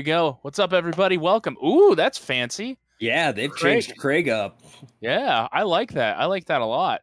we 0.00 0.04
go. 0.04 0.38
What's 0.40 0.58
up, 0.58 0.72
everybody? 0.72 1.18
Welcome. 1.18 1.58
Ooh, 1.62 1.94
that's 1.94 2.16
fancy. 2.16 2.78
Yeah, 3.00 3.32
they've 3.32 3.50
Craig. 3.50 3.82
changed 3.82 3.98
Craig 4.00 4.30
up. 4.30 4.58
Yeah, 5.02 5.46
I 5.52 5.64
like 5.64 5.92
that. 5.92 6.18
I 6.18 6.24
like 6.24 6.46
that 6.46 6.62
a 6.62 6.64
lot. 6.64 7.02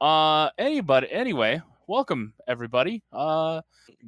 Uh, 0.00 0.50
anybody. 0.58 1.06
Anyway, 1.12 1.62
welcome 1.86 2.34
everybody. 2.48 3.00
Uh, 3.12 3.60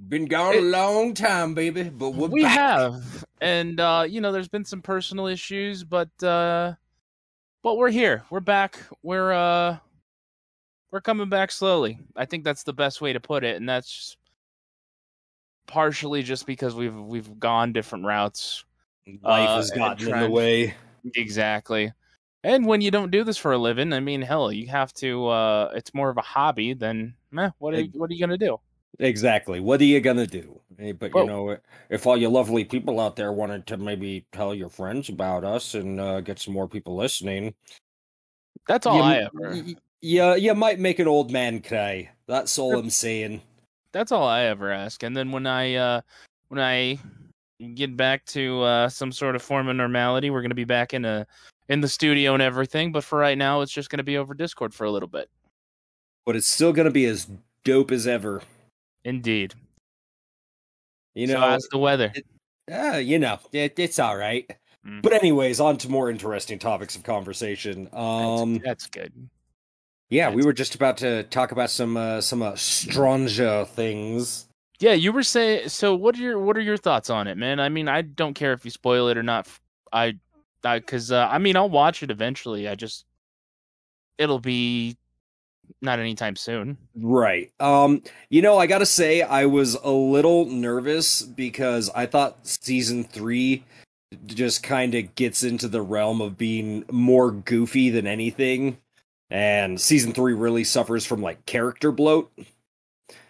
Been 0.08 0.24
gone 0.24 0.56
a 0.56 0.60
long 0.62 1.14
time, 1.14 1.54
baby, 1.54 1.84
but 1.84 2.10
we're 2.10 2.26
we 2.26 2.42
back. 2.42 2.56
have, 2.58 3.24
and 3.40 3.78
uh, 3.78 4.04
you 4.08 4.20
know, 4.20 4.32
there's 4.32 4.48
been 4.48 4.64
some 4.64 4.82
personal 4.82 5.28
issues, 5.28 5.84
but 5.84 6.10
uh, 6.20 6.74
but 7.62 7.76
we're 7.76 7.92
here. 7.92 8.24
We're 8.30 8.40
back. 8.40 8.80
We're 9.04 9.30
uh, 9.32 9.76
we're 10.90 11.02
coming 11.02 11.28
back 11.28 11.52
slowly. 11.52 12.00
I 12.16 12.24
think 12.24 12.42
that's 12.42 12.64
the 12.64 12.72
best 12.72 13.00
way 13.00 13.12
to 13.12 13.20
put 13.20 13.44
it, 13.44 13.54
and 13.58 13.68
that's 13.68 14.16
partially 15.66 16.22
just 16.22 16.46
because 16.46 16.74
we've 16.74 16.96
we've 16.96 17.38
gone 17.38 17.72
different 17.72 18.04
routes. 18.04 18.64
Life 19.06 19.48
uh, 19.48 19.56
has 19.56 19.70
gotten 19.70 20.12
in 20.12 20.20
the 20.20 20.30
way. 20.30 20.74
Exactly. 21.14 21.92
And 22.42 22.66
when 22.66 22.80
you 22.80 22.90
don't 22.90 23.10
do 23.10 23.24
this 23.24 23.38
for 23.38 23.52
a 23.52 23.58
living, 23.58 23.92
I 23.92 24.00
mean, 24.00 24.22
hell, 24.22 24.52
you 24.52 24.68
have 24.68 24.92
to. 24.94 25.26
uh 25.28 25.72
It's 25.74 25.94
more 25.94 26.10
of 26.10 26.16
a 26.16 26.22
hobby 26.22 26.74
than, 26.74 27.14
meh, 27.30 27.50
what 27.58 27.74
are 27.74 27.80
you, 27.80 27.90
what 27.94 28.10
are 28.10 28.14
you 28.14 28.20
gonna 28.20 28.38
do? 28.38 28.58
Exactly. 28.98 29.60
What 29.60 29.80
are 29.80 29.84
you 29.84 30.00
gonna 30.00 30.26
do? 30.26 30.60
But 30.98 31.14
you 31.14 31.26
know, 31.26 31.56
if 31.88 32.06
all 32.06 32.16
you 32.16 32.28
lovely 32.28 32.64
people 32.64 33.00
out 33.00 33.16
there 33.16 33.32
wanted 33.32 33.66
to 33.68 33.76
maybe 33.76 34.26
tell 34.32 34.54
your 34.54 34.68
friends 34.68 35.08
about 35.08 35.44
us 35.44 35.74
and 35.74 36.00
uh, 36.00 36.20
get 36.20 36.38
some 36.38 36.54
more 36.54 36.68
people 36.68 36.96
listening, 36.96 37.54
That's 38.68 38.86
all 38.86 38.96
you, 38.96 39.02
I 39.02 39.16
ever. 39.24 39.64
Yeah, 40.00 40.34
you 40.34 40.54
might 40.54 40.78
make 40.78 40.98
an 40.98 41.08
old 41.08 41.30
man 41.30 41.62
cry. 41.62 42.10
That's 42.26 42.58
all 42.58 42.76
I'm 42.76 42.90
saying. 42.90 43.40
That's 43.94 44.10
all 44.10 44.26
I 44.26 44.42
ever 44.42 44.72
ask. 44.72 45.04
And 45.04 45.16
then 45.16 45.30
when 45.30 45.46
I 45.46 45.76
uh 45.76 46.00
when 46.48 46.60
I 46.60 46.98
get 47.74 47.96
back 47.96 48.24
to 48.26 48.60
uh 48.62 48.88
some 48.88 49.12
sort 49.12 49.36
of 49.36 49.42
form 49.42 49.68
of 49.68 49.76
normality, 49.76 50.30
we're 50.30 50.42
gonna 50.42 50.54
be 50.54 50.64
back 50.64 50.92
in 50.92 51.04
a 51.04 51.24
in 51.68 51.80
the 51.80 51.88
studio 51.88 52.34
and 52.34 52.42
everything. 52.42 52.90
But 52.90 53.04
for 53.04 53.18
right 53.18 53.38
now, 53.38 53.60
it's 53.60 53.72
just 53.72 53.88
gonna 53.90 54.02
be 54.02 54.18
over 54.18 54.34
Discord 54.34 54.74
for 54.74 54.84
a 54.84 54.90
little 54.90 55.08
bit. 55.08 55.30
But 56.26 56.34
it's 56.34 56.48
still 56.48 56.72
gonna 56.72 56.90
be 56.90 57.06
as 57.06 57.28
dope 57.62 57.92
as 57.92 58.08
ever. 58.08 58.42
Indeed. 59.04 59.54
You 61.14 61.28
so 61.28 61.34
know, 61.34 61.40
how's 61.40 61.68
the 61.70 61.78
weather? 61.78 62.12
Uh, 62.70 62.96
you 62.96 63.20
know, 63.20 63.38
it, 63.52 63.78
it's 63.78 64.00
all 64.00 64.16
right. 64.16 64.50
Mm. 64.84 65.02
But 65.02 65.12
anyways, 65.12 65.60
on 65.60 65.76
to 65.78 65.88
more 65.88 66.10
interesting 66.10 66.58
topics 66.58 66.96
of 66.96 67.04
conversation. 67.04 67.84
That's- 67.84 68.40
Um, 68.40 68.58
that's 68.64 68.86
good. 68.88 69.12
Yeah, 70.10 70.30
we 70.30 70.44
were 70.44 70.52
just 70.52 70.74
about 70.74 70.98
to 70.98 71.24
talk 71.24 71.52
about 71.52 71.70
some 71.70 71.96
uh, 71.96 72.20
some 72.20 72.42
uh, 72.42 72.54
stranger 72.56 73.64
things. 73.64 74.46
Yeah, 74.80 74.92
you 74.92 75.12
were 75.12 75.22
saying. 75.22 75.68
So, 75.68 75.94
what 75.94 76.16
are 76.16 76.20
your 76.20 76.38
what 76.38 76.56
are 76.56 76.62
your 76.62 76.76
thoughts 76.76 77.10
on 77.10 77.26
it, 77.26 77.36
man? 77.36 77.60
I 77.60 77.68
mean, 77.68 77.88
I 77.88 78.02
don't 78.02 78.34
care 78.34 78.52
if 78.52 78.64
you 78.64 78.70
spoil 78.70 79.08
it 79.08 79.16
or 79.16 79.22
not. 79.22 79.48
I, 79.92 80.14
I, 80.64 80.78
because 80.78 81.10
uh, 81.10 81.28
I 81.30 81.38
mean, 81.38 81.56
I'll 81.56 81.70
watch 81.70 82.02
it 82.02 82.10
eventually. 82.10 82.68
I 82.68 82.74
just, 82.74 83.04
it'll 84.18 84.40
be 84.40 84.96
not 85.80 85.98
anytime 85.98 86.36
soon. 86.36 86.76
Right. 86.94 87.52
Um, 87.60 88.02
you 88.28 88.42
know, 88.42 88.58
I 88.58 88.66
gotta 88.66 88.86
say, 88.86 89.22
I 89.22 89.46
was 89.46 89.74
a 89.74 89.90
little 89.90 90.46
nervous 90.46 91.22
because 91.22 91.90
I 91.94 92.06
thought 92.06 92.46
season 92.46 93.04
three 93.04 93.64
just 94.26 94.62
kind 94.62 94.94
of 94.94 95.14
gets 95.14 95.42
into 95.42 95.68
the 95.68 95.82
realm 95.82 96.20
of 96.20 96.38
being 96.38 96.84
more 96.90 97.30
goofy 97.30 97.90
than 97.90 98.06
anything. 98.06 98.78
And 99.34 99.80
season 99.80 100.12
three 100.12 100.32
really 100.32 100.62
suffers 100.62 101.04
from 101.04 101.20
like 101.20 101.44
character 101.44 101.90
bloat. 101.90 102.30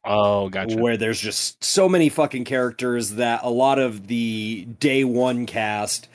Oh, 0.05 0.51
gotcha. 0.51 0.77
where 0.77 0.99
there's 0.99 1.19
just 1.19 1.65
so 1.65 1.89
many 1.89 2.11
fucking 2.11 2.45
characters 2.45 3.13
that 3.13 3.41
a 3.43 3.49
lot 3.49 3.79
of 3.79 4.07
the 4.07 4.67
day 4.81 5.05
one 5.05 5.47
cast 5.47 6.09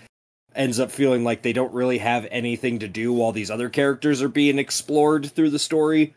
ends 0.54 0.80
up 0.80 0.92
feeling 0.92 1.24
like 1.24 1.42
they 1.42 1.54
don't 1.54 1.74
really 1.74 1.98
have 1.98 2.28
anything 2.30 2.78
to 2.80 2.88
do 2.88 3.12
while 3.12 3.32
these 3.32 3.50
other 3.50 3.68
characters 3.68 4.22
are 4.22 4.30
being 4.30 4.60
explored 4.60 5.32
through 5.32 5.50
the 5.50 5.58
story. 5.58 6.14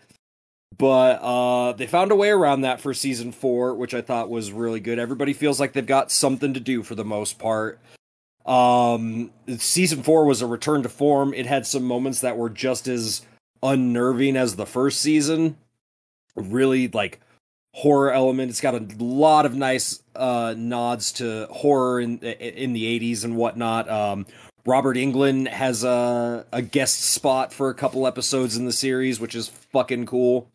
But 0.77 1.23
uh 1.23 1.73
they 1.73 1.87
found 1.87 2.13
a 2.13 2.17
way 2.17 2.29
around 2.29 2.61
that 2.61 2.79
for 2.79 2.93
season 2.93 3.33
4, 3.33 3.75
which 3.75 3.95
I 3.95 4.03
thought 4.03 4.29
was 4.29 4.53
really 4.53 4.81
good. 4.81 4.99
Everybody 4.99 5.33
feels 5.33 5.59
like 5.59 5.73
they've 5.73 5.87
got 5.87 6.13
something 6.13 6.53
to 6.53 6.61
do 6.61 6.83
for 6.83 6.95
the 6.95 7.07
most 7.07 7.39
part. 7.39 7.81
Um 8.45 9.31
season 9.57 10.03
4 10.03 10.27
was 10.27 10.43
a 10.43 10.47
return 10.47 10.83
to 10.83 10.91
form. 10.91 11.33
It 11.33 11.47
had 11.47 11.67
some 11.67 11.85
moments 11.85 12.21
that 12.21 12.37
were 12.37 12.51
just 12.51 12.87
as 12.87 13.23
unnerving 13.63 14.37
as 14.37 14.57
the 14.57 14.67
first 14.67 15.01
season. 15.01 15.57
Really 16.35 16.89
like 16.89 17.21
horror 17.75 18.13
element. 18.13 18.51
It's 18.51 18.61
got 18.61 18.75
a 18.75 18.87
lot 18.99 19.47
of 19.47 19.55
nice 19.55 20.03
uh, 20.17 20.55
nods 20.57 21.13
to 21.13 21.47
horror 21.51 22.01
in 22.01 22.19
in 22.21 22.73
the 22.73 22.99
'80s 23.01 23.25
and 23.25 23.37
whatnot. 23.37 23.89
Um, 23.91 24.27
Robert 24.65 24.97
Englund 24.97 25.49
has 25.49 25.85
a 25.85 26.47
a 26.53 26.63
guest 26.63 27.01
spot 27.01 27.53
for 27.53 27.69
a 27.69 27.75
couple 27.75 28.07
episodes 28.07 28.57
in 28.57 28.65
the 28.65 28.73
series, 28.73 29.21
which 29.21 29.35
is 29.35 29.49
fucking 29.49 30.07
cool. 30.07 30.49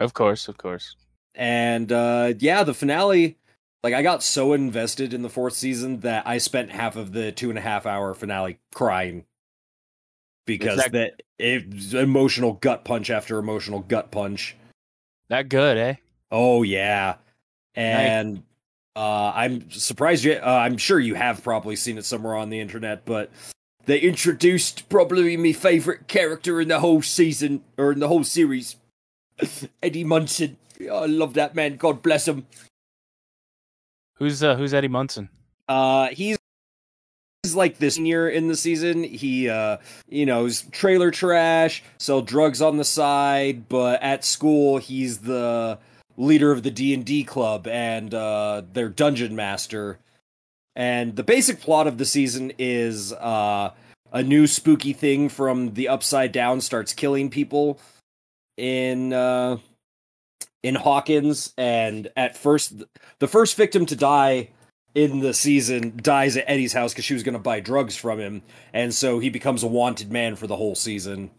Of 0.00 0.14
course, 0.14 0.48
of 0.48 0.56
course. 0.56 0.96
And 1.34 1.90
uh, 1.92 2.34
yeah, 2.38 2.62
the 2.64 2.74
finale. 2.74 3.36
Like 3.82 3.92
I 3.92 4.00
got 4.00 4.22
so 4.22 4.54
invested 4.54 5.12
in 5.12 5.20
the 5.20 5.28
fourth 5.28 5.52
season 5.52 6.00
that 6.00 6.26
I 6.26 6.38
spent 6.38 6.70
half 6.70 6.96
of 6.96 7.12
the 7.12 7.32
two 7.32 7.50
and 7.50 7.58
a 7.58 7.62
half 7.62 7.84
hour 7.84 8.14
finale 8.14 8.58
crying 8.72 9.26
because 10.46 10.78
that- 10.78 10.92
that 10.92 11.22
it 11.38 11.94
emotional 11.94 12.52
gut 12.54 12.84
punch 12.84 13.10
after 13.10 13.38
emotional 13.38 13.80
gut 13.80 14.10
punch. 14.10 14.56
That 15.28 15.48
good, 15.48 15.76
eh? 15.76 15.94
Oh 16.30 16.62
yeah, 16.62 17.16
and 17.74 18.42
uh, 18.96 19.32
I'm 19.34 19.70
surprised 19.70 20.24
you. 20.24 20.34
Uh, 20.34 20.46
I'm 20.46 20.76
sure 20.76 21.00
you 21.00 21.14
have 21.14 21.42
probably 21.42 21.76
seen 21.76 21.98
it 21.98 22.04
somewhere 22.04 22.36
on 22.36 22.50
the 22.50 22.60
internet, 22.60 23.04
but 23.04 23.30
they 23.86 23.98
introduced 23.98 24.88
probably 24.88 25.36
my 25.36 25.52
favorite 25.52 26.08
character 26.08 26.60
in 26.60 26.68
the 26.68 26.80
whole 26.80 27.02
season 27.02 27.62
or 27.76 27.92
in 27.92 28.00
the 28.00 28.08
whole 28.08 28.24
series, 28.24 28.76
Eddie 29.82 30.04
Munson. 30.04 30.56
I 30.80 31.06
love 31.06 31.34
that 31.34 31.54
man. 31.54 31.76
God 31.76 32.02
bless 32.02 32.28
him. 32.28 32.46
Who's 34.14 34.42
uh, 34.42 34.56
who's 34.56 34.74
Eddie 34.74 34.88
Munson? 34.88 35.28
Uh, 35.68 36.08
he's 36.08 36.38
like 37.52 37.78
this 37.78 37.98
year 37.98 38.28
in 38.28 38.48
the 38.48 38.56
season. 38.56 39.02
He 39.02 39.48
uh, 39.48 39.78
you 40.08 40.24
know, 40.24 40.46
is 40.46 40.62
trailer 40.70 41.10
trash, 41.10 41.82
sell 41.98 42.22
drugs 42.22 42.62
on 42.62 42.76
the 42.76 42.84
side, 42.84 43.68
but 43.68 44.02
at 44.02 44.24
school 44.24 44.78
he's 44.78 45.18
the 45.18 45.78
leader 46.16 46.52
of 46.52 46.62
the 46.62 46.70
D&D 46.70 47.24
club 47.24 47.66
and 47.66 48.14
uh 48.14 48.62
their 48.72 48.88
dungeon 48.88 49.34
master. 49.34 49.98
And 50.76 51.16
the 51.16 51.24
basic 51.24 51.60
plot 51.60 51.86
of 51.86 51.98
the 51.98 52.04
season 52.04 52.52
is 52.58 53.12
uh 53.12 53.72
a 54.12 54.22
new 54.22 54.46
spooky 54.46 54.92
thing 54.92 55.28
from 55.28 55.74
the 55.74 55.88
upside 55.88 56.30
down 56.30 56.60
starts 56.60 56.92
killing 56.92 57.30
people 57.30 57.80
in 58.56 59.12
uh 59.12 59.58
in 60.62 60.76
Hawkins 60.76 61.52
and 61.58 62.10
at 62.16 62.36
first 62.36 62.84
the 63.18 63.28
first 63.28 63.56
victim 63.56 63.86
to 63.86 63.96
die 63.96 64.48
in 64.94 65.20
the 65.20 65.34
season 65.34 65.94
dies 65.96 66.36
at 66.36 66.44
Eddie's 66.46 66.72
house 66.72 66.92
because 66.92 67.04
she 67.04 67.14
was 67.14 67.22
going 67.22 67.34
to 67.34 67.38
buy 67.40 67.60
drugs 67.60 67.96
from 67.96 68.18
him, 68.20 68.42
and 68.72 68.94
so 68.94 69.18
he 69.18 69.28
becomes 69.28 69.62
a 69.62 69.66
wanted 69.66 70.10
man 70.10 70.36
for 70.36 70.46
the 70.46 70.56
whole 70.56 70.74
season. 70.74 71.30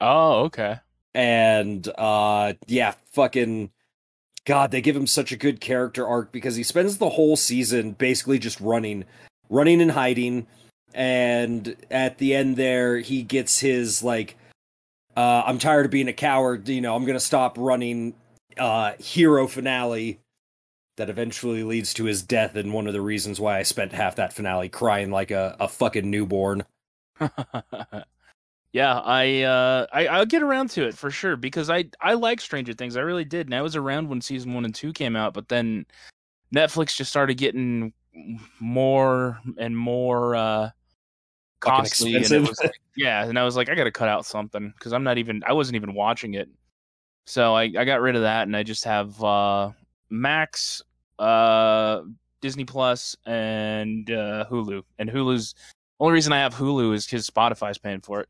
Oh, 0.00 0.44
okay. 0.44 0.80
And 1.14 1.86
uh, 1.98 2.54
yeah, 2.66 2.94
fucking 3.12 3.70
God, 4.44 4.70
they 4.70 4.80
give 4.80 4.96
him 4.96 5.06
such 5.06 5.32
a 5.32 5.36
good 5.36 5.60
character 5.60 6.06
arc 6.06 6.32
because 6.32 6.56
he 6.56 6.62
spends 6.62 6.98
the 6.98 7.10
whole 7.10 7.36
season 7.36 7.92
basically 7.92 8.38
just 8.38 8.60
running, 8.60 9.04
running 9.50 9.82
and 9.82 9.90
hiding, 9.90 10.46
and 10.94 11.76
at 11.90 12.18
the 12.18 12.34
end 12.34 12.56
there 12.56 12.98
he 12.98 13.22
gets 13.22 13.60
his 13.60 14.02
like, 14.02 14.36
uh, 15.16 15.42
I'm 15.44 15.58
tired 15.58 15.84
of 15.84 15.90
being 15.90 16.08
a 16.08 16.12
coward. 16.14 16.68
You 16.68 16.80
know, 16.80 16.94
I'm 16.94 17.04
gonna 17.04 17.20
stop 17.20 17.56
running. 17.58 18.14
Uh, 18.56 18.92
hero 18.98 19.46
finale 19.46 20.18
that 20.98 21.08
eventually 21.08 21.64
leads 21.64 21.94
to 21.94 22.04
his 22.04 22.22
death 22.22 22.54
and 22.54 22.72
one 22.72 22.86
of 22.86 22.92
the 22.92 23.00
reasons 23.00 23.40
why 23.40 23.58
I 23.58 23.62
spent 23.62 23.92
half 23.92 24.16
that 24.16 24.32
finale 24.32 24.68
crying 24.68 25.10
like 25.10 25.30
a, 25.30 25.56
a 25.58 25.66
fucking 25.66 26.10
newborn. 26.10 26.64
yeah, 28.72 29.00
I 29.00 29.42
uh 29.42 29.86
I, 29.92 30.06
I'll 30.08 30.26
get 30.26 30.42
around 30.42 30.70
to 30.70 30.86
it 30.86 30.94
for 30.94 31.10
sure 31.10 31.36
because 31.36 31.70
I 31.70 31.86
I 32.00 32.14
like 32.14 32.40
Stranger 32.40 32.74
Things. 32.74 32.96
I 32.96 33.00
really 33.00 33.24
did. 33.24 33.46
And 33.46 33.54
I 33.54 33.62
was 33.62 33.76
around 33.76 34.08
when 34.08 34.20
season 34.20 34.54
one 34.54 34.64
and 34.64 34.74
two 34.74 34.92
came 34.92 35.16
out, 35.16 35.34
but 35.34 35.48
then 35.48 35.86
Netflix 36.54 36.96
just 36.96 37.10
started 37.10 37.34
getting 37.38 37.92
more 38.60 39.38
and 39.56 39.76
more 39.76 40.34
uh 40.34 40.70
costly 41.60 42.14
and 42.16 42.30
it 42.30 42.40
was 42.40 42.60
like, 42.62 42.72
yeah, 42.96 43.24
and 43.24 43.38
I 43.38 43.44
was 43.44 43.56
like, 43.56 43.68
I 43.68 43.74
gotta 43.74 43.90
cut 43.90 44.08
out 44.08 44.26
something 44.26 44.72
because 44.76 44.92
I'm 44.92 45.04
not 45.04 45.18
even 45.18 45.42
I 45.46 45.54
wasn't 45.54 45.76
even 45.76 45.94
watching 45.94 46.34
it. 46.34 46.48
So 47.26 47.54
I, 47.54 47.64
I 47.64 47.84
got 47.84 48.00
rid 48.00 48.16
of 48.16 48.22
that 48.22 48.46
and 48.46 48.56
I 48.56 48.62
just 48.62 48.84
have 48.84 49.22
uh 49.22 49.70
Max, 50.10 50.82
uh 51.18 52.02
Disney 52.40 52.64
Plus, 52.64 53.16
and 53.26 54.08
uh, 54.10 54.44
Hulu. 54.48 54.82
And 54.98 55.10
Hulu's 55.10 55.54
only 55.98 56.12
reason 56.14 56.32
I 56.32 56.38
have 56.38 56.54
Hulu 56.54 56.94
is 56.94 57.04
because 57.04 57.28
Spotify's 57.28 57.78
paying 57.78 58.00
for 58.00 58.20
it. 58.20 58.28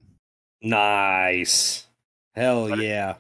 Nice. 0.63 1.87
Hell 2.35 2.69
But- 2.69 2.79
yeah. 2.79 3.17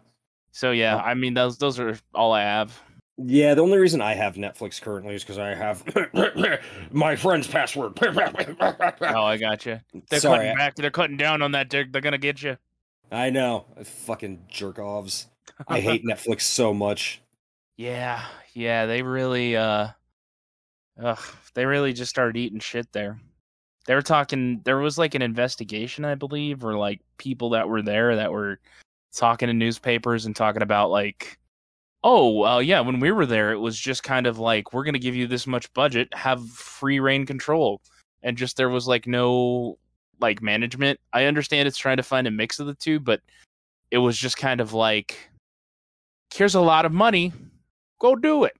So 0.52 0.70
yeah. 0.72 0.96
I 0.96 1.14
mean 1.14 1.34
those 1.34 1.58
those 1.58 1.78
are 1.78 1.96
all 2.14 2.32
I 2.32 2.42
have. 2.42 2.80
Yeah, 3.20 3.54
the 3.54 3.62
only 3.62 3.78
reason 3.78 4.00
I 4.00 4.14
have 4.14 4.36
Netflix 4.36 4.80
currently 4.80 5.14
is 5.16 5.24
because 5.24 5.38
I 5.38 5.52
have 5.54 5.82
my 6.92 7.16
friend's 7.16 7.48
password. 7.48 7.98
Oh, 8.00 9.24
I 9.24 9.36
got 9.36 9.66
you. 9.66 9.80
They're 10.08 10.20
Sorry, 10.20 10.38
cutting 10.38 10.54
back. 10.56 10.74
They're 10.76 10.90
cutting 10.90 11.16
down 11.16 11.42
on 11.42 11.52
that. 11.52 11.68
They're, 11.70 11.84
they're 11.90 12.00
gonna 12.00 12.18
get 12.18 12.42
you. 12.42 12.56
I 13.10 13.30
know. 13.30 13.64
Fucking 13.84 14.44
jerk 14.48 14.78
offs. 14.78 15.26
I 15.66 15.80
hate 15.80 16.04
Netflix 16.08 16.42
so 16.42 16.72
much. 16.72 17.20
Yeah, 17.78 18.24
yeah. 18.54 18.86
They 18.86 19.02
really, 19.02 19.56
uh, 19.56 19.88
ugh, 21.02 21.20
they 21.54 21.64
really 21.64 21.92
just 21.92 22.10
started 22.10 22.36
eating 22.36 22.58
shit 22.58 22.92
there. 22.92 23.20
They 23.86 23.94
were 23.94 24.02
talking. 24.02 24.60
There 24.64 24.78
was 24.78 24.98
like 24.98 25.14
an 25.14 25.22
investigation, 25.22 26.04
I 26.04 26.16
believe, 26.16 26.64
or 26.64 26.76
like 26.76 27.00
people 27.18 27.50
that 27.50 27.68
were 27.68 27.80
there 27.80 28.16
that 28.16 28.32
were 28.32 28.58
talking 29.14 29.46
to 29.46 29.54
newspapers 29.54 30.26
and 30.26 30.34
talking 30.34 30.62
about 30.62 30.90
like, 30.90 31.38
oh, 32.04 32.44
uh, 32.44 32.58
yeah, 32.58 32.80
when 32.80 33.00
we 33.00 33.12
were 33.12 33.26
there, 33.26 33.52
it 33.52 33.58
was 33.58 33.78
just 33.78 34.02
kind 34.02 34.26
of 34.26 34.38
like 34.40 34.72
we're 34.72 34.84
gonna 34.84 34.98
give 34.98 35.14
you 35.14 35.28
this 35.28 35.46
much 35.46 35.72
budget, 35.72 36.08
have 36.14 36.46
free 36.50 37.00
reign 37.00 37.26
control, 37.26 37.80
and 38.24 38.36
just 38.36 38.56
there 38.56 38.68
was 38.70 38.88
like 38.88 39.06
no 39.06 39.78
like 40.20 40.42
management. 40.42 40.98
I 41.12 41.24
understand 41.26 41.68
it's 41.68 41.78
trying 41.78 41.98
to 41.98 42.02
find 42.02 42.26
a 42.26 42.32
mix 42.32 42.58
of 42.58 42.66
the 42.66 42.74
two, 42.74 42.98
but 43.00 43.20
it 43.92 43.98
was 43.98 44.18
just 44.18 44.36
kind 44.36 44.60
of 44.60 44.72
like, 44.74 45.30
here's 46.34 46.56
a 46.56 46.60
lot 46.60 46.84
of 46.84 46.92
money, 46.92 47.32
go 47.98 48.14
do 48.16 48.44
it. 48.44 48.56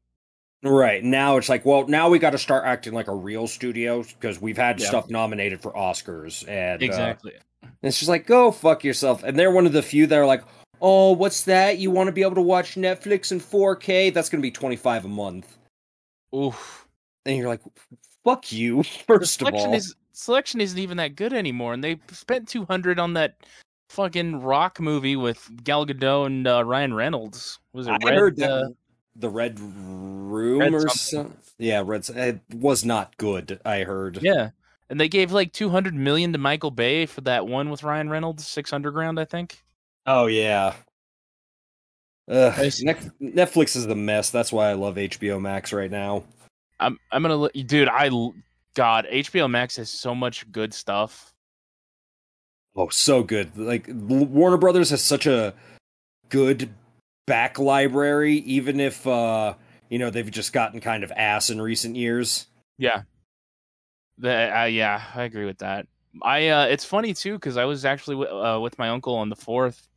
Right. 0.63 1.03
Now 1.05 1.37
it's 1.37 1.49
like, 1.49 1.65
well, 1.65 1.87
now 1.87 2.09
we 2.09 2.19
got 2.19 2.31
to 2.31 2.39
start 2.39 2.65
acting 2.65 2.93
like 2.93 3.07
a 3.09 3.15
real 3.15 3.47
studio 3.47 4.03
because 4.03 4.41
we've 4.41 4.57
had 4.57 4.81
Yeah. 4.81 4.89
stuff 4.89 5.09
nominated 5.09 5.61
for 5.61 5.73
Oscars. 5.73 6.47
And 6.49 6.83
uh, 6.83 6.85
Exactly. 6.85 7.33
it's 7.83 7.99
just 7.99 8.09
like, 8.09 8.27
go 8.27 8.51
fuck 8.51 8.83
yourself. 8.83 9.23
And 9.23 9.39
they're 9.39 9.53
one 9.53 9.67
of 9.67 9.73
the 9.73 9.83
few 9.83 10.07
that 10.09 10.19
are 10.19 10.27
like, 10.27 10.43
oh, 10.83 11.13
what's 11.13 11.45
that? 11.45 11.79
You 11.79 11.91
want 11.93 12.09
to 12.09 12.13
be 12.13 12.23
able 12.23 12.35
to 12.37 12.43
watch 12.43 12.75
Netflix 12.75 13.31
in 13.31 13.39
4K? 13.41 14.13
That's 14.13 14.29
going 14.29 14.41
to 14.41 14.47
be 14.47 14.51
25 14.51 15.05
a 15.05 15.09
month. 15.09 15.59
Oof. 16.35 16.89
And 17.25 17.37
you're 17.37 17.49
like, 17.49 17.61
fuck 18.25 18.51
you, 18.53 18.83
first 19.07 19.41
of 19.43 19.47
Selection 19.49 19.71
all. 19.71 19.75
is 19.77 19.95
selection 20.13 20.61
isn't 20.61 20.79
even 20.79 20.97
that 20.97 21.15
good 21.15 21.33
anymore, 21.33 21.73
and 21.75 21.85
they 21.85 22.01
spent 22.11 22.49
two 22.49 22.65
hundred 22.65 22.99
on 22.99 23.15
that 23.15 23.37
fucking 23.91 24.41
rock 24.41 24.81
movie 24.81 25.15
with 25.17 25.49
Gal 25.63 25.87
Gadot 25.87 26.27
and 26.27 26.47
uh, 26.47 26.65
Ryan 26.65 26.93
Reynolds. 26.95 27.59
Was 27.73 27.87
it 27.87 27.93
I 27.93 27.99
Red? 28.07 28.15
heard 28.15 28.37
that 28.39 28.51
uh, 28.51 28.69
the 29.19 29.29
Red 29.29 29.59
Room 29.61 30.61
Red 30.61 30.75
or 30.75 30.89
something. 30.89 31.37
Yeah, 31.59 31.83
Red. 31.85 32.09
It 32.09 32.41
was 32.53 32.85
not 32.85 33.17
good. 33.17 33.61
I 33.65 33.81
heard. 33.81 34.23
yeah, 34.23 34.51
and 34.89 35.01
they 35.01 35.09
gave 35.09 35.33
like 35.33 35.53
two 35.53 35.71
hundred 35.71 35.95
million 35.95 36.33
to 36.33 36.39
Michael 36.39 36.71
Bay 36.71 37.07
for 37.07 37.21
that 37.23 37.47
one 37.47 37.71
with 37.71 37.83
Ryan 37.83 38.09
Reynolds, 38.09 38.47
Six 38.47 38.73
Underground, 38.73 39.19
I 39.19 39.25
think. 39.25 39.63
Oh 40.07 40.27
yeah. 40.27 40.75
Ugh, 42.31 42.53
Netflix 42.53 43.75
is 43.75 43.87
the 43.87 43.95
mess. 43.95 44.31
That's 44.31 44.53
why 44.53 44.69
I 44.69 44.75
love 44.75 44.97
HBO 44.97 45.41
Max 45.41 45.73
right 45.73 45.91
now. 45.91 46.25
I'm 46.79 46.99
I'm 47.11 47.23
gonna 47.23 47.37
let 47.37 47.57
you, 47.57 47.65
dude. 47.65 47.89
I 47.89 48.11
God, 48.75 49.07
HBO 49.11 49.51
Max 49.51 49.77
has 49.77 49.91
so 49.91 50.15
much 50.15 50.51
good 50.53 50.73
stuff. 50.73 51.33
Oh, 52.77 52.89
so 52.91 53.23
good. 53.23 53.57
Like 53.57 53.89
Warner 53.91 54.57
Brothers 54.57 54.91
has 54.91 55.03
such 55.03 55.27
a 55.27 55.55
good 56.29 56.71
back 57.29 57.59
library, 57.59 58.37
even 58.39 58.81
if 58.81 59.07
uh 59.07 59.55
you 59.89 59.99
know 59.99 60.11
they've 60.11 60.31
just 60.31 60.53
gotten 60.53 60.81
kind 60.81 61.05
of 61.05 61.13
ass 61.13 61.51
in 61.51 61.61
recent 61.63 61.97
years. 61.97 62.47
Yeah. 62.79 63.03
The, 64.21 64.63
uh, 64.63 64.65
yeah, 64.65 65.03
I 65.15 65.23
agree 65.23 65.45
with 65.45 65.59
that. 65.59 65.87
I 66.23 66.49
uh, 66.49 66.65
it's 66.65 66.85
funny 66.85 67.15
too 67.15 67.35
because 67.35 67.57
I 67.57 67.65
was 67.65 67.85
actually 67.85 68.17
w- 68.25 68.45
uh, 68.45 68.59
with 68.59 68.79
my 68.79 68.89
uncle 68.89 69.15
on 69.15 69.29
the 69.29 69.37
fourth, 69.37 69.89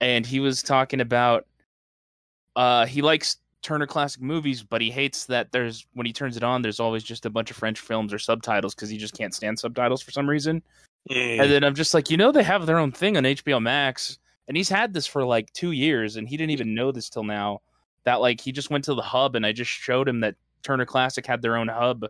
and 0.00 0.24
he 0.24 0.40
was 0.40 0.62
talking 0.62 1.00
about 1.00 1.46
uh, 2.56 2.86
he 2.86 3.02
likes 3.02 3.36
Turner 3.62 3.86
Classic 3.86 4.22
Movies, 4.22 4.62
but 4.62 4.80
he 4.80 4.90
hates 4.90 5.26
that 5.26 5.52
there's 5.52 5.86
when 5.92 6.06
he 6.06 6.12
turns 6.12 6.36
it 6.36 6.42
on, 6.42 6.62
there's 6.62 6.80
always 6.80 7.02
just 7.02 7.26
a 7.26 7.30
bunch 7.30 7.50
of 7.50 7.56
French 7.56 7.80
films 7.80 8.14
or 8.14 8.18
subtitles 8.18 8.74
because 8.74 8.88
he 8.88 8.96
just 8.96 9.16
can't 9.16 9.34
stand 9.34 9.58
subtitles 9.58 10.00
for 10.00 10.10
some 10.10 10.28
reason. 10.28 10.62
And 11.40 11.50
then 11.50 11.64
I'm 11.64 11.74
just 11.74 11.94
like, 11.94 12.10
you 12.10 12.16
know, 12.16 12.32
they 12.32 12.42
have 12.42 12.66
their 12.66 12.78
own 12.78 12.92
thing 12.92 13.16
on 13.16 13.24
HBO 13.24 13.60
Max, 13.60 14.18
and 14.50 14.56
he's 14.56 14.68
had 14.68 14.92
this 14.92 15.06
for 15.06 15.24
like 15.24 15.52
two 15.52 15.70
years, 15.70 16.16
and 16.16 16.28
he 16.28 16.36
didn't 16.36 16.50
even 16.50 16.74
know 16.74 16.90
this 16.90 17.08
till 17.08 17.22
now. 17.22 17.60
That 18.02 18.20
like 18.20 18.40
he 18.40 18.50
just 18.50 18.68
went 18.68 18.82
to 18.86 18.94
the 18.94 19.00
hub, 19.02 19.36
and 19.36 19.46
I 19.46 19.52
just 19.52 19.70
showed 19.70 20.08
him 20.08 20.18
that 20.20 20.34
Turner 20.64 20.84
Classic 20.84 21.24
had 21.24 21.40
their 21.40 21.56
own 21.56 21.68
hub, 21.68 22.04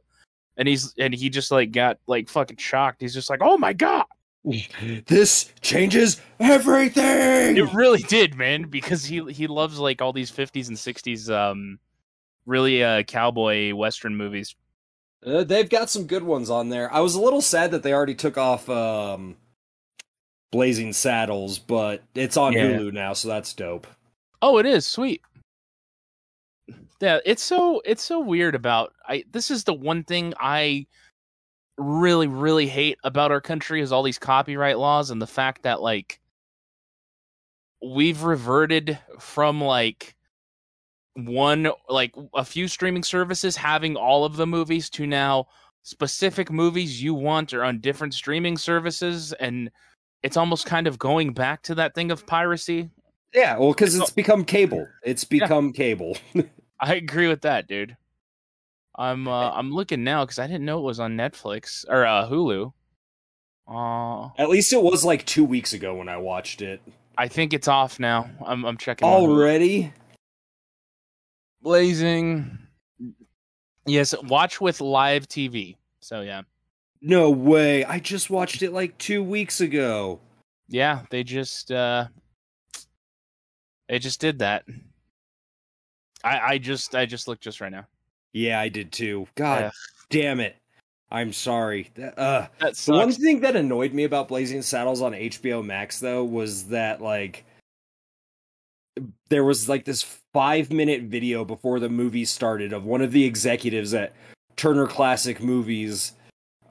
and 0.56 0.66
he's 0.66 0.94
and 0.98 1.12
he 1.12 1.28
just 1.28 1.50
like 1.50 1.70
got 1.70 1.98
like 2.06 2.30
fucking 2.30 2.56
shocked. 2.56 3.02
He's 3.02 3.12
just 3.12 3.28
like, 3.28 3.40
oh 3.42 3.58
my 3.58 3.74
god, 3.74 4.06
This 5.06 5.52
changes 5.60 6.18
everything. 6.38 7.58
it 7.58 7.74
really 7.74 8.00
did, 8.04 8.34
man, 8.34 8.62
because 8.62 9.04
he 9.04 9.22
he 9.30 9.46
loves 9.46 9.78
like 9.78 10.00
all 10.00 10.14
these 10.14 10.30
50s 10.30 10.68
and 10.68 10.78
60s 10.78 11.30
um 11.30 11.78
really 12.46 12.82
uh 12.82 13.02
cowboy 13.02 13.74
western 13.74 14.16
movies. 14.16 14.56
Uh, 15.26 15.44
they've 15.44 15.68
got 15.68 15.90
some 15.90 16.06
good 16.06 16.22
ones 16.22 16.48
on 16.48 16.70
there. 16.70 16.90
I 16.90 17.00
was 17.00 17.16
a 17.16 17.20
little 17.20 17.42
sad 17.42 17.72
that 17.72 17.82
they 17.82 17.92
already 17.92 18.14
took 18.14 18.38
off 18.38 18.66
um 18.70 19.36
Blazing 20.52 20.92
Saddles, 20.92 21.58
but 21.58 22.02
it's 22.14 22.36
on 22.36 22.52
Yeah. 22.52 22.70
Hulu 22.70 22.92
now, 22.92 23.12
so 23.12 23.28
that's 23.28 23.54
dope. 23.54 23.86
Oh, 24.42 24.58
it 24.58 24.66
is 24.66 24.86
sweet. 24.86 25.22
Yeah, 27.00 27.18
it's 27.24 27.42
so 27.42 27.80
it's 27.84 28.02
so 28.02 28.20
weird 28.20 28.54
about 28.54 28.92
I 29.08 29.24
this 29.30 29.50
is 29.50 29.64
the 29.64 29.74
one 29.74 30.04
thing 30.04 30.34
I 30.38 30.86
really 31.78 32.26
really 32.26 32.66
hate 32.66 32.98
about 33.04 33.30
our 33.32 33.40
country 33.40 33.80
is 33.80 33.90
all 33.90 34.02
these 34.02 34.18
copyright 34.18 34.78
laws 34.78 35.10
and 35.10 35.20
the 35.20 35.26
fact 35.26 35.62
that 35.62 35.80
like 35.80 36.20
we've 37.82 38.22
reverted 38.22 38.98
from 39.18 39.62
like 39.62 40.14
one 41.14 41.70
like 41.88 42.14
a 42.34 42.44
few 42.44 42.68
streaming 42.68 43.02
services 43.02 43.56
having 43.56 43.96
all 43.96 44.24
of 44.24 44.36
the 44.36 44.46
movies 44.46 44.90
to 44.90 45.06
now 45.06 45.46
specific 45.82 46.50
movies 46.50 47.02
you 47.02 47.14
want 47.14 47.54
are 47.54 47.64
on 47.64 47.80
different 47.80 48.12
streaming 48.12 48.58
services 48.58 49.32
and 49.34 49.70
it's 50.22 50.36
almost 50.36 50.66
kind 50.66 50.86
of 50.86 50.98
going 50.98 51.32
back 51.32 51.62
to 51.62 51.74
that 51.76 51.94
thing 51.94 52.10
of 52.10 52.26
piracy 52.26 52.90
Yeah, 53.32 53.58
well, 53.58 53.72
because 53.72 53.94
it's 53.94 54.10
become 54.10 54.44
cable. 54.44 54.86
It's 55.04 55.24
become 55.24 55.72
cable. 55.72 56.16
I 56.80 56.94
agree 56.94 57.28
with 57.28 57.42
that, 57.42 57.68
dude. 57.68 57.96
I'm 58.96 59.28
uh, 59.28 59.50
I'm 59.52 59.72
looking 59.72 60.04
now 60.04 60.24
because 60.24 60.38
I 60.38 60.46
didn't 60.46 60.64
know 60.64 60.78
it 60.78 60.84
was 60.84 61.00
on 61.00 61.16
Netflix 61.16 61.84
or 61.88 62.04
uh, 62.04 62.28
Hulu. 62.28 62.72
Uh, 63.68 64.30
At 64.36 64.48
least 64.48 64.72
it 64.72 64.82
was 64.82 65.04
like 65.04 65.24
two 65.24 65.44
weeks 65.44 65.72
ago 65.72 65.94
when 65.94 66.08
I 66.08 66.16
watched 66.16 66.60
it. 66.60 66.82
I 67.16 67.28
think 67.28 67.52
it's 67.52 67.68
off 67.68 68.00
now. 68.00 68.28
I'm 68.44 68.64
I'm 68.64 68.76
checking. 68.76 69.06
Already? 69.06 69.92
Blazing. 71.62 72.58
Yes, 73.86 74.14
watch 74.24 74.60
with 74.60 74.80
live 74.80 75.28
TV. 75.28 75.76
So 76.00 76.22
yeah, 76.22 76.42
No 77.02 77.30
way. 77.30 77.84
I 77.84 77.98
just 77.98 78.28
watched 78.30 78.62
it 78.62 78.72
like 78.72 78.96
two 78.98 79.22
weeks 79.22 79.60
ago. 79.60 80.20
yeah, 80.68 81.02
they 81.10 81.24
just 81.24 81.70
uh, 81.72 82.06
they 83.88 83.98
just 83.98 84.20
did 84.20 84.38
that. 84.40 84.64
I 86.22 86.40
I 86.40 86.58
just 86.58 86.94
I 86.94 87.06
just 87.06 87.26
looked 87.28 87.42
just 87.42 87.60
right 87.60 87.72
now. 87.72 87.86
Yeah, 88.32 88.60
I 88.60 88.68
did 88.68 88.92
too. 88.92 89.26
God 89.34 89.60
Yeah. 89.62 89.70
damn 90.10 90.40
it. 90.40 90.56
I'm 91.12 91.32
sorry. 91.32 91.90
Uh, 92.16 92.46
the 92.60 92.72
one 92.86 93.10
thing 93.10 93.40
that 93.40 93.56
annoyed 93.56 93.92
me 93.92 94.04
about 94.04 94.28
Blazing 94.28 94.62
Saddles 94.62 95.02
on 95.02 95.12
HBO 95.12 95.64
Max 95.64 95.98
though 95.98 96.22
was 96.22 96.64
that 96.68 97.00
like 97.00 97.44
there 99.28 99.42
was 99.44 99.68
like 99.68 99.84
this 99.84 100.02
five 100.32 100.70
minute 100.70 101.02
video 101.04 101.44
before 101.44 101.80
the 101.80 101.88
movie 101.88 102.24
started 102.24 102.72
of 102.72 102.84
one 102.84 103.00
of 103.00 103.10
the 103.10 103.24
executives 103.24 103.92
at 103.94 104.12
Turner 104.56 104.86
Classic 104.86 105.40
Movies 105.40 106.12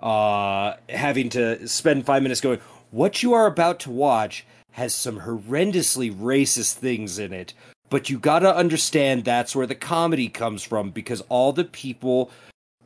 uh 0.01 0.75
having 0.89 1.29
to 1.29 1.67
spend 1.67 2.05
five 2.05 2.23
minutes 2.23 2.41
going, 2.41 2.59
What 2.91 3.23
you 3.23 3.33
are 3.33 3.45
about 3.45 3.79
to 3.81 3.91
watch 3.91 4.45
has 4.71 4.93
some 4.93 5.21
horrendously 5.21 6.13
racist 6.13 6.75
things 6.75 7.19
in 7.19 7.33
it. 7.33 7.53
But 7.89 8.09
you 8.09 8.19
gotta 8.19 8.55
understand 8.55 9.25
that's 9.25 9.55
where 9.55 9.67
the 9.67 9.75
comedy 9.75 10.29
comes 10.29 10.63
from 10.63 10.91
because 10.91 11.21
all 11.29 11.53
the 11.53 11.65
people 11.65 12.31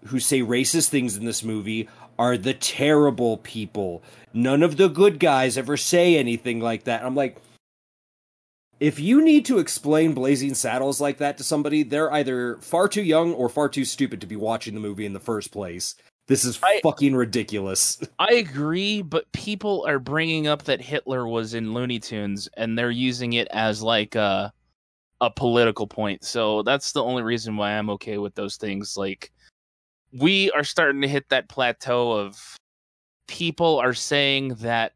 who 0.06 0.20
say 0.20 0.42
racist 0.42 0.90
things 0.90 1.16
in 1.16 1.26
this 1.26 1.44
movie 1.44 1.88
are 2.18 2.38
the 2.38 2.54
terrible 2.54 3.38
people. 3.38 4.04
None 4.34 4.64
of 4.64 4.78
the 4.78 4.88
good 4.88 5.20
guys 5.20 5.58
ever 5.58 5.78
say 5.78 6.18
anything 6.18 6.60
like 6.60 6.84
that. 6.86 7.04
I'm 7.04 7.16
like, 7.16 7.38
if 8.80 9.00
you 9.00 9.24
need 9.24 9.46
to 9.46 9.60
explain 9.60 10.14
Blazing 10.14 10.56
Saddles 10.56 11.00
like 11.00 11.18
that 11.20 11.38
to 11.38 11.44
somebody, 11.44 11.84
they're 11.84 12.12
either 12.12 12.58
far 12.58 12.88
too 12.88 13.04
young 13.04 13.34
or 13.34 13.48
far 13.48 13.70
too 13.70 13.86
stupid 13.86 14.20
to 14.22 14.28
be 14.28 14.36
watching 14.36 14.74
the 14.74 14.80
movie 14.80 15.06
in 15.06 15.14
the 15.14 15.20
first 15.20 15.52
place. 15.52 15.96
This 16.28 16.46
is 16.46 16.60
I- 16.64 16.80
fucking 16.84 17.16
ridiculous. 17.16 18.02
I 18.20 18.34
agree, 18.34 19.02
but 19.02 19.32
people 19.34 19.86
are 19.88 20.00
bringing 20.00 20.48
up 20.48 20.64
that 20.64 20.82
Hitler 20.82 21.28
was 21.28 21.54
in 21.54 21.74
Looney 21.74 22.00
Tunes, 22.00 22.48
and 22.56 22.78
they're 22.78 22.92
using 22.92 23.34
it 23.34 23.48
as 23.52 23.82
like 23.82 24.16
a 24.16 24.54
a 25.22 25.30
political 25.30 25.88
point. 25.88 26.24
So 26.24 26.64
that's 26.64 26.92
the 26.92 27.04
only 27.04 27.24
reason 27.24 27.56
why 27.56 27.72
I'm 27.72 27.90
okay 27.92 28.18
with 28.18 28.36
those 28.36 28.58
things. 28.58 28.98
Like, 28.98 29.32
we 30.12 30.52
are 30.52 30.66
starting 30.66 31.02
to 31.02 31.08
hit 31.08 31.30
that 31.30 31.48
plateau 31.48 32.12
of 32.12 32.58
people 33.28 33.80
are 33.80 33.94
saying 33.94 34.56
that 34.56 34.94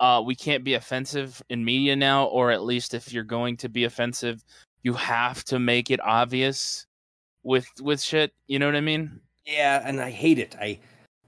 uh, 0.00 0.22
we 0.24 0.34
can't 0.34 0.62
be 0.62 0.74
offensive 0.74 1.42
in 1.48 1.64
media 1.64 1.96
now, 1.96 2.26
or 2.26 2.50
at 2.50 2.62
least 2.62 2.94
if 2.94 3.12
you're 3.12 3.24
going 3.24 3.56
to 3.58 3.68
be 3.68 3.84
offensive, 3.84 4.44
you 4.82 4.92
have 4.92 5.42
to 5.44 5.58
make 5.58 5.90
it 5.90 6.00
obvious 6.00 6.86
with 7.42 7.66
with 7.80 8.00
shit. 8.00 8.32
You 8.46 8.58
know 8.58 8.66
what 8.66 8.76
I 8.76 8.80
mean? 8.80 9.20
Yeah, 9.48 9.80
and 9.82 9.98
I 10.00 10.10
hate 10.10 10.38
it. 10.38 10.54
I 10.60 10.78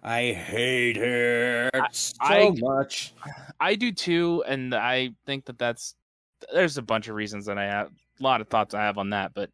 I 0.02 0.32
hate 0.32 0.98
it 0.98 1.70
so 1.92 2.16
I- 2.20 2.50
much. 2.58 3.14
I 3.58 3.74
do 3.74 3.92
too, 3.92 4.44
and 4.46 4.74
I 4.74 5.10
think 5.24 5.46
that 5.46 5.58
that's 5.58 5.94
there's 6.52 6.76
a 6.76 6.82
bunch 6.82 7.08
of 7.08 7.14
reasons 7.14 7.46
that 7.46 7.56
I 7.58 7.64
have 7.64 7.88
a 7.88 8.22
lot 8.22 8.40
of 8.42 8.48
thoughts 8.48 8.74
I 8.74 8.82
have 8.82 8.98
on 8.98 9.10
that, 9.10 9.32
but 9.34 9.50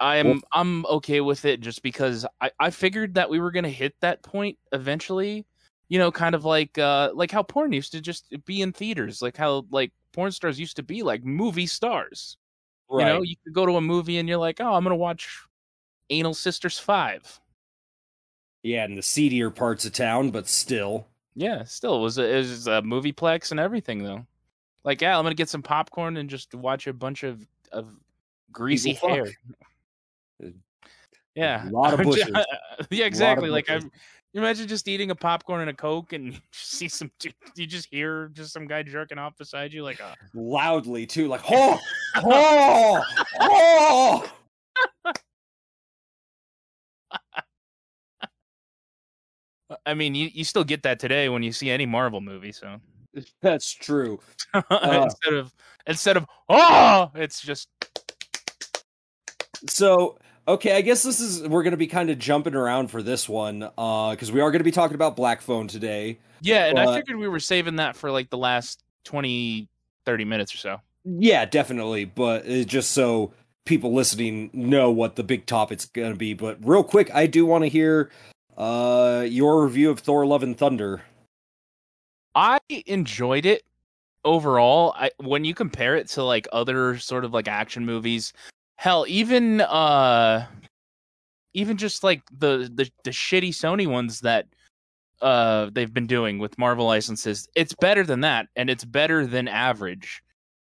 I'm 0.00 0.26
Well- 0.28 0.40
I'm 0.52 0.86
okay 0.86 1.20
with 1.20 1.44
it 1.44 1.60
just 1.60 1.82
because 1.82 2.24
I 2.40 2.50
I 2.58 2.70
figured 2.70 3.14
that 3.14 3.28
we 3.28 3.40
were 3.40 3.50
gonna 3.50 3.68
hit 3.68 3.94
that 4.00 4.22
point 4.22 4.58
eventually. 4.72 5.44
You 5.90 5.98
know, 5.98 6.10
kind 6.10 6.34
of 6.34 6.44
like 6.46 6.78
uh 6.78 7.10
like 7.14 7.30
how 7.30 7.42
porn 7.42 7.72
used 7.72 7.92
to 7.92 8.00
just 8.00 8.32
be 8.46 8.62
in 8.62 8.72
theaters, 8.72 9.20
like 9.20 9.36
how 9.36 9.66
like 9.70 9.92
porn 10.12 10.32
stars 10.32 10.58
used 10.58 10.76
to 10.76 10.82
be 10.82 11.02
like 11.02 11.24
movie 11.24 11.66
stars. 11.66 12.38
Right. 12.90 13.06
You 13.06 13.12
know, 13.12 13.22
you 13.22 13.36
could 13.44 13.52
go 13.52 13.66
to 13.66 13.76
a 13.76 13.80
movie 13.82 14.16
and 14.18 14.26
you're 14.28 14.38
like, 14.38 14.60
oh, 14.60 14.72
I'm 14.74 14.82
gonna 14.82 14.96
watch 14.96 15.44
Anal 16.10 16.34
Sisters 16.34 16.78
Five. 16.78 17.40
yeah, 18.62 18.84
in 18.84 18.94
the 18.96 19.02
seedier 19.02 19.50
parts 19.50 19.84
of 19.84 19.92
town, 19.92 20.30
but 20.30 20.48
still. 20.48 21.06
Yeah, 21.34 21.64
still 21.64 21.96
it 21.96 22.00
was 22.00 22.18
a, 22.18 22.34
it 22.34 22.36
was 22.38 22.66
a 22.66 22.82
movieplex 22.82 23.50
and 23.50 23.60
everything 23.60 24.02
though. 24.02 24.26
Like, 24.84 25.00
yeah, 25.00 25.16
I'm 25.16 25.24
gonna 25.24 25.34
get 25.34 25.48
some 25.48 25.62
popcorn 25.62 26.16
and 26.16 26.28
just 26.28 26.54
watch 26.54 26.86
a 26.86 26.92
bunch 26.92 27.22
of 27.22 27.46
of 27.72 27.88
greasy 28.50 28.94
People 28.94 29.08
hair. 29.10 29.26
Yeah, 31.34 31.68
a 31.68 31.70
lot 31.70 31.94
of 31.94 32.00
bushes. 32.04 32.30
yeah, 32.90 33.04
exactly. 33.04 33.50
Like, 33.50 33.66
bushes. 33.66 33.84
I'm. 33.84 33.90
You 34.34 34.42
imagine 34.42 34.68
just 34.68 34.86
eating 34.88 35.10
a 35.10 35.14
popcorn 35.14 35.62
and 35.62 35.70
a 35.70 35.74
coke, 35.74 36.12
and 36.12 36.32
you 36.34 36.40
see 36.52 36.88
some. 36.88 37.10
You 37.56 37.66
just 37.66 37.88
hear 37.90 38.28
just 38.34 38.52
some 38.52 38.66
guy 38.66 38.82
jerking 38.82 39.18
off 39.18 39.36
beside 39.38 39.72
you, 39.72 39.82
like, 39.82 40.02
uh, 40.02 40.14
Loudly 40.34 41.06
too, 41.06 41.28
like 41.28 41.42
oh, 41.50 41.78
oh, 42.16 43.02
oh. 43.40 44.30
I 49.84 49.94
mean, 49.94 50.14
you, 50.14 50.30
you 50.32 50.44
still 50.44 50.64
get 50.64 50.82
that 50.84 50.98
today 50.98 51.28
when 51.28 51.42
you 51.42 51.52
see 51.52 51.70
any 51.70 51.86
Marvel 51.86 52.20
movie. 52.20 52.52
So 52.52 52.80
That's 53.42 53.72
true. 53.72 54.20
Uh. 54.54 55.00
instead 55.04 55.34
of 55.34 55.52
instead 55.86 56.16
of 56.16 56.26
oh, 56.48 57.10
it's 57.14 57.40
just 57.40 57.68
So, 59.66 60.18
okay, 60.46 60.76
I 60.76 60.80
guess 60.80 61.02
this 61.02 61.20
is 61.20 61.42
we're 61.46 61.62
going 61.62 61.72
to 61.72 61.76
be 61.78 61.86
kind 61.86 62.10
of 62.10 62.18
jumping 62.18 62.54
around 62.54 62.90
for 62.90 63.02
this 63.02 63.28
one 63.28 63.68
uh 63.76 64.14
cuz 64.16 64.32
we 64.32 64.40
are 64.40 64.50
going 64.50 64.60
to 64.60 64.64
be 64.64 64.70
talking 64.72 64.94
about 64.94 65.16
Black 65.16 65.40
Phone 65.42 65.68
today. 65.68 66.18
yeah. 66.40 66.66
And 66.66 66.78
I 66.78 66.94
figured 66.94 67.18
we 67.18 67.28
were 67.28 67.40
saving 67.40 67.76
that 67.76 67.96
for 67.96 68.10
like 68.10 68.30
the 68.30 68.38
last 68.38 68.82
20, 69.04 69.68
30 70.06 70.24
minutes 70.24 70.54
or 70.54 70.58
so. 70.58 70.80
Yeah, 71.04 71.44
definitely, 71.44 72.04
but 72.04 72.48
uh, 72.48 72.64
just 72.64 72.90
so 72.92 73.32
people 73.64 73.92
listening 73.94 74.50
know 74.52 74.90
what 74.90 75.16
the 75.16 75.22
big 75.22 75.46
topic's 75.46 75.86
going 75.86 76.12
to 76.12 76.18
be, 76.18 76.34
but 76.34 76.58
real 76.62 76.82
quick, 76.82 77.10
I 77.14 77.26
do 77.26 77.44
want 77.46 77.64
to 77.64 77.68
hear 77.68 78.10
uh 78.58 79.24
your 79.26 79.64
review 79.64 79.90
of 79.90 80.00
Thor 80.00 80.26
Love 80.26 80.42
and 80.42 80.58
Thunder. 80.58 81.02
I 82.34 82.58
enjoyed 82.86 83.46
it 83.46 83.62
overall. 84.24 84.94
I 84.96 85.10
when 85.18 85.44
you 85.44 85.54
compare 85.54 85.96
it 85.96 86.08
to 86.10 86.24
like 86.24 86.46
other 86.52 86.98
sort 86.98 87.24
of 87.24 87.32
like 87.32 87.48
action 87.48 87.86
movies, 87.86 88.32
hell, 88.76 89.06
even 89.08 89.60
uh 89.62 90.46
even 91.54 91.76
just 91.76 92.04
like 92.04 92.22
the 92.36 92.70
the, 92.72 92.90
the 93.04 93.10
shitty 93.10 93.50
Sony 93.50 93.86
ones 93.86 94.20
that 94.20 94.46
uh 95.22 95.70
they've 95.72 95.92
been 95.94 96.06
doing 96.06 96.38
with 96.38 96.58
Marvel 96.58 96.86
licenses, 96.86 97.48
it's 97.54 97.74
better 97.74 98.04
than 98.04 98.20
that 98.20 98.48
and 98.56 98.68
it's 98.68 98.84
better 98.84 99.26
than 99.26 99.48
average. 99.48 100.22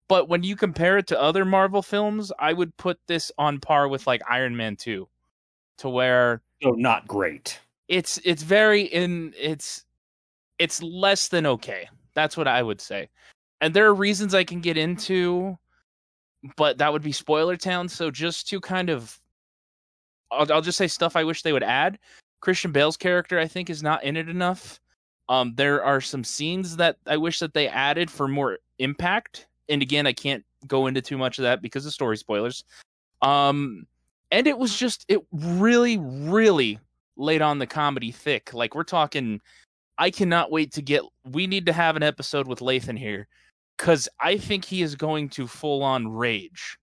But 0.08 0.28
when 0.28 0.42
you 0.42 0.56
compare 0.56 0.98
it 0.98 1.06
to 1.08 1.20
other 1.20 1.44
Marvel 1.44 1.82
films, 1.82 2.30
I 2.38 2.52
would 2.52 2.76
put 2.76 2.98
this 3.06 3.32
on 3.38 3.60
par 3.60 3.88
with 3.88 4.06
like 4.06 4.20
Iron 4.28 4.56
Man 4.56 4.76
2 4.76 5.08
to 5.78 5.88
where 5.88 6.42
So 6.62 6.70
not 6.70 7.06
great. 7.06 7.60
It's 7.88 8.18
it's 8.24 8.42
very 8.42 8.82
in 8.82 9.34
it's 9.38 9.84
it's 10.58 10.82
less 10.82 11.28
than 11.28 11.46
okay. 11.46 11.88
That's 12.14 12.36
what 12.36 12.48
i 12.48 12.62
would 12.62 12.80
say. 12.80 13.08
And 13.60 13.74
there 13.74 13.86
are 13.86 13.94
reasons 13.94 14.34
i 14.34 14.44
can 14.44 14.60
get 14.60 14.76
into 14.76 15.58
but 16.56 16.78
that 16.78 16.92
would 16.92 17.02
be 17.02 17.12
spoiler 17.12 17.56
town. 17.56 17.88
So 17.88 18.10
just 18.10 18.48
to 18.48 18.60
kind 18.60 18.90
of 18.90 19.18
I'll, 20.30 20.50
I'll 20.52 20.62
just 20.62 20.78
say 20.78 20.88
stuff 20.88 21.16
i 21.16 21.24
wish 21.24 21.42
they 21.42 21.52
would 21.52 21.62
add. 21.62 21.98
Christian 22.40 22.72
bale's 22.72 22.96
character 22.96 23.38
i 23.38 23.46
think 23.46 23.70
is 23.70 23.82
not 23.82 24.04
in 24.04 24.16
it 24.16 24.28
enough. 24.28 24.80
Um 25.28 25.54
there 25.56 25.82
are 25.84 26.00
some 26.00 26.24
scenes 26.24 26.76
that 26.76 26.96
i 27.06 27.16
wish 27.16 27.38
that 27.40 27.54
they 27.54 27.68
added 27.68 28.10
for 28.10 28.28
more 28.28 28.58
impact. 28.78 29.46
And 29.68 29.82
again 29.82 30.06
i 30.06 30.12
can't 30.12 30.44
go 30.66 30.86
into 30.86 31.02
too 31.02 31.18
much 31.18 31.38
of 31.38 31.42
that 31.42 31.60
because 31.60 31.84
of 31.84 31.92
story 31.92 32.16
spoilers. 32.16 32.64
Um 33.22 33.86
and 34.30 34.46
it 34.46 34.58
was 34.58 34.76
just 34.76 35.04
it 35.08 35.20
really 35.32 35.98
really 35.98 36.78
laid 37.16 37.42
on 37.42 37.58
the 37.58 37.66
comedy 37.66 38.10
thick. 38.10 38.52
Like 38.54 38.74
we're 38.74 38.82
talking 38.84 39.40
I 39.98 40.10
cannot 40.10 40.50
wait 40.50 40.72
to 40.72 40.82
get 40.82 41.02
we 41.24 41.46
need 41.46 41.66
to 41.66 41.72
have 41.72 41.96
an 41.96 42.02
episode 42.02 42.46
with 42.48 42.60
Lathan 42.60 42.98
here 42.98 43.26
cuz 43.78 44.08
I 44.20 44.36
think 44.36 44.64
he 44.64 44.82
is 44.82 44.94
going 44.96 45.28
to 45.30 45.46
full 45.46 45.82
on 45.82 46.08
rage. 46.08 46.76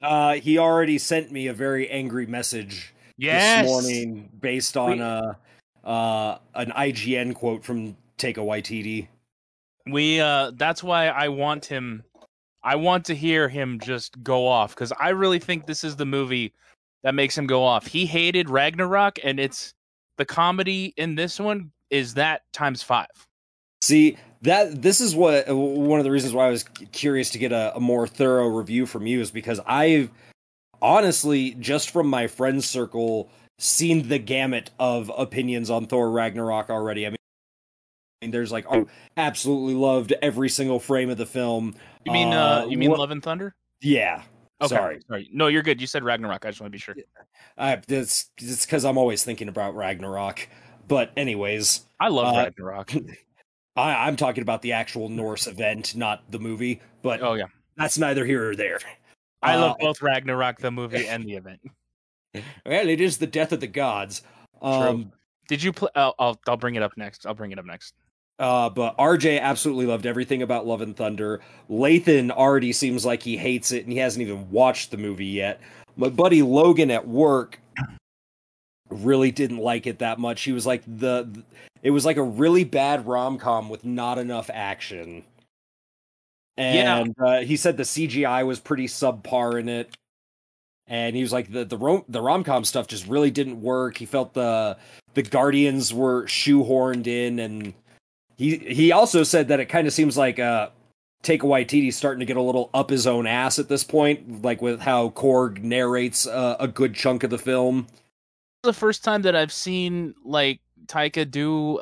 Uh 0.00 0.34
he 0.34 0.58
already 0.58 0.98
sent 0.98 1.32
me 1.32 1.46
a 1.48 1.52
very 1.54 1.88
angry 1.90 2.26
message 2.26 2.94
Yes. 3.16 3.62
this 3.66 3.70
morning 3.70 4.30
based 4.40 4.76
on 4.76 4.98
We- 4.98 5.02
uh 5.02 5.32
uh 5.84 6.38
an 6.54 6.70
IGN 6.72 7.34
quote 7.34 7.64
from 7.64 7.96
Taika 8.18 8.36
Waititi. 8.36 9.08
We 9.86 10.20
uh 10.20 10.52
that's 10.54 10.82
why 10.82 11.08
I 11.08 11.28
want 11.28 11.66
him 11.66 12.04
I 12.62 12.76
want 12.76 13.04
to 13.06 13.14
hear 13.16 13.48
him 13.48 13.80
just 13.80 14.22
go 14.22 14.46
off 14.46 14.76
cuz 14.76 14.92
I 15.00 15.08
really 15.08 15.40
think 15.40 15.66
this 15.66 15.82
is 15.82 15.96
the 15.96 16.06
movie 16.06 16.52
that 17.02 17.14
makes 17.14 17.36
him 17.36 17.46
go 17.46 17.64
off. 17.64 17.86
He 17.86 18.06
hated 18.06 18.48
Ragnarok 18.50 19.18
and 19.24 19.38
it's 19.40 19.74
the 20.18 20.24
comedy 20.24 20.92
in 20.96 21.14
this 21.14 21.40
one 21.40 21.72
is 21.90 22.14
that 22.14 22.42
times 22.52 22.82
5. 22.82 23.06
See 23.82 24.16
that 24.42 24.82
this 24.82 25.00
is 25.00 25.14
what 25.14 25.48
uh, 25.48 25.56
one 25.56 25.98
of 26.00 26.04
the 26.04 26.10
reasons 26.10 26.32
why 26.34 26.46
I 26.46 26.50
was 26.50 26.64
curious 26.92 27.30
to 27.30 27.38
get 27.38 27.52
a, 27.52 27.74
a 27.76 27.80
more 27.80 28.06
thorough 28.06 28.48
review 28.48 28.86
from 28.86 29.06
you 29.06 29.20
is 29.20 29.30
because 29.30 29.60
I've 29.66 30.10
honestly 30.80 31.52
just 31.54 31.90
from 31.90 32.06
my 32.06 32.26
friends 32.26 32.66
circle 32.66 33.30
seen 33.58 34.08
the 34.08 34.18
gamut 34.18 34.70
of 34.78 35.10
opinions 35.16 35.70
on 35.70 35.86
Thor 35.86 36.10
Ragnarok 36.10 36.70
already. 36.70 37.06
I 37.06 37.10
mean, 37.10 38.30
there's 38.30 38.52
like 38.52 38.66
oh, 38.70 38.86
absolutely 39.16 39.74
loved 39.74 40.12
every 40.22 40.48
single 40.48 40.78
frame 40.80 41.10
of 41.10 41.18
the 41.18 41.26
film. 41.26 41.74
You 42.04 42.12
mean 42.12 42.32
uh, 42.32 42.62
Uh, 42.64 42.66
you 42.68 42.78
mean 42.78 42.90
what- 42.90 42.98
Love 43.00 43.10
and 43.10 43.22
Thunder? 43.22 43.54
Yeah, 43.80 44.22
Okay. 44.62 44.74
sorry. 44.74 45.00
Sorry. 45.08 45.28
No, 45.32 45.46
you're 45.48 45.62
good. 45.62 45.80
You 45.80 45.86
said 45.86 46.04
Ragnarok. 46.04 46.44
I 46.44 46.50
just 46.50 46.60
want 46.60 46.68
to 46.72 46.76
be 46.76 46.78
sure. 46.78 46.94
I 47.58 47.80
it's 47.88 48.30
it's 48.38 48.64
because 48.64 48.84
I'm 48.84 48.98
always 48.98 49.24
thinking 49.24 49.48
about 49.48 49.74
Ragnarok. 49.74 50.48
But 50.88 51.12
anyways, 51.16 51.86
I 52.00 52.08
love 52.08 52.34
Uh, 52.34 52.38
Ragnarok. 52.38 52.92
I, 53.76 54.06
I'm 54.06 54.16
talking 54.16 54.42
about 54.42 54.60
the 54.62 54.72
actual 54.72 55.08
Norse 55.08 55.46
event, 55.46 55.94
not 55.96 56.30
the 56.30 56.38
movie. 56.38 56.80
But 57.02 57.22
Oh 57.22 57.34
yeah, 57.34 57.46
that's 57.76 57.98
neither 57.98 58.24
here 58.24 58.50
or 58.50 58.56
there. 58.56 58.78
I 59.42 59.56
love 59.56 59.72
Uh, 59.80 59.86
both 59.86 60.02
Ragnarok 60.02 60.58
the 60.58 60.70
movie 60.70 61.08
and 61.08 61.24
the 61.24 61.34
event. 61.34 61.60
Well, 62.64 62.88
it 62.88 63.00
is 63.02 63.18
the 63.18 63.26
death 63.26 63.52
of 63.52 63.60
the 63.60 63.66
gods. 63.66 64.22
Um, 64.62 65.12
Did 65.48 65.62
you 65.62 65.70
play? 65.70 65.90
I'll, 65.94 66.14
I'll 66.18 66.40
I'll 66.48 66.56
bring 66.56 66.76
it 66.76 66.82
up 66.82 66.96
next. 66.96 67.26
I'll 67.26 67.34
bring 67.34 67.52
it 67.52 67.58
up 67.58 67.66
next. 67.66 67.92
Uh, 68.38 68.70
but 68.70 68.96
RJ 68.98 69.40
absolutely 69.40 69.86
loved 69.86 70.06
everything 70.06 70.42
about 70.42 70.66
Love 70.66 70.80
and 70.80 70.96
Thunder. 70.96 71.40
Lathan 71.70 72.30
already 72.30 72.72
seems 72.72 73.04
like 73.04 73.22
he 73.22 73.36
hates 73.36 73.72
it, 73.72 73.84
and 73.84 73.92
he 73.92 73.98
hasn't 73.98 74.22
even 74.22 74.50
watched 74.50 74.90
the 74.90 74.96
movie 74.96 75.26
yet. 75.26 75.60
My 75.96 76.08
buddy 76.08 76.42
Logan 76.42 76.90
at 76.90 77.06
work 77.06 77.60
really 78.90 79.30
didn't 79.30 79.58
like 79.58 79.86
it 79.86 80.00
that 80.00 80.18
much. 80.18 80.42
He 80.42 80.52
was 80.52 80.66
like 80.66 80.82
the, 80.86 81.44
it 81.82 81.90
was 81.90 82.04
like 82.04 82.16
a 82.16 82.22
really 82.22 82.64
bad 82.64 83.06
rom 83.06 83.38
com 83.38 83.68
with 83.68 83.84
not 83.84 84.18
enough 84.18 84.50
action. 84.52 85.24
Yeah. 86.56 86.98
And 86.98 87.14
uh, 87.18 87.40
he 87.40 87.56
said 87.56 87.76
the 87.76 87.82
CGI 87.82 88.46
was 88.46 88.60
pretty 88.60 88.86
subpar 88.86 89.58
in 89.58 89.68
it. 89.68 89.94
And 90.86 91.16
he 91.16 91.22
was 91.22 91.32
like 91.32 91.50
the 91.50 91.64
the 91.64 91.78
rom 91.78 92.04
the 92.08 92.20
rom 92.20 92.44
com 92.44 92.64
stuff 92.64 92.88
just 92.88 93.06
really 93.06 93.30
didn't 93.30 93.62
work. 93.62 93.96
He 93.96 94.04
felt 94.04 94.34
the 94.34 94.76
the 95.14 95.22
Guardians 95.22 95.94
were 95.94 96.24
shoehorned 96.24 97.06
in, 97.06 97.38
and 97.38 97.72
he 98.42 98.56
he 98.56 98.92
also 98.92 99.22
said 99.22 99.48
that 99.48 99.60
it 99.60 99.66
kind 99.66 99.86
of 99.86 99.92
seems 99.92 100.16
like 100.18 100.38
uh 100.38 100.68
Taika 101.22 101.42
Waititi's 101.42 101.94
starting 101.94 102.18
to 102.18 102.26
get 102.26 102.36
a 102.36 102.42
little 102.42 102.68
up 102.74 102.90
his 102.90 103.06
own 103.06 103.28
ass 103.28 103.60
at 103.60 103.68
this 103.68 103.84
point, 103.84 104.42
like 104.42 104.60
with 104.60 104.80
how 104.80 105.10
Korg 105.10 105.62
narrates 105.62 106.26
uh, 106.26 106.56
a 106.58 106.66
good 106.66 106.96
chunk 106.96 107.22
of 107.22 107.30
the 107.30 107.38
film. 107.38 107.86
The 108.64 108.72
first 108.72 109.04
time 109.04 109.22
that 109.22 109.36
I've 109.36 109.52
seen 109.52 110.14
like 110.24 110.60
Taika 110.86 111.30
do 111.30 111.80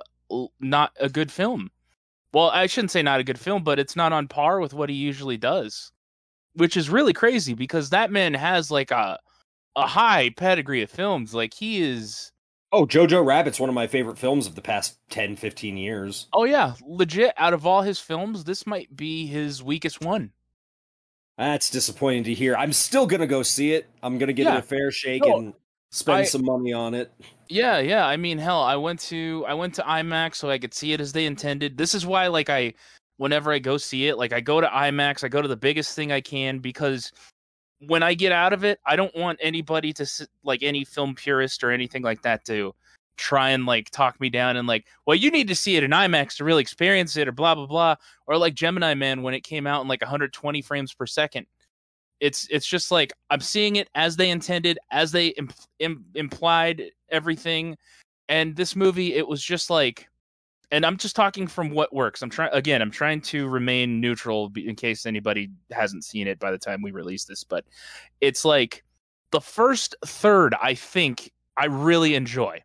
not 0.60 0.92
a 1.00 1.08
good 1.08 1.32
film. 1.32 1.70
Well, 2.34 2.50
I 2.50 2.66
shouldn't 2.66 2.90
say 2.90 3.02
not 3.02 3.20
a 3.20 3.24
good 3.24 3.40
film, 3.40 3.64
but 3.64 3.78
it's 3.78 3.96
not 3.96 4.12
on 4.12 4.28
par 4.28 4.60
with 4.60 4.74
what 4.74 4.90
he 4.90 4.94
usually 4.94 5.38
does, 5.38 5.90
which 6.54 6.76
is 6.76 6.90
really 6.90 7.14
crazy 7.14 7.54
because 7.54 7.90
that 7.90 8.12
man 8.12 8.34
has 8.34 8.70
like 8.70 8.90
a 8.90 9.18
a 9.74 9.86
high 9.86 10.30
pedigree 10.36 10.82
of 10.82 10.90
films. 10.90 11.32
Like 11.32 11.54
he 11.54 11.80
is. 11.80 12.29
Oh, 12.72 12.86
Jojo 12.86 13.24
Rabbit's 13.24 13.58
one 13.58 13.68
of 13.68 13.74
my 13.74 13.86
favorite 13.88 14.16
films 14.18 14.46
of 14.46 14.54
the 14.54 14.62
past 14.62 14.96
10, 15.10 15.36
15 15.36 15.76
years. 15.76 16.28
Oh 16.32 16.44
yeah, 16.44 16.74
legit. 16.86 17.34
Out 17.36 17.52
of 17.52 17.66
all 17.66 17.82
his 17.82 17.98
films, 17.98 18.44
this 18.44 18.66
might 18.66 18.94
be 18.96 19.26
his 19.26 19.62
weakest 19.62 20.00
one. 20.00 20.30
That's 21.36 21.70
disappointing 21.70 22.24
to 22.24 22.34
hear. 22.34 22.54
I'm 22.56 22.72
still 22.72 23.06
gonna 23.06 23.26
go 23.26 23.42
see 23.42 23.72
it. 23.72 23.88
I'm 24.02 24.18
gonna 24.18 24.32
give 24.32 24.44
Yeah. 24.46 24.56
it 24.56 24.58
a 24.58 24.62
fair 24.62 24.90
shake 24.92 25.24
No, 25.24 25.38
and 25.38 25.54
spend 25.90 26.18
I- 26.18 26.24
some 26.24 26.44
money 26.44 26.72
on 26.72 26.94
it. 26.94 27.10
Yeah, 27.48 27.80
yeah. 27.80 28.06
I 28.06 28.16
mean, 28.16 28.38
hell, 28.38 28.62
I 28.62 28.76
went 28.76 29.00
to 29.00 29.44
I 29.48 29.54
went 29.54 29.74
to 29.74 29.82
IMAX 29.82 30.36
so 30.36 30.48
I 30.50 30.58
could 30.58 30.72
see 30.74 30.92
it 30.92 31.00
as 31.00 31.12
they 31.12 31.26
intended. 31.26 31.76
This 31.76 31.94
is 31.94 32.06
why, 32.06 32.28
like, 32.28 32.48
I 32.50 32.74
whenever 33.16 33.50
I 33.52 33.58
go 33.58 33.76
see 33.78 34.06
it, 34.06 34.16
like, 34.16 34.32
I 34.32 34.40
go 34.40 34.60
to 34.60 34.68
IMAX. 34.68 35.24
I 35.24 35.28
go 35.28 35.42
to 35.42 35.48
the 35.48 35.56
biggest 35.56 35.96
thing 35.96 36.12
I 36.12 36.20
can 36.20 36.60
because 36.60 37.10
when 37.86 38.02
I 38.02 38.14
get 38.14 38.32
out 38.32 38.52
of 38.52 38.64
it, 38.64 38.78
I 38.86 38.96
don't 38.96 39.14
want 39.16 39.38
anybody 39.42 39.92
to 39.94 40.06
like 40.44 40.62
any 40.62 40.84
film 40.84 41.14
purist 41.14 41.64
or 41.64 41.70
anything 41.70 42.02
like 42.02 42.22
that 42.22 42.44
to 42.46 42.74
try 43.16 43.50
and 43.50 43.66
like 43.66 43.90
talk 43.90 44.20
me 44.20 44.30
down 44.30 44.56
and 44.56 44.66
like, 44.66 44.86
well, 45.06 45.14
you 45.14 45.30
need 45.30 45.48
to 45.48 45.54
see 45.54 45.76
it 45.76 45.84
in 45.84 45.90
IMAX 45.90 46.36
to 46.36 46.44
really 46.44 46.62
experience 46.62 47.16
it 47.16 47.28
or 47.28 47.32
blah 47.32 47.54
blah 47.54 47.66
blah. 47.66 47.96
Or 48.26 48.36
like 48.36 48.54
Gemini 48.54 48.94
Man 48.94 49.22
when 49.22 49.34
it 49.34 49.42
came 49.42 49.66
out 49.66 49.82
in 49.82 49.88
like 49.88 50.02
120 50.02 50.62
frames 50.62 50.92
per 50.92 51.06
second. 51.06 51.46
It's 52.20 52.46
it's 52.50 52.66
just 52.66 52.90
like 52.90 53.12
I'm 53.30 53.40
seeing 53.40 53.76
it 53.76 53.88
as 53.94 54.16
they 54.16 54.30
intended, 54.30 54.78
as 54.90 55.10
they 55.12 55.28
imp- 55.28 55.54
Im- 55.78 56.04
implied 56.14 56.90
everything. 57.10 57.76
And 58.28 58.54
this 58.54 58.76
movie, 58.76 59.14
it 59.14 59.26
was 59.26 59.42
just 59.42 59.70
like, 59.70 60.08
and 60.70 60.86
I'm 60.86 60.96
just 60.96 61.16
talking 61.16 61.46
from 61.46 61.70
what 61.70 61.92
works. 61.92 62.22
I'm 62.22 62.30
trying 62.30 62.50
again. 62.52 62.80
I'm 62.82 62.90
trying 62.90 63.20
to 63.22 63.48
remain 63.48 64.00
neutral 64.00 64.52
in 64.56 64.76
case 64.76 65.06
anybody 65.06 65.50
hasn't 65.70 66.04
seen 66.04 66.26
it 66.26 66.38
by 66.38 66.50
the 66.50 66.58
time 66.58 66.82
we 66.82 66.90
release 66.90 67.24
this. 67.24 67.44
But 67.44 67.64
it's 68.20 68.44
like 68.44 68.84
the 69.32 69.40
first 69.40 69.96
third. 70.04 70.54
I 70.62 70.74
think 70.74 71.32
I 71.56 71.66
really 71.66 72.14
enjoy 72.14 72.62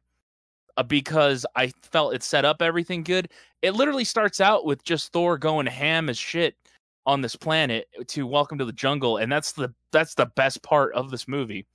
uh, 0.77 0.83
because 0.83 1.45
I 1.55 1.71
felt 1.81 2.13
it 2.13 2.23
set 2.23 2.45
up 2.45 2.61
everything 2.61 3.03
good. 3.03 3.29
It 3.61 3.71
literally 3.71 4.03
starts 4.03 4.39
out 4.39 4.65
with 4.65 4.83
just 4.83 5.11
Thor 5.11 5.37
going 5.37 5.65
ham 5.65 6.09
as 6.09 6.17
shit 6.17 6.55
on 7.05 7.21
this 7.21 7.35
planet 7.35 7.87
to 8.07 8.25
welcome 8.25 8.57
to 8.57 8.65
the 8.65 8.73
jungle 8.73 9.17
and 9.17 9.31
that's 9.31 9.51
the 9.51 9.71
that's 9.91 10.15
the 10.15 10.25
best 10.35 10.63
part 10.63 10.93
of 10.95 11.11
this 11.11 11.27
movie 11.27 11.65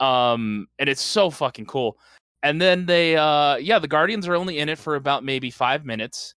um 0.00 0.66
and 0.78 0.88
it's 0.88 1.00
so 1.02 1.30
fucking 1.30 1.64
cool 1.64 1.96
and 2.44 2.60
then 2.60 2.86
they 2.86 3.16
uh 3.16 3.56
yeah 3.56 3.80
the 3.80 3.88
guardians 3.88 4.28
are 4.28 4.36
only 4.36 4.58
in 4.58 4.68
it 4.68 4.78
for 4.78 4.94
about 4.94 5.24
maybe 5.24 5.50
five 5.50 5.84
minutes. 5.84 6.34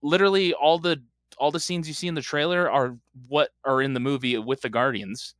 Literally 0.00 0.54
all 0.54 0.78
the 0.78 1.02
all 1.36 1.50
the 1.50 1.60
scenes 1.60 1.86
you 1.88 1.92
see 1.92 2.08
in 2.08 2.14
the 2.14 2.22
trailer 2.22 2.70
are 2.70 2.96
what 3.28 3.50
are 3.64 3.82
in 3.82 3.92
the 3.92 4.00
movie 4.00 4.38
with 4.38 4.62
the 4.62 4.70
guardians. 4.70 5.34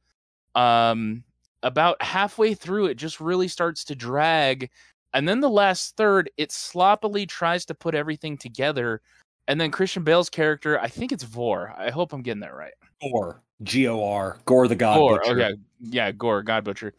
Um 0.55 1.25
about 1.63 2.03
halfway 2.03 2.55
through 2.55 2.87
it 2.87 2.97
just 2.97 3.21
really 3.21 3.49
starts 3.49 3.85
to 3.85 3.95
drag 3.95 4.69
and 5.15 5.29
then 5.29 5.41
the 5.41 5.49
last 5.49 5.97
third 5.97 6.31
it 6.37 6.51
sloppily 6.51 7.25
tries 7.27 7.65
to 7.67 7.75
put 7.75 7.95
everything 7.95 8.37
together. 8.37 9.01
And 9.49 9.61
then 9.61 9.71
christian 9.71 10.03
bale's 10.03 10.31
character 10.31 10.79
i 10.81 10.89
think 10.89 11.13
it's 11.13 11.25
vor. 11.25 11.73
I 11.79 11.91
hope 11.91 12.13
i'm 12.13 12.23
getting 12.23 12.41
that 12.41 12.55
right. 12.55 12.75
Gore, 13.01 13.43
G 13.63 13.89
O 13.89 14.05
R, 14.05 14.39
Gore 14.45 14.69
the 14.69 14.77
God 14.77 14.97
Gore, 14.97 15.19
Butcher. 15.19 15.33
okay, 15.33 15.55
yeah, 15.81 16.13
Gore, 16.13 16.43
God 16.43 16.65
Butcher. 16.65 16.95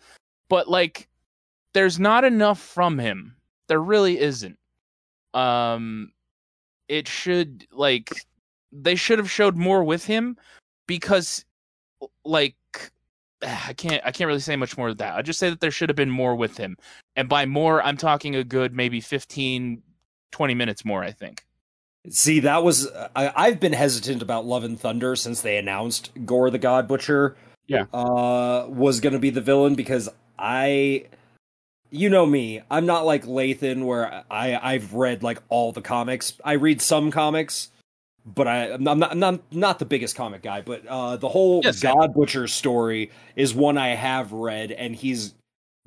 But 0.50 0.68
like, 0.68 1.08
there's 1.74 2.00
not 2.00 2.24
enough 2.24 2.60
from 2.60 3.00
him. 3.00 3.36
There 3.68 3.82
really 3.82 4.20
isn't. 4.20 4.58
Um, 5.34 6.12
it 6.88 7.08
should 7.08 7.68
like 7.72 8.12
they 8.72 8.96
should 8.96 9.20
have 9.20 9.32
showed 9.32 9.56
more 9.56 9.84
with 9.84 10.06
him 10.06 10.38
because, 10.88 11.46
like, 12.26 12.56
I 13.42 13.74
can't 13.74 14.02
I 14.06 14.12
can't 14.12 14.28
really 14.28 14.40
say 14.40 14.56
much 14.56 14.78
more 14.78 14.90
than 14.90 14.98
that. 14.98 15.16
I 15.16 15.22
just 15.22 15.40
say 15.40 15.50
that 15.50 15.60
there 15.62 15.72
should 15.72 15.90
have 15.90 15.96
been 15.96 16.10
more 16.10 16.36
with 16.36 16.58
him, 16.58 16.78
and 17.16 17.30
by 17.30 17.46
more, 17.46 17.82
I'm 17.82 17.98
talking 17.98 18.36
a 18.36 18.44
good 18.44 18.74
maybe 18.74 19.02
15, 19.02 19.82
20 20.32 20.54
minutes 20.54 20.86
more. 20.86 21.04
I 21.04 21.12
think. 21.12 21.46
See, 22.10 22.40
that 22.40 22.64
was 22.64 22.88
I, 23.16 23.32
I've 23.36 23.60
been 23.60 23.74
hesitant 23.74 24.22
about 24.22 24.46
Love 24.46 24.64
and 24.64 24.80
Thunder 24.80 25.16
since 25.16 25.42
they 25.42 25.58
announced 25.58 26.12
Gore 26.26 26.50
the 26.50 26.58
God 26.58 26.88
Butcher. 26.88 27.36
Yeah. 27.68 27.86
uh, 27.94 28.66
was 28.68 29.00
going 29.00 29.14
to 29.14 29.20
be 29.20 29.30
the 29.30 29.40
villain 29.40 29.76
because 29.76 30.10
I, 30.38 31.06
you 31.92 32.10
know 32.10 32.26
me, 32.26 32.62
I'm 32.72 32.86
not 32.86 33.06
like 33.06 33.26
Lathan 33.26 33.86
where 33.86 34.24
I 34.32 34.56
I've 34.56 34.94
read 34.94 35.24
like 35.24 35.40
all 35.50 35.72
the 35.72 35.82
comics. 35.82 36.34
I 36.44 36.54
read 36.54 36.82
some 36.82 37.12
comics, 37.12 37.70
but 38.26 38.48
I 38.48 38.72
I'm 38.72 38.84
not 38.84 39.12
I'm 39.12 39.20
not 39.20 39.40
not 39.52 39.80
the 39.80 39.86
biggest 39.86 40.16
comic 40.16 40.42
guy. 40.42 40.62
But 40.62 40.86
uh, 40.88 41.18
the 41.18 41.30
whole 41.30 41.62
Yes. 41.64 41.82
God 41.82 42.14
Butcher 42.14 42.48
story 42.48 43.12
is 43.36 43.54
one 43.54 43.78
I 43.78 43.90
have 43.90 44.32
read, 44.32 44.72
and 44.72 44.96
he's 44.96 45.34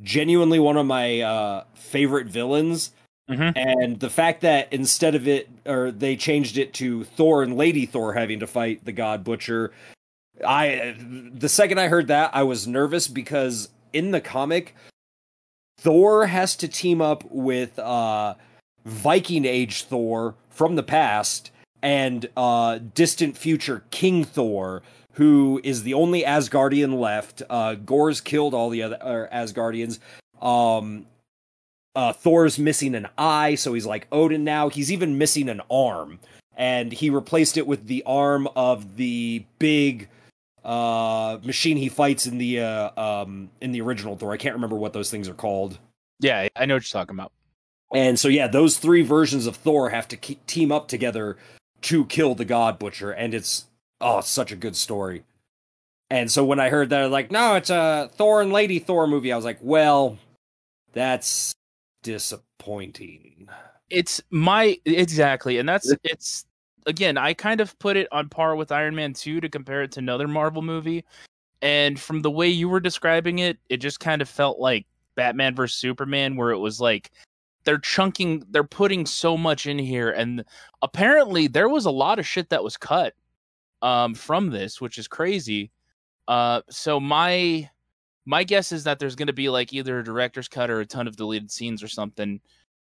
genuinely 0.02 0.58
one 0.58 0.76
of 0.76 0.86
my 0.86 1.20
uh, 1.20 1.64
favorite 1.74 2.26
villains. 2.26 2.92
Mhm. 3.30 3.56
And 3.56 4.00
the 4.00 4.10
fact 4.10 4.42
that 4.42 4.70
instead 4.70 5.14
of 5.14 5.26
it, 5.26 5.48
or 5.64 5.90
they 5.90 6.14
changed 6.14 6.58
it 6.58 6.74
to 6.74 7.04
Thor 7.04 7.42
and 7.42 7.56
Lady 7.56 7.86
Thor 7.86 8.12
having 8.12 8.40
to 8.40 8.46
fight 8.46 8.84
the 8.84 8.92
God 8.92 9.24
Butcher, 9.24 9.72
I 10.46 10.94
the 10.98 11.48
second 11.48 11.78
I 11.78 11.88
heard 11.88 12.08
that, 12.08 12.30
I 12.34 12.42
was 12.42 12.66
nervous 12.66 13.08
because 13.08 13.70
in 13.94 14.10
the 14.10 14.20
comic, 14.20 14.74
Thor 15.78 16.26
has 16.26 16.56
to 16.56 16.68
team 16.68 17.00
up 17.00 17.24
with 17.30 17.78
uh, 17.78 18.34
Viking 18.84 19.44
Age 19.44 19.84
Thor 19.84 20.34
from 20.48 20.76
the 20.76 20.82
past 20.82 21.50
and 21.82 22.26
uh, 22.36 22.78
distant 22.94 23.36
future 23.36 23.84
King 23.90 24.24
Thor, 24.24 24.82
who 25.12 25.60
is 25.62 25.82
the 25.82 25.94
only 25.94 26.22
Asgardian 26.22 26.98
left. 26.98 27.42
Uh, 27.50 27.74
Gore's 27.74 28.20
killed 28.20 28.54
all 28.54 28.70
the 28.70 28.82
other 28.82 28.98
uh, 29.00 29.36
Asgardians. 29.36 29.98
Um, 30.40 31.06
uh, 31.94 32.12
Thor's 32.12 32.58
missing 32.58 32.94
an 32.94 33.08
eye, 33.18 33.54
so 33.54 33.74
he's 33.74 33.86
like 33.86 34.06
Odin 34.10 34.42
now. 34.42 34.68
He's 34.68 34.90
even 34.90 35.18
missing 35.18 35.48
an 35.48 35.60
arm, 35.70 36.18
and 36.56 36.92
he 36.92 37.10
replaced 37.10 37.56
it 37.56 37.66
with 37.66 37.86
the 37.86 38.02
arm 38.06 38.48
of 38.56 38.96
the 38.96 39.44
big 39.58 40.08
uh 40.64 41.38
machine 41.44 41.76
he 41.76 41.88
fights 41.88 42.26
in 42.26 42.38
the 42.38 42.60
uh 42.60 42.90
um 43.00 43.50
in 43.60 43.72
the 43.72 43.80
original 43.80 44.16
Thor. 44.16 44.32
I 44.32 44.36
can't 44.36 44.54
remember 44.54 44.76
what 44.76 44.92
those 44.92 45.10
things 45.10 45.28
are 45.28 45.34
called. 45.34 45.78
Yeah, 46.20 46.48
I 46.56 46.66
know 46.66 46.74
what 46.74 46.92
you're 46.92 47.00
talking 47.00 47.16
about. 47.16 47.32
And 47.94 48.18
so 48.18 48.28
yeah, 48.28 48.46
those 48.48 48.78
three 48.78 49.02
versions 49.02 49.46
of 49.46 49.56
Thor 49.56 49.90
have 49.90 50.08
to 50.08 50.16
ke- 50.16 50.44
team 50.46 50.72
up 50.72 50.88
together 50.88 51.36
to 51.82 52.04
kill 52.06 52.34
the 52.34 52.44
God 52.44 52.78
Butcher, 52.78 53.10
and 53.10 53.34
it's 53.34 53.66
oh, 54.00 54.18
it's 54.18 54.28
such 54.28 54.52
a 54.52 54.56
good 54.56 54.76
story. 54.76 55.24
And 56.10 56.30
so 56.30 56.44
when 56.44 56.60
I 56.60 56.68
heard 56.68 56.90
that, 56.90 57.10
like, 57.10 57.30
no, 57.30 57.54
it's 57.56 57.70
a 57.70 58.10
Thor 58.14 58.40
and 58.42 58.52
Lady 58.52 58.78
Thor 58.78 59.06
movie, 59.06 59.32
I 59.32 59.36
was 59.36 59.44
like, 59.44 59.58
well, 59.60 60.18
that's 60.92 61.54
disappointing. 62.02 63.48
it's 63.90 64.22
my 64.30 64.78
exactly 64.84 65.58
and 65.58 65.68
that's 65.68 65.92
it's 66.04 66.46
again 66.86 67.16
i 67.16 67.32
kind 67.32 67.60
of 67.60 67.78
put 67.78 67.96
it 67.96 68.08
on 68.12 68.28
par 68.28 68.56
with 68.56 68.72
iron 68.72 68.94
man 68.94 69.12
2 69.12 69.40
to 69.40 69.48
compare 69.48 69.82
it 69.82 69.92
to 69.92 70.00
another 70.00 70.28
marvel 70.28 70.62
movie 70.62 71.04
and 71.62 71.98
from 71.98 72.22
the 72.22 72.30
way 72.30 72.48
you 72.48 72.68
were 72.68 72.80
describing 72.80 73.38
it 73.38 73.58
it 73.68 73.78
just 73.78 74.00
kind 74.00 74.20
of 74.22 74.28
felt 74.28 74.58
like 74.58 74.86
batman 75.16 75.54
versus 75.54 75.78
superman 75.78 76.36
where 76.36 76.50
it 76.50 76.58
was 76.58 76.80
like 76.80 77.10
they're 77.64 77.78
chunking 77.78 78.44
they're 78.50 78.64
putting 78.64 79.06
so 79.06 79.36
much 79.36 79.66
in 79.66 79.78
here 79.78 80.10
and 80.10 80.44
apparently 80.82 81.46
there 81.46 81.68
was 81.68 81.86
a 81.86 81.90
lot 81.90 82.18
of 82.18 82.26
shit 82.26 82.48
that 82.50 82.62
was 82.62 82.76
cut 82.76 83.14
um 83.82 84.14
from 84.14 84.50
this 84.50 84.80
which 84.80 84.98
is 84.98 85.08
crazy. 85.08 85.70
Uh 86.28 86.60
so 86.70 87.00
my 87.00 87.68
my 88.26 88.44
guess 88.44 88.72
is 88.72 88.84
that 88.84 88.98
there's 88.98 89.16
going 89.16 89.26
to 89.26 89.34
be 89.34 89.50
like 89.50 89.72
either 89.72 89.98
a 89.98 90.04
director's 90.04 90.48
cut 90.48 90.70
or 90.70 90.80
a 90.80 90.86
ton 90.86 91.06
of 91.06 91.16
deleted 91.16 91.50
scenes 91.50 91.82
or 91.82 91.88
something. 91.88 92.40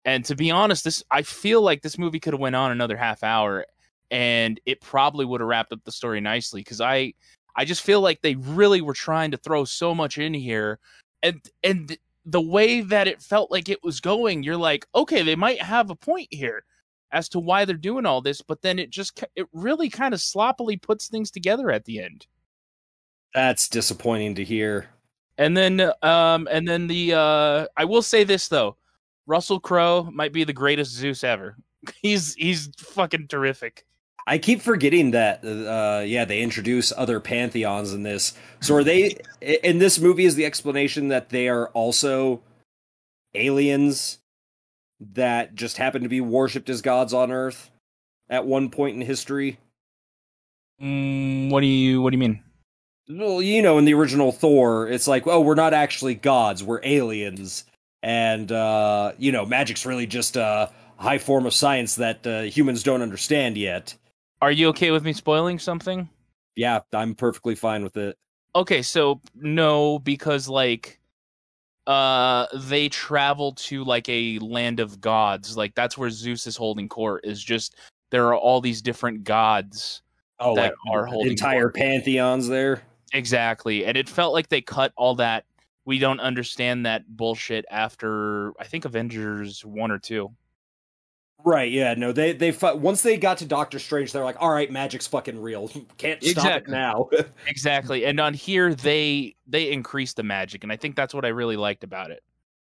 And 0.03 0.25
to 0.25 0.35
be 0.35 0.49
honest, 0.49 0.83
this 0.83 1.03
I 1.11 1.21
feel 1.21 1.61
like 1.61 1.81
this 1.81 1.97
movie 1.99 2.19
could 2.19 2.33
have 2.33 2.39
went 2.39 2.55
on 2.55 2.71
another 2.71 2.97
half 2.97 3.23
hour 3.23 3.65
and 4.11 4.59
it 4.65 4.81
probably 4.81 5.25
would 5.25 5.41
have 5.41 5.47
wrapped 5.47 5.73
up 5.73 5.83
the 5.83 5.91
story 5.91 6.21
nicely 6.21 6.63
cuz 6.63 6.81
I 6.81 7.13
I 7.55 7.65
just 7.65 7.81
feel 7.81 8.01
like 8.01 8.21
they 8.21 8.35
really 8.35 8.81
were 8.81 8.93
trying 8.93 9.31
to 9.31 9.37
throw 9.37 9.65
so 9.65 9.95
much 9.95 10.17
in 10.17 10.33
here 10.33 10.79
and 11.23 11.41
and 11.63 11.97
the 12.27 12.41
way 12.41 12.81
that 12.81 13.07
it 13.07 13.21
felt 13.21 13.49
like 13.49 13.69
it 13.69 13.81
was 13.83 14.01
going, 14.01 14.43
you're 14.43 14.57
like, 14.57 14.85
okay, 14.93 15.23
they 15.23 15.35
might 15.35 15.61
have 15.61 15.89
a 15.89 15.95
point 15.95 16.27
here 16.29 16.65
as 17.13 17.29
to 17.29 17.39
why 17.39 17.63
they're 17.63 17.77
doing 17.77 18.05
all 18.05 18.21
this, 18.21 18.41
but 18.41 18.61
then 18.61 18.77
it 18.77 18.89
just 18.89 19.23
it 19.35 19.47
really 19.53 19.89
kind 19.89 20.13
of 20.13 20.21
sloppily 20.21 20.75
puts 20.75 21.07
things 21.07 21.31
together 21.31 21.71
at 21.71 21.85
the 21.85 22.01
end. 22.01 22.27
That's 23.33 23.69
disappointing 23.69 24.35
to 24.35 24.43
hear. 24.43 24.89
And 25.37 25.55
then 25.55 25.79
um 26.01 26.49
and 26.51 26.67
then 26.67 26.87
the 26.87 27.13
uh 27.13 27.67
I 27.77 27.85
will 27.85 28.01
say 28.01 28.25
this 28.25 28.49
though. 28.49 28.75
Russell 29.25 29.59
Crowe 29.59 30.09
might 30.11 30.33
be 30.33 30.43
the 30.43 30.53
greatest 30.53 30.91
Zeus 30.91 31.23
ever. 31.23 31.55
He's 32.01 32.33
he's 32.35 32.69
fucking 32.77 33.29
terrific. 33.29 33.85
I 34.27 34.37
keep 34.37 34.61
forgetting 34.61 35.11
that. 35.11 35.43
Uh, 35.43 36.03
yeah, 36.03 36.25
they 36.25 36.41
introduce 36.41 36.91
other 36.95 37.21
pantheons 37.21 37.93
in 37.93 38.03
this. 38.03 38.33
So 38.59 38.75
are 38.75 38.83
they 38.83 39.15
in 39.41 39.79
this 39.79 39.99
movie? 39.99 40.25
Is 40.25 40.35
the 40.35 40.45
explanation 40.45 41.07
that 41.07 41.29
they 41.29 41.47
are 41.47 41.69
also 41.69 42.41
aliens 43.33 44.19
that 44.99 45.55
just 45.55 45.77
happen 45.77 46.03
to 46.03 46.09
be 46.09 46.19
worshipped 46.19 46.69
as 46.69 46.81
gods 46.81 47.13
on 47.13 47.31
Earth 47.31 47.71
at 48.29 48.45
one 48.45 48.69
point 48.69 48.97
in 48.97 49.01
history? 49.01 49.59
Mm, 50.81 51.49
what 51.49 51.61
do 51.61 51.67
you 51.67 52.01
what 52.01 52.11
do 52.11 52.15
you 52.15 52.19
mean? 52.19 52.43
well, 53.09 53.41
you 53.41 53.61
know, 53.61 53.77
in 53.77 53.85
the 53.85 53.93
original 53.93 54.31
Thor, 54.33 54.87
it's 54.87 55.07
like, 55.07 55.25
oh, 55.27 55.39
we're 55.39 55.55
not 55.55 55.73
actually 55.73 56.15
gods, 56.15 56.63
we're 56.63 56.81
aliens, 56.83 57.63
and 58.03 58.51
uh, 58.51 59.13
you 59.17 59.31
know, 59.31 59.45
magic's 59.45 59.85
really 59.85 60.05
just 60.05 60.35
a 60.35 60.71
high 60.97 61.17
form 61.17 61.45
of 61.45 61.53
science 61.53 61.95
that 61.95 62.27
uh, 62.27 62.41
humans 62.41 62.83
don't 62.83 63.01
understand 63.01 63.57
yet. 63.57 63.95
Are 64.41 64.51
you 64.51 64.67
okay 64.69 64.91
with 64.91 65.03
me 65.03 65.13
spoiling 65.13 65.59
something? 65.59 66.09
Yeah, 66.55 66.79
I'm 66.93 67.15
perfectly 67.15 67.55
fine 67.55 67.83
with 67.83 67.97
it. 67.97 68.17
Okay, 68.55 68.81
so 68.81 69.21
no, 69.35 69.99
because 69.99 70.47
like 70.47 70.99
uh 71.85 72.45
they 72.53 72.89
travel 72.89 73.53
to 73.53 73.83
like 73.83 74.09
a 74.09 74.39
land 74.39 74.79
of 74.79 74.99
gods. 74.99 75.55
Like 75.55 75.73
that's 75.75 75.97
where 75.97 76.09
Zeus 76.09 76.45
is 76.47 76.57
holding 76.57 76.89
court, 76.89 77.25
is 77.25 77.43
just 77.43 77.75
there 78.09 78.27
are 78.27 78.35
all 78.37 78.61
these 78.61 78.81
different 78.81 79.23
gods. 79.23 80.01
Oh, 80.39 80.55
That 80.55 80.73
like 80.87 80.95
are 80.95 81.05
holding 81.05 81.31
entire 81.31 81.63
court. 81.63 81.75
pantheons 81.75 82.47
there. 82.47 82.83
Exactly. 83.13 83.85
And 83.85 83.97
it 83.97 84.07
felt 84.09 84.33
like 84.33 84.49
they 84.49 84.61
cut 84.61 84.91
all 84.95 85.15
that 85.15 85.45
we 85.85 85.97
don't 85.99 86.19
understand 86.19 86.85
that 86.85 87.03
bullshit 87.07 87.65
after 87.71 88.51
I 88.59 88.65
think 88.65 88.83
Avengers 88.85 89.63
1 89.65 89.89
or 89.89 89.97
2. 89.97 90.29
Right? 91.47 91.71
Yeah. 91.71 91.93
No, 91.93 92.11
they 92.11 92.33
they 92.33 92.51
fu- 92.51 92.75
once 92.75 93.03
they 93.03 93.15
got 93.15 93.37
to 93.37 93.45
Doctor 93.45 93.79
Strange, 93.79 94.11
they're 94.11 94.25
like, 94.25 94.35
all 94.41 94.49
right, 94.51 94.69
magic's 94.69 95.07
fucking 95.07 95.41
real. 95.41 95.69
Can't 95.97 96.21
stop 96.21 96.45
Exactly. 96.45 96.73
it 96.73 96.75
now. 96.75 97.09
Exactly. 97.47 98.05
And 98.05 98.19
on 98.19 98.33
here 98.33 98.75
they 98.75 99.33
they 99.47 99.71
increased 99.71 100.17
the 100.17 100.23
magic 100.23 100.63
and 100.63 100.73
I 100.73 100.75
think 100.75 100.97
that's 100.97 101.13
what 101.13 101.23
I 101.23 101.29
really 101.29 101.55
liked 101.55 101.85
about 101.85 102.11
it. 102.11 102.21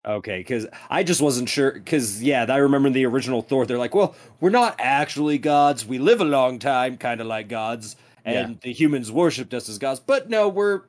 Okay, 0.05 0.37
because 0.37 0.67
I 0.91 1.01
just 1.03 1.21
wasn't 1.21 1.49
sure. 1.49 1.71
Because 1.71 2.21
yeah, 2.21 2.45
I 2.47 2.57
remember 2.57 2.87
in 2.87 2.93
the 2.93 3.05
original 3.07 3.41
Thor, 3.41 3.65
they're 3.65 3.79
like, 3.79 3.95
"Well, 3.95 4.15
we're 4.39 4.51
not 4.51 4.75
actually 4.79 5.37
gods. 5.39 5.85
We 5.85 5.97
live 5.97 6.21
a 6.21 6.25
long 6.25 6.59
time, 6.59 6.97
kind 6.97 7.19
of 7.19 7.25
like 7.27 7.49
gods, 7.49 7.97
and 8.23 8.61
the 8.61 8.71
humans 8.71 9.11
worshipped 9.11 9.53
us 9.55 9.67
as 9.67 9.79
gods." 9.79 9.99
But 9.99 10.29
no, 10.29 10.47
we're 10.47 10.83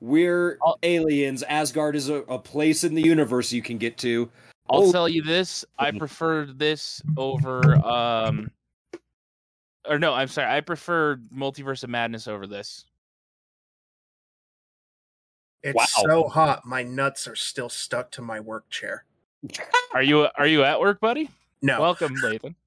we're 0.00 0.58
aliens. 0.82 1.44
Asgard 1.44 1.94
is 1.94 2.08
a, 2.08 2.14
a 2.22 2.38
place 2.38 2.82
in 2.82 2.94
the 2.94 3.02
universe 3.02 3.52
you 3.52 3.62
can 3.62 3.78
get 3.78 3.96
to. 3.98 4.28
I'll 4.70 4.82
Oh. 4.82 4.92
tell 4.92 5.08
you 5.08 5.22
this, 5.22 5.64
I 5.78 5.90
Mhm. 5.90 5.98
prefer 5.98 6.44
this 6.46 7.02
over 7.16 7.76
um 7.84 8.50
or 9.88 9.98
no, 9.98 10.12
I'm 10.12 10.28
sorry, 10.28 10.52
I 10.54 10.60
prefer 10.60 11.16
Multiverse 11.34 11.82
of 11.82 11.90
Madness 11.90 12.28
over 12.28 12.46
this. 12.46 12.84
It's 15.62 15.74
Wow. 15.74 15.86
so 15.86 16.28
hot, 16.28 16.64
my 16.66 16.82
nuts 16.82 17.26
are 17.26 17.34
still 17.36 17.68
stuck 17.68 18.10
to 18.12 18.22
my 18.22 18.38
work 18.40 18.68
chair. 18.70 19.04
Are 19.94 20.02
you 20.02 20.28
are 20.36 20.46
you 20.46 20.64
at 20.64 20.80
work, 20.80 21.00
buddy? 21.00 21.30
No. 21.62 21.80
Welcome, 21.80 22.20
Lathan. 22.20 22.54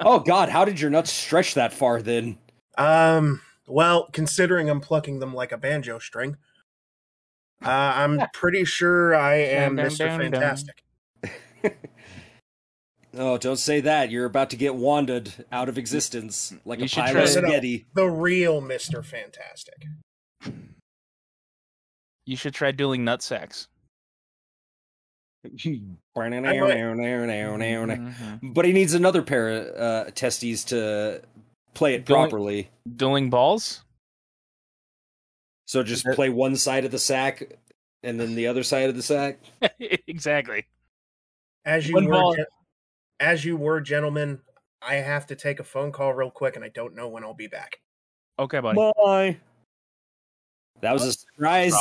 Oh 0.00 0.20
God, 0.20 0.48
how 0.48 0.64
did 0.64 0.78
your 0.80 0.90
nuts 0.90 1.12
stretch 1.12 1.54
that 1.54 1.72
far? 1.72 2.00
Then 2.02 2.38
Um. 2.76 3.42
Well, 3.66 4.08
considering 4.12 4.70
I'm 4.70 4.80
plucking 4.80 5.18
them 5.18 5.34
like 5.34 5.50
a 5.52 5.58
banjo 5.58 5.98
string, 5.98 6.36
uh, 7.64 7.68
I'm 7.68 8.20
pretty 8.32 8.64
sure 8.64 9.14
I 9.14 9.34
am 9.34 9.76
Dun, 9.76 9.84
dun, 9.86 9.92
Mr. 9.92 9.98
dun, 9.98 10.18
dun. 10.18 10.32
Fantastic. 10.32 10.84
oh, 13.16 13.38
don't 13.38 13.56
say 13.58 13.80
that. 13.80 14.10
You're 14.10 14.26
about 14.26 14.50
to 14.50 14.56
get 14.56 14.74
wandered 14.74 15.32
out 15.52 15.68
of 15.68 15.78
existence 15.78 16.54
like 16.64 16.78
You 16.78 16.84
a 16.86 16.88
should 16.88 17.00
pile 17.04 17.12
try- 17.12 17.22
of 17.22 17.28
spaghetti. 17.28 17.86
The 17.94 18.06
real 18.08 18.60
Mr. 18.62 19.04
Fantastic. 19.04 19.86
You 22.26 22.36
should 22.36 22.54
try 22.54 22.72
dueling 22.72 23.04
nut 23.04 23.22
sacks. 23.22 23.68
Mhm. 25.46 25.96
But 28.42 28.64
he 28.64 28.72
needs 28.72 28.92
another 28.94 29.22
pair 29.22 29.48
of 29.50 29.80
uh, 30.08 30.10
testes 30.10 30.64
to 30.64 31.22
play 31.74 31.94
it 31.94 32.04
Dueling- 32.04 32.22
properly. 32.30 32.70
Dueling 32.96 33.30
balls? 33.30 33.84
So 35.66 35.82
just 35.82 36.04
play 36.06 36.28
one 36.28 36.56
side 36.56 36.84
of 36.84 36.90
the 36.90 36.98
sack 36.98 37.42
and 38.02 38.18
then 38.18 38.34
the 38.34 38.46
other 38.48 38.62
side 38.62 38.88
of 38.88 38.96
the 38.96 39.02
sack. 39.02 39.38
exactly. 40.06 40.66
As 41.68 41.86
you 41.86 41.94
One 41.96 42.06
were, 42.06 42.12
ball- 42.12 42.36
as 43.20 43.44
you 43.44 43.54
were, 43.58 43.80
gentlemen. 43.82 44.40
I 44.80 44.94
have 44.94 45.26
to 45.26 45.36
take 45.36 45.60
a 45.60 45.64
phone 45.64 45.92
call 45.92 46.14
real 46.14 46.30
quick, 46.30 46.56
and 46.56 46.64
I 46.64 46.68
don't 46.70 46.94
know 46.94 47.08
when 47.08 47.22
I'll 47.24 47.34
be 47.34 47.46
back. 47.46 47.80
Okay, 48.38 48.58
buddy. 48.60 48.76
Bye. 48.76 49.36
That 50.80 50.92
was 50.94 51.04
a 51.04 51.12
surprise. 51.12 51.74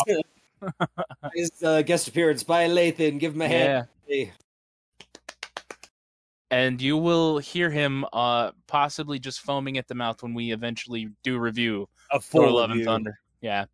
His 1.33 1.51
uh, 1.63 1.83
guest 1.83 2.09
appearance 2.09 2.43
by 2.43 2.67
Lathan. 2.67 3.17
Give 3.17 3.33
him 3.33 3.41
a 3.43 3.47
hand. 3.47 3.87
Yeah. 4.09 4.25
And 6.51 6.81
you 6.81 6.97
will 6.97 7.37
hear 7.39 7.69
him 7.69 8.05
uh 8.13 8.51
possibly 8.67 9.19
just 9.19 9.39
foaming 9.41 9.77
at 9.77 9.87
the 9.87 9.95
mouth 9.95 10.21
when 10.23 10.33
we 10.33 10.51
eventually 10.51 11.09
do 11.23 11.37
review 11.39 11.87
A 12.11 12.19
Thor 12.19 12.45
full 12.45 12.55
Love 12.55 12.71
and 12.71 12.79
review. 12.79 12.85
Thunder. 12.85 13.19
Yeah. 13.41 13.65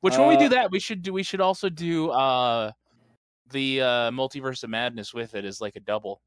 Which 0.00 0.16
when 0.16 0.28
we 0.28 0.36
Uh, 0.36 0.40
do 0.40 0.48
that, 0.50 0.70
we 0.70 0.78
should 0.78 1.02
do 1.02 1.12
we 1.12 1.22
should 1.22 1.40
also 1.40 1.68
do 1.68 2.10
uh 2.10 2.70
the 3.50 3.80
uh 3.82 4.10
multiverse 4.10 4.62
of 4.64 4.70
madness 4.70 5.12
with 5.14 5.34
it 5.34 5.44
as 5.44 5.60
like 5.60 5.76
a 5.76 5.80
double. 5.80 6.20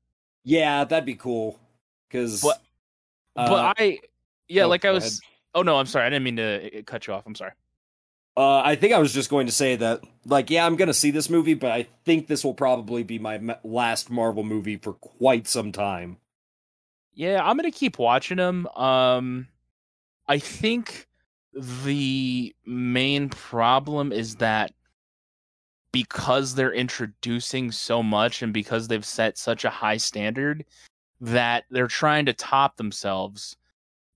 Yeah, 0.43 0.83
that'd 0.83 1.05
be 1.05 1.15
cool. 1.15 1.59
Because 2.09 2.41
But- 2.41 2.61
but 3.35 3.75
I 3.79 3.99
yeah, 4.47 4.63
oh, 4.63 4.67
like 4.67 4.83
I 4.83 4.91
was 4.91 5.03
ahead. 5.03 5.19
Oh 5.55 5.61
no, 5.61 5.77
I'm 5.77 5.85
sorry. 5.85 6.05
I 6.05 6.09
didn't 6.09 6.23
mean 6.23 6.35
to 6.37 6.79
uh, 6.79 6.81
cut 6.83 7.07
you 7.07 7.13
off. 7.13 7.23
I'm 7.25 7.35
sorry. 7.35 7.51
Uh, 8.35 8.59
I 8.61 8.75
think 8.75 8.93
I 8.93 8.99
was 8.99 9.13
just 9.13 9.29
going 9.29 9.45
to 9.47 9.51
say 9.51 9.75
that, 9.75 10.01
like, 10.25 10.49
yeah, 10.49 10.65
I'm 10.65 10.77
going 10.77 10.87
to 10.87 10.93
see 10.93 11.11
this 11.11 11.29
movie, 11.29 11.53
but 11.53 11.69
I 11.71 11.87
think 12.05 12.27
this 12.27 12.45
will 12.45 12.53
probably 12.53 13.03
be 13.03 13.19
my 13.19 13.57
last 13.65 14.09
Marvel 14.09 14.43
movie 14.45 14.77
for 14.77 14.93
quite 14.93 15.47
some 15.47 15.73
time. 15.73 16.17
Yeah, 17.13 17.41
I'm 17.43 17.57
gonna 17.57 17.71
keep 17.71 17.99
watching 17.99 18.37
them. 18.37 18.67
Um, 18.67 19.47
I 20.27 20.39
think 20.39 21.07
the 21.53 22.55
main 22.65 23.27
problem 23.29 24.13
is 24.13 24.37
that 24.37 24.71
because 25.91 26.55
they're 26.55 26.73
introducing 26.73 27.71
so 27.71 28.01
much 28.01 28.41
and 28.41 28.53
because 28.53 28.87
they've 28.87 29.05
set 29.05 29.37
such 29.37 29.65
a 29.65 29.69
high 29.69 29.97
standard, 29.97 30.65
that 31.19 31.65
they're 31.69 31.87
trying 31.87 32.25
to 32.25 32.33
top 32.33 32.77
themselves, 32.77 33.55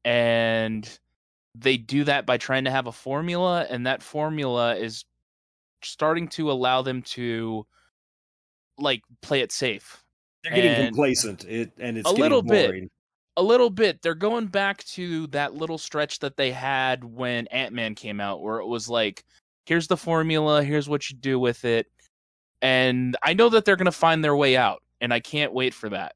and 0.03 0.99
they 1.53 1.77
do 1.77 2.03
that 2.03 2.25
by 2.25 2.37
trying 2.37 2.63
to 2.65 2.71
have 2.71 2.87
a 2.87 2.91
formula, 2.91 3.65
and 3.69 3.85
that 3.87 4.01
formula 4.03 4.75
is 4.75 5.05
starting 5.81 6.27
to 6.27 6.51
allow 6.51 6.81
them 6.81 7.01
to 7.01 7.65
like 8.77 9.01
play 9.21 9.39
it 9.41 9.51
safe 9.51 10.03
They're 10.43 10.53
getting 10.53 10.71
And- 10.71 10.87
complacent, 10.87 11.45
it, 11.45 11.71
and 11.79 11.97
it's 11.97 12.09
A 12.09 12.11
little 12.11 12.41
bit. 12.41 12.89
a 13.37 13.43
little 13.43 13.69
bit. 13.69 14.01
They're 14.01 14.15
going 14.15 14.47
back 14.47 14.83
to 14.85 15.27
that 15.27 15.53
little 15.53 15.77
stretch 15.77 16.19
that 16.19 16.37
they 16.37 16.51
had 16.51 17.03
when 17.03 17.47
Ant 17.47 17.73
Man 17.73 17.95
came 17.95 18.19
out, 18.19 18.41
where 18.41 18.59
it 18.59 18.65
was 18.65 18.89
like, 18.89 19.23
here's 19.65 19.87
the 19.87 19.97
formula, 19.97 20.63
here's 20.63 20.89
what 20.89 21.09
you 21.09 21.15
do 21.15 21.39
with 21.39 21.65
it. 21.65 21.87
And 22.61 23.17
I 23.23 23.33
know 23.33 23.49
that 23.49 23.65
they're 23.65 23.75
going 23.75 23.85
to 23.85 23.91
find 23.91 24.23
their 24.23 24.35
way 24.35 24.57
out, 24.57 24.81
and 25.01 25.13
I 25.13 25.19
can't 25.19 25.53
wait 25.53 25.73
for 25.73 25.89
that. 25.89 26.15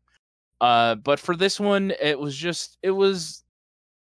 Uh, 0.61 0.95
but 0.95 1.19
for 1.19 1.35
this 1.35 1.59
one, 1.59 1.93
it 2.01 2.19
was 2.19 2.35
just, 2.35 2.77
it 2.81 2.91
was, 2.91 3.43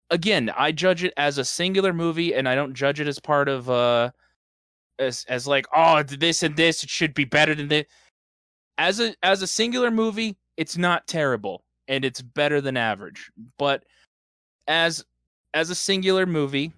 again, 0.09 0.51
I 0.55 0.71
judge 0.71 1.03
it 1.03 1.13
as 1.17 1.37
a 1.37 1.45
singular 1.45 1.93
movie, 1.93 2.33
and 2.33 2.47
I 2.47 2.55
don't 2.55 2.73
judge 2.73 2.99
it 2.99 3.07
as 3.07 3.19
part 3.19 3.47
of, 3.47 3.69
uh, 3.69 4.11
as, 4.99 5.25
as 5.29 5.47
like, 5.47 5.65
oh, 5.75 6.03
this 6.03 6.43
and 6.43 6.55
this, 6.55 6.83
it 6.83 6.89
should 6.89 7.13
be 7.13 7.25
better 7.25 7.55
than 7.55 7.67
this. 7.67 7.85
As 8.77 8.99
a, 8.99 9.15
as 9.23 9.41
a 9.41 9.47
singular 9.47 9.91
movie, 9.91 10.37
it's 10.57 10.77
not 10.77 11.07
terrible 11.07 11.63
and 11.87 12.05
it's 12.05 12.21
better 12.21 12.61
than 12.61 12.77
average. 12.77 13.31
But 13.57 13.83
as 14.67 15.03
as 15.53 15.69
a 15.69 15.75
singular 15.75 16.25
movie, 16.25 16.73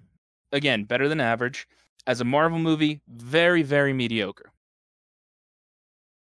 again, 0.51 0.83
better 0.83 1.09
than 1.09 1.19
average. 1.19 1.67
As 2.07 2.21
a 2.21 2.25
Marvel 2.25 2.57
movie, 2.57 3.01
very 3.07 3.61
very 3.61 3.93
mediocre. 3.93 4.51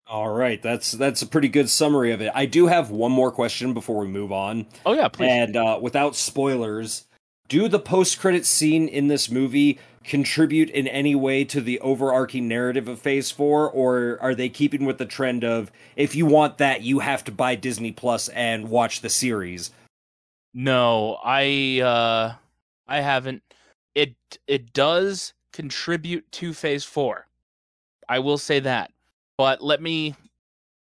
All 0.08 0.30
right, 0.30 0.60
that's 0.62 0.92
that's 0.94 1.22
a 1.22 1.28
pretty 1.28 1.50
good 1.50 1.70
summary 1.70 2.12
of 2.12 2.22
it. 2.22 2.32
I 2.34 2.48
do 2.48 2.66
have 2.66 2.90
one 2.90 3.12
more 3.12 3.32
question 3.32 3.74
before 3.76 4.00
we 4.02 4.08
move 4.08 4.32
on, 4.32 4.66
Oh 4.86 4.94
yeah, 4.94 5.08
please. 5.08 5.30
and 5.30 5.56
uh, 5.56 5.78
without 5.80 6.16
spoilers, 6.16 7.06
do 7.48 7.68
the 7.68 7.80
post-credit 7.80 8.46
scene 8.48 8.88
in 8.88 9.08
this 9.08 9.30
movie 9.30 9.78
contribute 10.04 10.72
in 10.72 10.88
any 10.88 11.14
way 11.14 11.44
to 11.44 11.62
the 11.62 11.80
overarching 11.82 12.48
narrative 12.48 12.88
of 12.88 13.00
Phase 13.00 13.30
Four, 13.30 13.70
or 13.70 14.18
are 14.20 14.34
they 14.34 14.50
keeping 14.50 14.86
with 14.86 14.98
the 14.98 15.06
trend 15.06 15.44
of 15.44 15.72
if 15.96 16.16
you 16.16 16.26
want 16.26 16.58
that, 16.58 16.82
you 16.82 17.00
have 17.00 17.24
to 17.26 17.32
buy 17.32 17.54
Disney 17.54 17.92
Plus 17.92 18.30
and 18.30 18.70
watch 18.70 19.02
the 19.02 19.10
series? 19.10 19.70
no, 20.56 21.20
I 21.24 21.82
uh 21.82 22.34
I 22.88 23.02
haven't 23.02 23.44
it 23.94 24.16
it 24.48 24.74
does 24.74 25.34
contribute 25.60 26.32
to 26.32 26.54
phase 26.54 26.86
4. 26.86 27.28
I 28.08 28.20
will 28.20 28.38
say 28.38 28.62
that. 28.62 28.94
But 29.38 29.62
let 29.62 29.82
me 29.82 30.16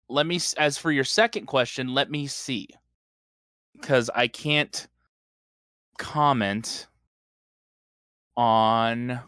let 0.10 0.26
me 0.26 0.40
as 0.58 0.80
for 0.80 0.92
your 0.92 1.04
second 1.04 1.46
question, 1.46 1.94
let 1.94 2.10
me 2.10 2.26
see. 2.26 2.70
Cuz 3.84 4.10
I 4.16 4.28
can't 4.28 4.88
comment 6.00 6.88
on 8.36 9.20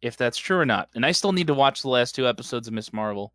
if 0.00 0.16
that's 0.16 0.38
true 0.38 0.58
or 0.58 0.64
not. 0.64 0.88
And 0.94 1.04
I 1.04 1.12
still 1.12 1.32
need 1.32 1.48
to 1.48 1.54
watch 1.54 1.82
the 1.82 1.90
last 1.90 2.14
two 2.14 2.26
episodes 2.26 2.66
of 2.68 2.72
Ms. 2.72 2.94
Marvel. 2.94 3.34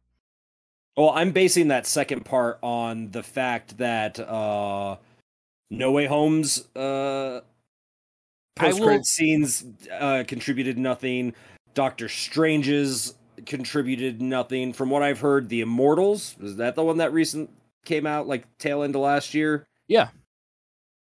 Well, 0.98 1.12
I'm 1.12 1.34
basing 1.34 1.68
that 1.68 1.86
second 1.86 2.26
part 2.26 2.58
on 2.64 3.12
the 3.12 3.22
fact 3.22 3.78
that 3.78 4.20
uh 4.20 4.96
No 5.70 5.92
Way 5.92 6.08
Home's 6.08 6.66
uh 6.76 7.42
post 8.70 8.82
credit 8.82 9.06
scenes 9.06 9.66
uh, 9.92 10.24
contributed 10.28 10.78
nothing. 10.78 11.34
Doctor 11.74 12.10
Strange's 12.10 13.16
contributed 13.46 14.22
nothing. 14.22 14.74
From 14.74 14.90
what 14.90 15.04
I've 15.04 15.20
heard, 15.20 15.50
the 15.50 15.62
Immortals 15.62 16.36
is 16.42 16.58
that 16.58 16.76
the 16.76 16.84
one 16.84 16.98
that 16.98 17.14
recent 17.14 17.50
came 17.86 18.06
out 18.06 18.28
like 18.28 18.46
tail 18.58 18.84
end 18.84 18.96
of 18.96 19.02
last 19.02 19.34
year? 19.34 19.66
Yeah. 19.88 20.10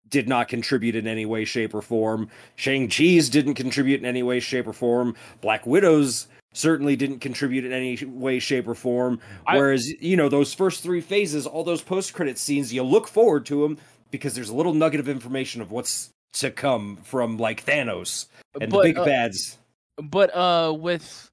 Did 0.09 0.29
not 0.29 0.49
contribute 0.49 0.95
in 0.95 1.07
any 1.07 1.27
way, 1.27 1.45
shape, 1.45 1.75
or 1.75 1.83
form. 1.83 2.29
Shang 2.55 2.89
Chi's 2.89 3.29
didn't 3.29 3.55
contribute 3.55 4.01
in 4.01 4.07
any 4.07 4.23
way, 4.23 4.39
shape, 4.39 4.67
or 4.69 4.73
form. 4.73 5.17
Black 5.41 5.67
Widow's 5.67 6.29
certainly 6.53 6.95
didn't 6.95 7.19
contribute 7.19 7.65
in 7.65 7.73
any 7.73 8.03
way, 8.05 8.39
shape, 8.39 8.69
or 8.69 8.75
form. 8.75 9.19
I- 9.47 9.57
Whereas 9.57 9.89
you 10.01 10.17
know 10.17 10.29
those 10.29 10.55
first 10.55 10.83
three 10.83 11.01
phases, 11.01 11.47
all 11.47 11.65
those 11.65 11.83
post 11.83 12.15
credit 12.15 12.39
scenes, 12.39 12.73
you 12.73 12.83
look 12.83 13.09
forward 13.09 13.47
to 13.47 13.63
them 13.63 13.79
because 14.11 14.35
there's 14.35 14.49
a 14.49 14.55
little 14.55 14.75
nugget 14.75 15.01
of 15.01 15.09
information 15.09 15.61
of 15.61 15.71
what's 15.73 16.11
to 16.41 16.51
come 16.51 16.97
from 16.97 17.39
like 17.39 17.65
Thanos 17.65 18.27
and 18.61 18.71
but, 18.71 18.83
the 18.83 18.89
big 18.89 18.99
uh, 18.99 19.05
bads. 19.05 19.59
but 19.97 20.35
uh, 20.35 20.73
with 20.73 21.31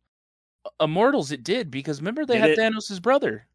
Immortals, 0.79 1.31
it 1.31 1.43
did 1.43 1.69
because 1.71 1.99
remember 1.99 2.25
they 2.25 2.35
Did 2.35 2.41
had 2.41 2.49
it? 2.51 2.59
Thanos' 2.59 3.01
brother. 3.01 3.45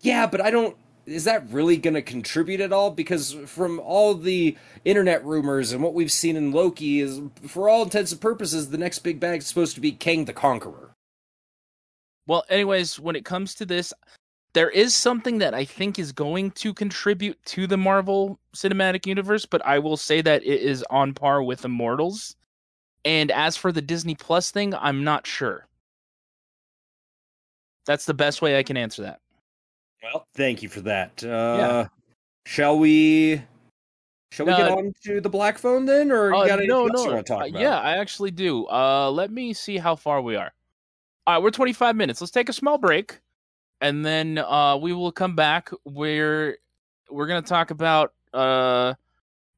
Yeah, 0.00 0.26
but 0.26 0.40
I 0.40 0.50
don't. 0.50 0.76
Is 1.06 1.24
that 1.24 1.48
really 1.50 1.76
going 1.76 1.94
to 1.94 2.02
contribute 2.02 2.60
at 2.60 2.72
all? 2.72 2.90
Because 2.90 3.32
from 3.46 3.78
all 3.80 4.14
the 4.14 4.56
internet 4.84 5.24
rumors 5.24 5.72
and 5.72 5.82
what 5.82 5.92
we've 5.92 6.10
seen 6.10 6.34
in 6.34 6.50
Loki, 6.50 7.00
is 7.00 7.20
for 7.46 7.68
all 7.68 7.82
intents 7.82 8.10
and 8.10 8.20
purposes, 8.20 8.70
the 8.70 8.78
next 8.78 9.00
big 9.00 9.20
bag 9.20 9.40
is 9.40 9.46
supposed 9.46 9.74
to 9.74 9.80
be 9.80 9.92
Kang 9.92 10.24
the 10.24 10.32
Conqueror. 10.32 10.94
Well, 12.26 12.44
anyways, 12.48 12.98
when 12.98 13.16
it 13.16 13.24
comes 13.26 13.54
to 13.56 13.66
this, 13.66 13.92
there 14.54 14.70
is 14.70 14.94
something 14.94 15.38
that 15.38 15.52
I 15.52 15.64
think 15.64 15.98
is 15.98 16.12
going 16.12 16.52
to 16.52 16.72
contribute 16.72 17.38
to 17.46 17.66
the 17.66 17.76
Marvel 17.76 18.38
Cinematic 18.54 19.06
Universe, 19.06 19.44
but 19.44 19.64
I 19.66 19.78
will 19.80 19.96
say 19.96 20.20
that 20.22 20.42
it 20.44 20.60
is 20.62 20.84
on 20.90 21.12
par 21.12 21.42
with 21.42 21.64
Immortals. 21.64 22.36
And 23.04 23.30
as 23.30 23.56
for 23.56 23.72
the 23.72 23.82
Disney 23.82 24.14
Plus 24.14 24.50
thing, 24.50 24.74
I'm 24.74 25.04
not 25.04 25.26
sure. 25.26 25.66
That's 27.84 28.06
the 28.06 28.14
best 28.14 28.40
way 28.40 28.58
I 28.58 28.62
can 28.62 28.76
answer 28.76 29.02
that. 29.02 29.20
Well, 30.02 30.26
thank 30.34 30.62
you 30.62 30.68
for 30.68 30.80
that. 30.82 31.22
Uh, 31.22 31.86
Shall 32.46 32.78
we? 32.78 33.42
Shall 34.30 34.46
we 34.46 34.52
get 34.52 34.70
Uh, 34.70 34.76
on 34.76 34.92
to 35.04 35.20
the 35.20 35.28
black 35.30 35.58
phone 35.58 35.84
then, 35.86 36.10
or 36.10 36.30
you 36.30 36.36
Uh, 36.36 36.46
got 36.46 36.52
anything 36.58 36.68
no, 36.68 36.86
else 36.86 36.92
no. 36.94 37.04
you 37.04 37.14
want 37.14 37.26
to 37.26 37.32
talk 37.32 37.42
uh, 37.42 37.46
about? 37.48 37.60
yeah, 37.60 37.78
I 37.78 37.96
actually 37.98 38.30
do. 38.30 38.66
Uh, 38.66 39.10
let 39.10 39.30
me 39.30 39.52
see 39.52 39.78
how 39.78 39.96
far 39.96 40.20
we 40.20 40.36
are. 40.36 40.52
All 41.26 41.34
right, 41.34 41.42
we're 41.42 41.50
25 41.50 41.96
minutes. 41.96 42.20
Let's 42.20 42.30
take 42.30 42.48
a 42.48 42.52
small 42.52 42.76
break, 42.76 43.18
and 43.84 44.04
then 44.04 44.38
uh, 44.38 44.76
we 44.80 44.92
will 44.94 45.12
come 45.12 45.36
back. 45.36 45.70
Where 45.84 46.56
we're 47.10 47.26
gonna 47.26 47.42
talk 47.42 47.70
about. 47.70 48.14
Uh, 48.32 48.94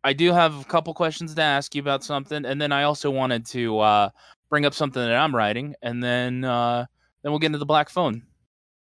I 0.05 0.13
do 0.13 0.33
have 0.33 0.61
a 0.61 0.65
couple 0.65 0.93
questions 0.95 1.35
to 1.35 1.43
ask 1.43 1.75
you 1.75 1.81
about 1.81 2.05
something, 2.05 2.45
and 2.45 2.61
then 2.61 2.73
I 2.73 2.83
also 2.83 3.11
wanted 3.11 3.47
to 3.47 3.79
uh, 3.79 4.11
bring 4.51 4.67
up 4.67 4.75
something 4.75 5.03
that 5.03 5.15
I'm 5.17 5.35
writing, 5.35 5.75
and 5.81 6.03
then 6.03 6.45
uh, 6.45 6.85
then 7.23 7.33
we'll 7.33 7.39
get 7.39 7.47
into 7.47 7.59
the 7.59 7.67
black 7.67 7.89
phone. 7.89 8.23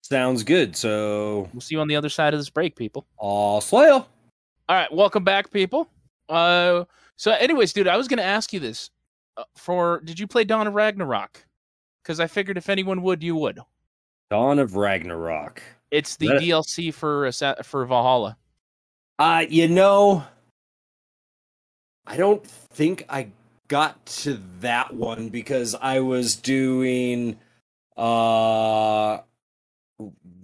Sounds 0.02 0.42
good. 0.42 0.76
So, 0.76 1.48
We'll 1.52 1.60
see 1.60 1.74
you 1.74 1.80
on 1.80 1.88
the 1.88 1.96
other 1.96 2.08
side 2.08 2.32
of 2.32 2.40
this 2.40 2.48
break, 2.50 2.76
people. 2.76 3.06
all 3.18 3.60
slail. 3.60 4.08
All 4.68 4.76
right, 4.76 4.92
welcome 4.92 5.24
back, 5.24 5.50
people. 5.50 5.88
Uh, 6.28 6.84
so, 7.16 7.32
anyways, 7.32 7.72
dude, 7.72 7.88
I 7.88 7.96
was 7.96 8.08
gonna 8.08 8.22
ask 8.22 8.52
you 8.52 8.60
this. 8.60 8.90
Uh, 9.36 9.44
for 9.54 10.00
did 10.04 10.18
you 10.18 10.26
play 10.26 10.44
Dawn 10.44 10.66
of 10.66 10.74
Ragnarok? 10.74 11.44
Because 12.02 12.20
I 12.20 12.26
figured 12.26 12.56
if 12.56 12.68
anyone 12.68 13.02
would, 13.02 13.22
you 13.22 13.36
would. 13.36 13.58
Dawn 14.30 14.58
of 14.58 14.76
Ragnarok. 14.76 15.62
It's 15.90 16.16
the 16.16 16.28
That- 16.28 16.42
DLC 16.42 16.92
for 16.92 17.30
for 17.62 17.84
Valhalla. 17.86 18.36
Uh, 19.18 19.46
you 19.48 19.68
know, 19.68 20.24
I 22.06 22.16
don't 22.16 22.44
think 22.46 23.04
I 23.08 23.28
got 23.68 24.04
to 24.06 24.40
that 24.60 24.94
one 24.94 25.28
because 25.28 25.74
I 25.74 26.00
was 26.00 26.36
doing 26.36 27.38
uh 27.96 29.18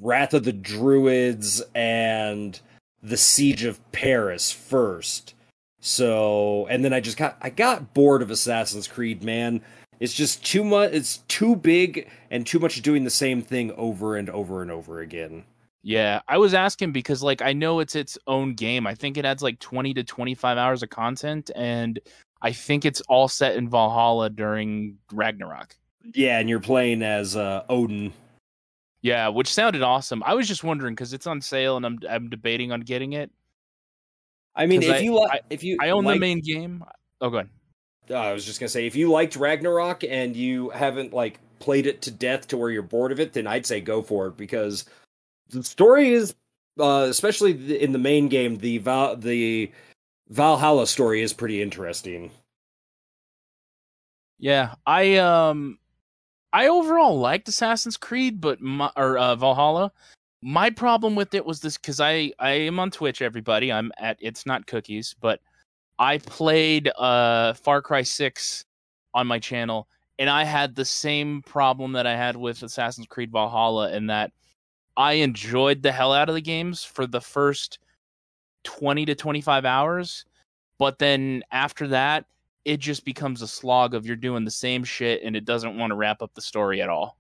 Wrath 0.00 0.32
of 0.34 0.44
the 0.44 0.52
Druids 0.52 1.62
and 1.74 2.58
the 3.02 3.16
Siege 3.16 3.64
of 3.64 3.92
Paris 3.92 4.50
first. 4.50 5.34
So, 5.80 6.66
and 6.68 6.84
then 6.84 6.92
I 6.92 7.00
just 7.00 7.16
got 7.16 7.36
I 7.42 7.50
got 7.50 7.92
bored 7.92 8.22
of 8.22 8.30
Assassin's 8.30 8.88
Creed, 8.88 9.22
man. 9.22 9.60
It's 10.02 10.14
just 10.14 10.44
too 10.44 10.64
much 10.64 10.90
it's 10.92 11.18
too 11.28 11.54
big 11.54 12.08
and 12.28 12.44
too 12.44 12.58
much 12.58 12.82
doing 12.82 13.04
the 13.04 13.10
same 13.10 13.40
thing 13.40 13.70
over 13.76 14.16
and 14.16 14.28
over 14.28 14.60
and 14.60 14.68
over 14.70 14.98
again. 15.00 15.44
Yeah, 15.84 16.22
I 16.26 16.38
was 16.38 16.54
asking 16.54 16.90
because 16.90 17.22
like 17.22 17.40
I 17.40 17.52
know 17.52 17.78
it's 17.78 17.94
its 17.94 18.18
own 18.26 18.54
game. 18.54 18.84
I 18.84 18.96
think 18.96 19.16
it 19.16 19.24
adds 19.24 19.44
like 19.44 19.60
20 19.60 19.94
to 19.94 20.02
25 20.02 20.58
hours 20.58 20.82
of 20.82 20.90
content 20.90 21.52
and 21.54 22.00
I 22.40 22.50
think 22.50 22.84
it's 22.84 23.00
all 23.02 23.28
set 23.28 23.54
in 23.54 23.68
Valhalla 23.68 24.28
during 24.28 24.98
Ragnarok. 25.12 25.76
Yeah, 26.14 26.40
and 26.40 26.48
you're 26.48 26.58
playing 26.58 27.02
as 27.04 27.36
uh 27.36 27.62
Odin. 27.68 28.12
Yeah, 29.02 29.28
which 29.28 29.54
sounded 29.54 29.82
awesome. 29.82 30.20
I 30.26 30.34
was 30.34 30.48
just 30.48 30.64
wondering 30.64 30.96
cuz 30.96 31.12
it's 31.12 31.28
on 31.28 31.40
sale 31.40 31.76
and 31.76 31.86
I'm 31.86 32.00
I'm 32.10 32.28
debating 32.28 32.72
on 32.72 32.80
getting 32.80 33.12
it. 33.12 33.30
I 34.56 34.66
mean, 34.66 34.82
if 34.82 34.90
I- 34.90 34.98
you 34.98 35.16
I- 35.20 35.24
like, 35.26 35.42
if 35.48 35.62
you 35.62 35.78
I 35.80 35.90
own 35.90 36.04
liked- 36.04 36.16
the 36.16 36.20
main 36.20 36.40
game. 36.40 36.82
Oh, 37.20 37.30
go 37.30 37.36
ahead. 37.38 37.50
Uh, 38.12 38.16
I 38.16 38.32
was 38.32 38.44
just 38.44 38.60
gonna 38.60 38.68
say, 38.68 38.86
if 38.86 38.94
you 38.94 39.10
liked 39.10 39.36
Ragnarok 39.36 40.04
and 40.04 40.36
you 40.36 40.70
haven't 40.70 41.12
like 41.12 41.38
played 41.58 41.86
it 41.86 42.02
to 42.02 42.10
death 42.10 42.48
to 42.48 42.56
where 42.56 42.70
you're 42.70 42.82
bored 42.82 43.12
of 43.12 43.20
it, 43.20 43.32
then 43.32 43.46
I'd 43.46 43.66
say 43.66 43.80
go 43.80 44.02
for 44.02 44.26
it 44.28 44.36
because 44.36 44.84
the 45.50 45.62
story 45.62 46.12
is, 46.12 46.34
uh, 46.78 47.06
especially 47.08 47.80
in 47.80 47.92
the 47.92 47.98
main 47.98 48.28
game, 48.28 48.56
the 48.58 48.78
Val- 48.78 49.16
the 49.16 49.70
Valhalla 50.28 50.86
story 50.86 51.22
is 51.22 51.32
pretty 51.32 51.62
interesting. 51.62 52.30
Yeah, 54.38 54.74
I 54.86 55.16
um 55.16 55.78
I 56.52 56.68
overall 56.68 57.18
liked 57.18 57.48
Assassin's 57.48 57.96
Creed, 57.96 58.40
but 58.40 58.60
my, 58.60 58.90
or 58.96 59.18
uh, 59.18 59.36
Valhalla. 59.36 59.92
My 60.42 60.70
problem 60.70 61.14
with 61.14 61.34
it 61.34 61.46
was 61.46 61.60
this 61.60 61.76
because 61.76 62.00
I 62.00 62.32
I 62.38 62.50
am 62.50 62.80
on 62.80 62.90
Twitch. 62.90 63.22
Everybody, 63.22 63.70
I'm 63.72 63.92
at 63.98 64.18
it's 64.20 64.44
not 64.44 64.66
cookies, 64.66 65.14
but 65.20 65.40
I 66.02 66.18
played 66.18 66.88
uh 66.98 67.54
Far 67.54 67.80
Cry 67.80 68.02
Six 68.02 68.64
on 69.14 69.26
my 69.28 69.38
channel, 69.38 69.86
and 70.18 70.28
I 70.28 70.42
had 70.42 70.74
the 70.74 70.84
same 70.84 71.42
problem 71.42 71.92
that 71.92 72.06
I 72.08 72.16
had 72.16 72.36
with 72.36 72.62
Assassin's 72.64 73.06
Creed 73.06 73.30
Valhalla, 73.30 73.92
in 73.92 74.08
that 74.08 74.32
I 74.96 75.12
enjoyed 75.14 75.80
the 75.82 75.92
hell 75.92 76.12
out 76.12 76.28
of 76.28 76.34
the 76.34 76.40
games 76.40 76.82
for 76.82 77.06
the 77.06 77.20
first 77.20 77.78
twenty 78.64 79.04
to 79.06 79.14
twenty 79.14 79.40
five 79.40 79.64
hours, 79.64 80.24
but 80.78 80.98
then 80.98 81.42
after 81.52 81.86
that 81.88 82.24
it 82.64 82.78
just 82.78 83.04
becomes 83.04 83.42
a 83.42 83.48
slog 83.48 83.92
of 83.94 84.06
you're 84.06 84.14
doing 84.14 84.44
the 84.44 84.50
same 84.50 84.84
shit 84.84 85.20
and 85.24 85.34
it 85.34 85.44
doesn't 85.44 85.76
want 85.78 85.90
to 85.90 85.96
wrap 85.96 86.22
up 86.22 86.32
the 86.34 86.40
story 86.40 86.80
at 86.80 86.88
all. 86.88 87.16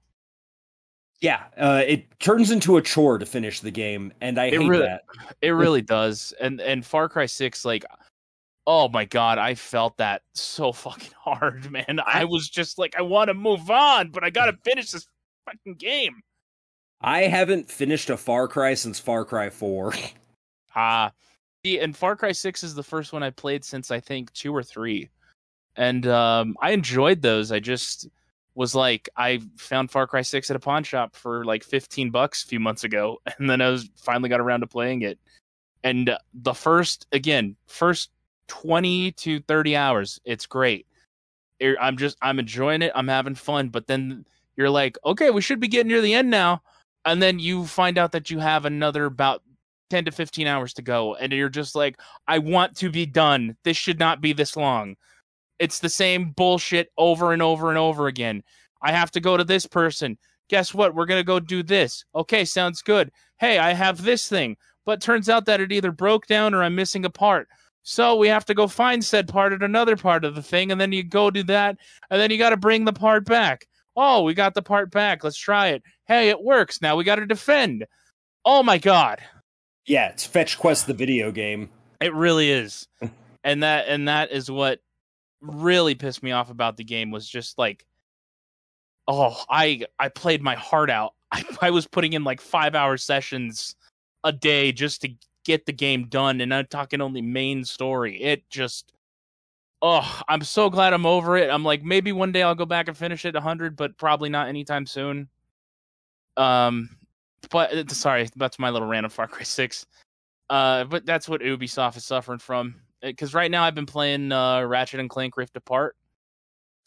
Yeah, 1.20 1.42
uh, 1.56 1.82
it 1.86 2.04
turns 2.20 2.50
into 2.52 2.76
a 2.76 2.82
chore 2.82 3.18
to 3.18 3.26
finish 3.26 3.58
the 3.60 3.70
game, 3.72 4.12
and 4.20 4.38
I 4.40 4.46
It 4.46 4.60
hate 4.60 4.68
really- 4.68 4.86
that. 4.86 5.02
It 5.42 5.50
really 5.50 5.82
does. 5.82 6.32
And 6.40 6.60
and 6.60 6.84
Far 6.84 7.08
Cry 7.08 7.26
6 7.26 7.64
like 7.64 7.84
oh 8.66 8.88
my 8.88 9.04
god, 9.04 9.38
I 9.38 9.54
felt 9.54 9.96
that 9.98 10.22
so 10.34 10.72
fucking 10.72 11.12
hard, 11.18 11.70
man. 11.70 12.00
I 12.04 12.24
was 12.24 12.48
just 12.48 12.78
like 12.78 12.94
I 12.96 13.02
want 13.02 13.28
to 13.28 13.34
move 13.34 13.70
on, 13.70 14.10
but 14.10 14.24
I 14.24 14.30
got 14.30 14.46
to 14.46 14.56
finish 14.64 14.90
this 14.90 15.06
fucking 15.46 15.74
game. 15.74 16.22
I 17.00 17.22
haven't 17.22 17.68
finished 17.68 18.10
a 18.10 18.16
Far 18.16 18.46
Cry 18.46 18.74
since 18.74 18.98
Far 18.98 19.24
Cry 19.24 19.50
Four. 19.50 19.94
Ah. 20.74 21.12
see, 21.62 21.78
and 21.80 21.94
Far 21.94 22.16
Cry 22.16 22.32
6 22.32 22.62
is 22.62 22.74
the 22.74 22.82
first 22.82 23.12
one 23.12 23.22
I 23.22 23.28
played 23.28 23.62
since 23.62 23.90
I 23.90 24.00
think 24.00 24.32
2 24.32 24.56
or 24.56 24.62
3. 24.62 25.10
And 25.76 26.06
um 26.06 26.56
I 26.62 26.70
enjoyed 26.70 27.20
those. 27.20 27.52
I 27.52 27.60
just 27.60 28.08
was 28.54 28.74
like 28.74 29.10
I 29.14 29.40
found 29.58 29.90
Far 29.90 30.06
Cry 30.06 30.22
6 30.22 30.48
at 30.50 30.56
a 30.56 30.58
pawn 30.58 30.82
shop 30.82 31.14
for 31.14 31.44
like 31.44 31.62
15 31.62 32.10
bucks 32.10 32.42
a 32.42 32.46
few 32.46 32.58
months 32.58 32.84
ago 32.84 33.20
and 33.38 33.50
then 33.50 33.60
I 33.60 33.68
was 33.68 33.90
finally 33.96 34.30
got 34.30 34.40
around 34.40 34.60
to 34.60 34.66
playing 34.66 35.02
it. 35.02 35.18
And 35.84 36.08
uh, 36.08 36.16
the 36.32 36.54
first 36.54 37.06
again, 37.12 37.56
first 37.66 38.08
20 38.48 39.12
to 39.12 39.40
30 39.40 39.76
hours, 39.76 40.20
it's 40.24 40.46
great. 40.46 40.86
I'm 41.80 41.96
just 41.96 42.16
I'm 42.22 42.38
enjoying 42.38 42.82
it. 42.82 42.92
I'm 42.94 43.08
having 43.08 43.36
fun, 43.36 43.68
but 43.68 43.86
then 43.86 44.26
you're 44.56 44.70
like, 44.70 44.96
"Okay, 45.04 45.30
we 45.30 45.40
should 45.40 45.60
be 45.60 45.68
getting 45.68 45.88
near 45.88 46.00
the 46.00 46.14
end 46.14 46.30
now." 46.30 46.62
And 47.04 47.22
then 47.22 47.38
you 47.38 47.66
find 47.66 47.98
out 47.98 48.12
that 48.12 48.30
you 48.30 48.38
have 48.40 48.64
another 48.64 49.06
about 49.06 49.42
10 49.90 50.04
to 50.06 50.10
15 50.12 50.46
hours 50.46 50.72
to 50.74 50.82
go 50.82 51.14
and 51.16 51.32
you're 51.32 51.48
just 51.48 51.74
like, 51.74 51.98
"I 52.26 52.38
want 52.38 52.76
to 52.78 52.90
be 52.90 53.06
done. 53.06 53.56
This 53.64 53.76
should 53.76 53.98
not 53.98 54.20
be 54.20 54.32
this 54.32 54.56
long." 54.56 54.96
It's 55.58 55.78
the 55.78 55.88
same 55.88 56.30
bullshit 56.32 56.90
over 56.98 57.32
and 57.32 57.40
over 57.42 57.68
and 57.68 57.78
over 57.78 58.08
again. 58.08 58.42
I 58.82 58.90
have 58.90 59.12
to 59.12 59.20
go 59.20 59.36
to 59.36 59.44
this 59.44 59.66
person. 59.66 60.18
Guess 60.48 60.74
what? 60.74 60.94
We're 60.94 61.06
going 61.06 61.20
to 61.20 61.24
go 61.24 61.38
do 61.38 61.62
this. 61.62 62.04
Okay, 62.14 62.44
sounds 62.44 62.82
good. 62.82 63.12
Hey, 63.38 63.58
I 63.58 63.72
have 63.72 64.02
this 64.02 64.28
thing. 64.28 64.56
But 64.84 65.00
turns 65.00 65.28
out 65.28 65.46
that 65.46 65.60
it 65.60 65.70
either 65.70 65.92
broke 65.92 66.26
down 66.26 66.54
or 66.54 66.64
I'm 66.64 66.74
missing 66.74 67.04
a 67.04 67.10
part. 67.10 67.48
So 67.82 68.16
we 68.16 68.28
have 68.28 68.44
to 68.46 68.54
go 68.54 68.68
find 68.68 69.04
said 69.04 69.28
part 69.28 69.52
at 69.52 69.62
another 69.62 69.96
part 69.96 70.24
of 70.24 70.34
the 70.34 70.42
thing, 70.42 70.70
and 70.70 70.80
then 70.80 70.92
you 70.92 71.02
go 71.02 71.30
do 71.30 71.42
that, 71.44 71.76
and 72.10 72.20
then 72.20 72.30
you 72.30 72.38
got 72.38 72.50
to 72.50 72.56
bring 72.56 72.84
the 72.84 72.92
part 72.92 73.24
back. 73.24 73.66
Oh, 73.96 74.22
we 74.22 74.34
got 74.34 74.54
the 74.54 74.62
part 74.62 74.90
back. 74.90 75.24
Let's 75.24 75.36
try 75.36 75.68
it. 75.68 75.82
Hey, 76.06 76.28
it 76.28 76.42
works. 76.42 76.80
Now 76.80 76.96
we 76.96 77.04
got 77.04 77.16
to 77.16 77.26
defend. 77.26 77.84
Oh 78.44 78.62
my 78.62 78.78
god, 78.78 79.20
yeah, 79.86 80.08
it's 80.08 80.26
Fetch 80.26 80.58
Quest 80.58 80.86
the 80.86 80.94
video 80.94 81.30
game. 81.30 81.70
it 82.00 82.14
really 82.14 82.50
is. 82.50 82.88
and 83.44 83.62
that 83.62 83.88
and 83.88 84.08
that 84.08 84.30
is 84.30 84.50
what 84.50 84.80
really 85.40 85.94
pissed 85.94 86.22
me 86.22 86.32
off 86.32 86.50
about 86.50 86.76
the 86.76 86.84
game 86.84 87.10
was 87.10 87.28
just 87.28 87.58
like, 87.58 87.84
oh, 89.08 89.42
I 89.48 89.82
I 89.98 90.08
played 90.08 90.42
my 90.42 90.54
heart 90.54 90.90
out. 90.90 91.14
I, 91.30 91.44
I 91.62 91.70
was 91.70 91.86
putting 91.86 92.12
in 92.12 92.24
like 92.24 92.40
five 92.40 92.74
hour 92.74 92.96
sessions 92.96 93.74
a 94.24 94.32
day 94.32 94.70
just 94.72 95.02
to 95.02 95.10
get 95.44 95.66
the 95.66 95.72
game 95.72 96.06
done, 96.08 96.40
and 96.40 96.52
I'm 96.54 96.66
talking 96.66 97.00
only 97.00 97.22
main 97.22 97.64
story. 97.64 98.20
It 98.22 98.48
just, 98.50 98.92
oh, 99.80 100.22
I'm 100.28 100.42
so 100.42 100.70
glad 100.70 100.92
I'm 100.92 101.06
over 101.06 101.36
it. 101.36 101.50
I'm 101.50 101.64
like, 101.64 101.82
maybe 101.82 102.12
one 102.12 102.32
day 102.32 102.42
I'll 102.42 102.54
go 102.54 102.66
back 102.66 102.88
and 102.88 102.96
finish 102.96 103.24
it 103.24 103.34
100, 103.34 103.76
but 103.76 103.96
probably 103.96 104.28
not 104.28 104.48
anytime 104.48 104.86
soon. 104.86 105.28
Um, 106.36 106.90
but 107.50 107.72
uh, 107.72 107.84
sorry, 107.88 108.28
that's 108.36 108.58
my 108.58 108.70
little 108.70 108.88
rant 108.88 109.10
Far 109.12 109.28
Cry 109.28 109.42
Six. 109.42 109.86
Uh, 110.48 110.84
but 110.84 111.06
that's 111.06 111.28
what 111.28 111.40
Ubisoft 111.40 111.96
is 111.96 112.04
suffering 112.04 112.38
from. 112.38 112.76
Because 113.00 113.34
right 113.34 113.50
now 113.50 113.64
I've 113.64 113.74
been 113.74 113.86
playing 113.86 114.30
uh, 114.30 114.62
Ratchet 114.62 115.00
and 115.00 115.10
Clank 115.10 115.36
Rift 115.36 115.56
Apart. 115.56 115.96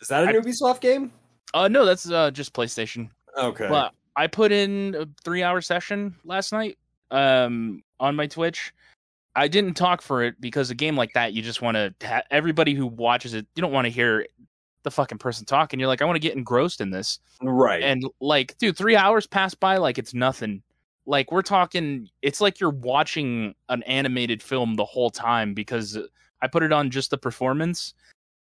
Is 0.01 0.07
that 0.07 0.23
an 0.23 0.29
I- 0.29 0.33
Ubisoft 0.33 0.79
game? 0.81 1.11
Uh, 1.53 1.67
no, 1.67 1.85
that's 1.85 2.09
uh, 2.09 2.31
just 2.31 2.53
PlayStation. 2.53 3.09
Okay. 3.37 3.67
But 3.67 3.93
I 4.15 4.27
put 4.27 4.51
in 4.51 4.95
a 4.95 5.07
three 5.23 5.43
hour 5.43 5.61
session 5.61 6.15
last 6.23 6.51
night 6.51 6.77
um, 7.11 7.83
on 7.99 8.15
my 8.15 8.27
Twitch. 8.27 8.73
I 9.35 9.47
didn't 9.47 9.73
talk 9.73 10.01
for 10.01 10.23
it 10.23 10.39
because 10.39 10.69
a 10.69 10.75
game 10.75 10.95
like 10.95 11.13
that, 11.13 11.33
you 11.33 11.41
just 11.41 11.61
want 11.61 11.75
to. 11.75 11.93
Ha- 12.07 12.23
everybody 12.31 12.73
who 12.73 12.87
watches 12.87 13.33
it, 13.33 13.45
you 13.55 13.61
don't 13.61 13.71
want 13.71 13.85
to 13.85 13.91
hear 13.91 14.25
the 14.83 14.91
fucking 14.91 15.17
person 15.17 15.45
talking. 15.45 15.79
You're 15.79 15.89
like, 15.89 16.01
I 16.01 16.05
want 16.05 16.15
to 16.15 16.21
get 16.21 16.35
engrossed 16.35 16.79
in 16.79 16.91
this. 16.91 17.19
right. 17.41 17.83
And 17.83 18.05
like, 18.21 18.57
dude, 18.57 18.77
three 18.77 18.95
hours 18.95 19.27
pass 19.27 19.53
by 19.53 19.77
like 19.77 19.97
it's 19.97 20.13
nothing. 20.13 20.61
Like 21.05 21.31
we're 21.31 21.41
talking, 21.41 22.09
it's 22.21 22.39
like 22.39 22.59
you're 22.59 22.69
watching 22.69 23.53
an 23.69 23.83
animated 23.83 24.41
film 24.41 24.75
the 24.75 24.85
whole 24.85 25.09
time 25.09 25.53
because 25.53 25.97
I 26.41 26.47
put 26.47 26.63
it 26.63 26.71
on 26.71 26.89
just 26.89 27.09
the 27.09 27.17
performance, 27.17 27.93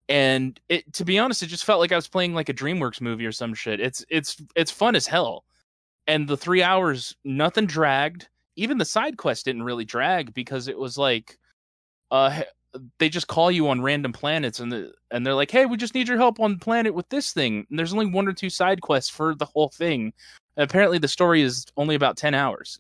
and 0.10 0.60
it 0.68 0.92
to 0.94 1.06
be 1.06 1.18
honest, 1.18 1.42
it 1.42 1.48
just 1.48 1.66
felt 1.66 1.80
like 1.80 1.92
I 1.92 1.96
was 1.96 2.08
playing 2.08 2.34
like 2.34 2.50
a 2.50 2.54
DreamWorks 2.54 3.02
movie 3.02 3.26
or 3.26 3.32
some 3.32 3.54
shit. 3.54 3.80
It's 3.80 4.04
it's 4.10 4.42
it's 4.56 4.72
fun 4.72 4.96
as 4.96 5.08
hell, 5.08 5.46
and 6.08 6.28
the 6.28 6.38
three 6.38 6.64
hours, 6.64 7.16
nothing 7.24 7.66
dragged. 7.66 8.28
Even 8.56 8.78
the 8.78 8.86
side 8.86 9.18
quest 9.18 9.46
didn't 9.46 9.64
really 9.64 9.86
drag 9.86 10.34
because 10.34 10.68
it 10.68 10.78
was 10.78 10.98
like, 10.98 11.38
uh, 12.12 12.44
they 13.00 13.10
just 13.10 13.28
call 13.28 13.52
you 13.52 13.68
on 13.70 13.82
random 13.82 14.14
planets 14.14 14.60
and 14.60 14.72
the, 14.72 14.94
and 15.12 15.26
they're 15.26 15.34
like, 15.34 15.52
"Hey, 15.52 15.66
we 15.66 15.78
just 15.78 15.94
need 15.94 16.08
your 16.08 16.18
help 16.18 16.40
on 16.40 16.60
planet 16.60 16.94
with 16.94 17.08
this 17.10 17.34
thing." 17.34 17.66
And 17.70 17.78
there's 17.80 17.94
only 17.94 18.06
one 18.06 18.28
or 18.28 18.34
two 18.34 18.50
side 18.50 18.82
quests 18.82 19.10
for 19.10 19.36
the 19.36 19.46
whole 19.46 19.70
thing. 19.70 20.14
And 20.58 20.64
apparently, 20.64 20.98
the 20.98 21.08
story 21.08 21.42
is 21.42 21.66
only 21.78 21.96
about 21.96 22.18
ten 22.18 22.34
hours. 22.34 22.80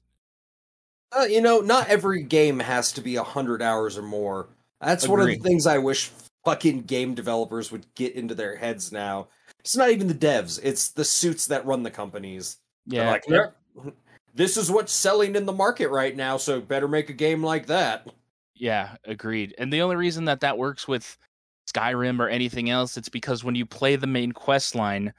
Uh, 1.17 1.23
you 1.23 1.41
know, 1.41 1.59
not 1.59 1.89
every 1.89 2.23
game 2.23 2.59
has 2.59 2.91
to 2.93 3.01
be 3.01 3.17
a 3.17 3.23
hundred 3.23 3.61
hours 3.61 3.97
or 3.97 4.01
more. 4.01 4.49
That's 4.79 5.07
one 5.07 5.19
of 5.19 5.27
the 5.27 5.35
things 5.35 5.67
I 5.67 5.77
wish 5.77 6.09
fucking 6.45 6.83
game 6.83 7.13
developers 7.13 7.71
would 7.71 7.85
get 7.95 8.15
into 8.15 8.33
their 8.33 8.55
heads 8.55 8.91
now. 8.91 9.27
It's 9.59 9.75
not 9.75 9.91
even 9.91 10.07
the 10.07 10.13
devs; 10.13 10.59
it's 10.63 10.89
the 10.89 11.05
suits 11.05 11.45
that 11.47 11.65
run 11.65 11.83
the 11.83 11.91
companies. 11.91 12.57
They're 12.87 13.03
Yeah, 13.03 13.11
like, 13.11 13.23
"Yep, 13.27 13.55
this 14.33 14.57
is 14.57 14.71
what's 14.71 14.93
selling 14.93 15.35
in 15.35 15.45
the 15.45 15.53
market 15.53 15.89
right 15.89 16.15
now, 16.15 16.37
so 16.37 16.61
better 16.61 16.87
make 16.87 17.09
a 17.09 17.13
game 17.13 17.43
like 17.43 17.67
that. 17.67 18.07
yeah, 18.55 18.95
agreed. 19.05 19.55
And 19.57 19.73
the 19.73 19.81
only 19.81 19.95
reason 19.95 20.25
that 20.25 20.41
that 20.41 20.57
works 20.57 20.87
with 20.87 21.17
Skyrim 21.73 22.19
or 22.19 22.27
anything 22.27 22.69
else, 22.69 22.97
it's 22.97 23.09
because 23.09 23.43
when 23.43 23.55
you 23.55 23.65
play 23.65 23.95
the 23.95 24.07
main 24.07 24.31
quest 24.31 24.75
line, 24.75 25.13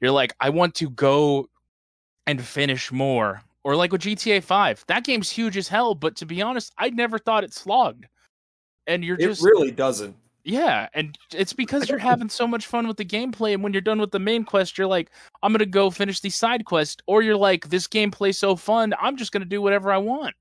you're 0.00 0.10
like, 0.10 0.34
I 0.40 0.50
want 0.50 0.74
to 0.76 0.90
go 0.90 1.48
and 2.26 2.42
finish 2.42 2.90
more. 2.90 3.42
Or 3.64 3.76
like 3.76 3.92
with 3.92 4.02
GTA 4.02 4.42
5, 4.42 4.84
that 4.88 5.04
game's 5.04 5.30
huge 5.30 5.56
as 5.56 5.68
hell, 5.68 5.94
but 5.94 6.16
to 6.16 6.26
be 6.26 6.42
honest, 6.42 6.72
I 6.76 6.90
never 6.90 7.18
thought 7.18 7.44
it 7.44 7.54
slogged. 7.54 8.06
And 8.86 9.02
you're 9.04 9.16
It 9.16 9.26
just 9.26 9.42
really 9.42 9.70
doesn't. 9.70 10.16
Yeah, 10.44 10.88
and 10.92 11.18
it's 11.32 11.54
because 11.54 11.88
you're 11.88 11.98
having 11.98 12.28
so 12.28 12.46
much 12.46 12.66
fun 12.66 12.86
with 12.86 12.98
the 12.98 13.04
gameplay, 13.04 13.54
and 13.54 13.62
when 13.62 13.72
you're 13.72 13.80
done 13.80 13.98
with 13.98 14.10
the 14.10 14.18
main 14.18 14.44
quest, 14.44 14.76
you're 14.76 14.86
like, 14.86 15.10
I'm 15.42 15.52
gonna 15.52 15.64
go 15.64 15.90
finish 15.90 16.20
the 16.20 16.30
side 16.30 16.66
quest, 16.66 17.02
or 17.06 17.22
you're 17.22 17.36
like, 17.36 17.70
this 17.70 17.88
gameplay's 17.88 18.38
so 18.38 18.54
fun, 18.54 18.92
I'm 19.00 19.16
just 19.16 19.32
gonna 19.32 19.46
do 19.46 19.62
whatever 19.62 19.90
I 19.90 19.98
want. 19.98 20.34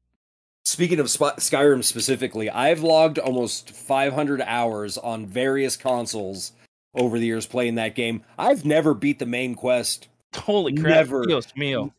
Speaking 0.66 1.00
of 1.00 1.10
Sp- 1.12 1.40
Skyrim 1.40 1.84
specifically, 1.84 2.50
I've 2.50 2.84
logged 2.84 3.18
almost 3.18 3.72
500 3.72 4.42
hours 4.42 4.98
on 4.98 5.26
various 5.26 5.78
consoles 5.78 6.54
over 6.96 7.20
the 7.20 7.26
years 7.26 7.46
playing 7.46 7.76
that 7.76 7.96
game. 7.96 8.24
I've 8.38 8.66
never 8.66 8.94
beat 8.94 9.20
the 9.20 9.26
main 9.26 9.56
quest. 9.56 10.08
Holy 10.36 10.74
crap! 10.74 10.96
Never. 11.08 11.26
Dios 11.26 11.48
mío. 11.58 11.92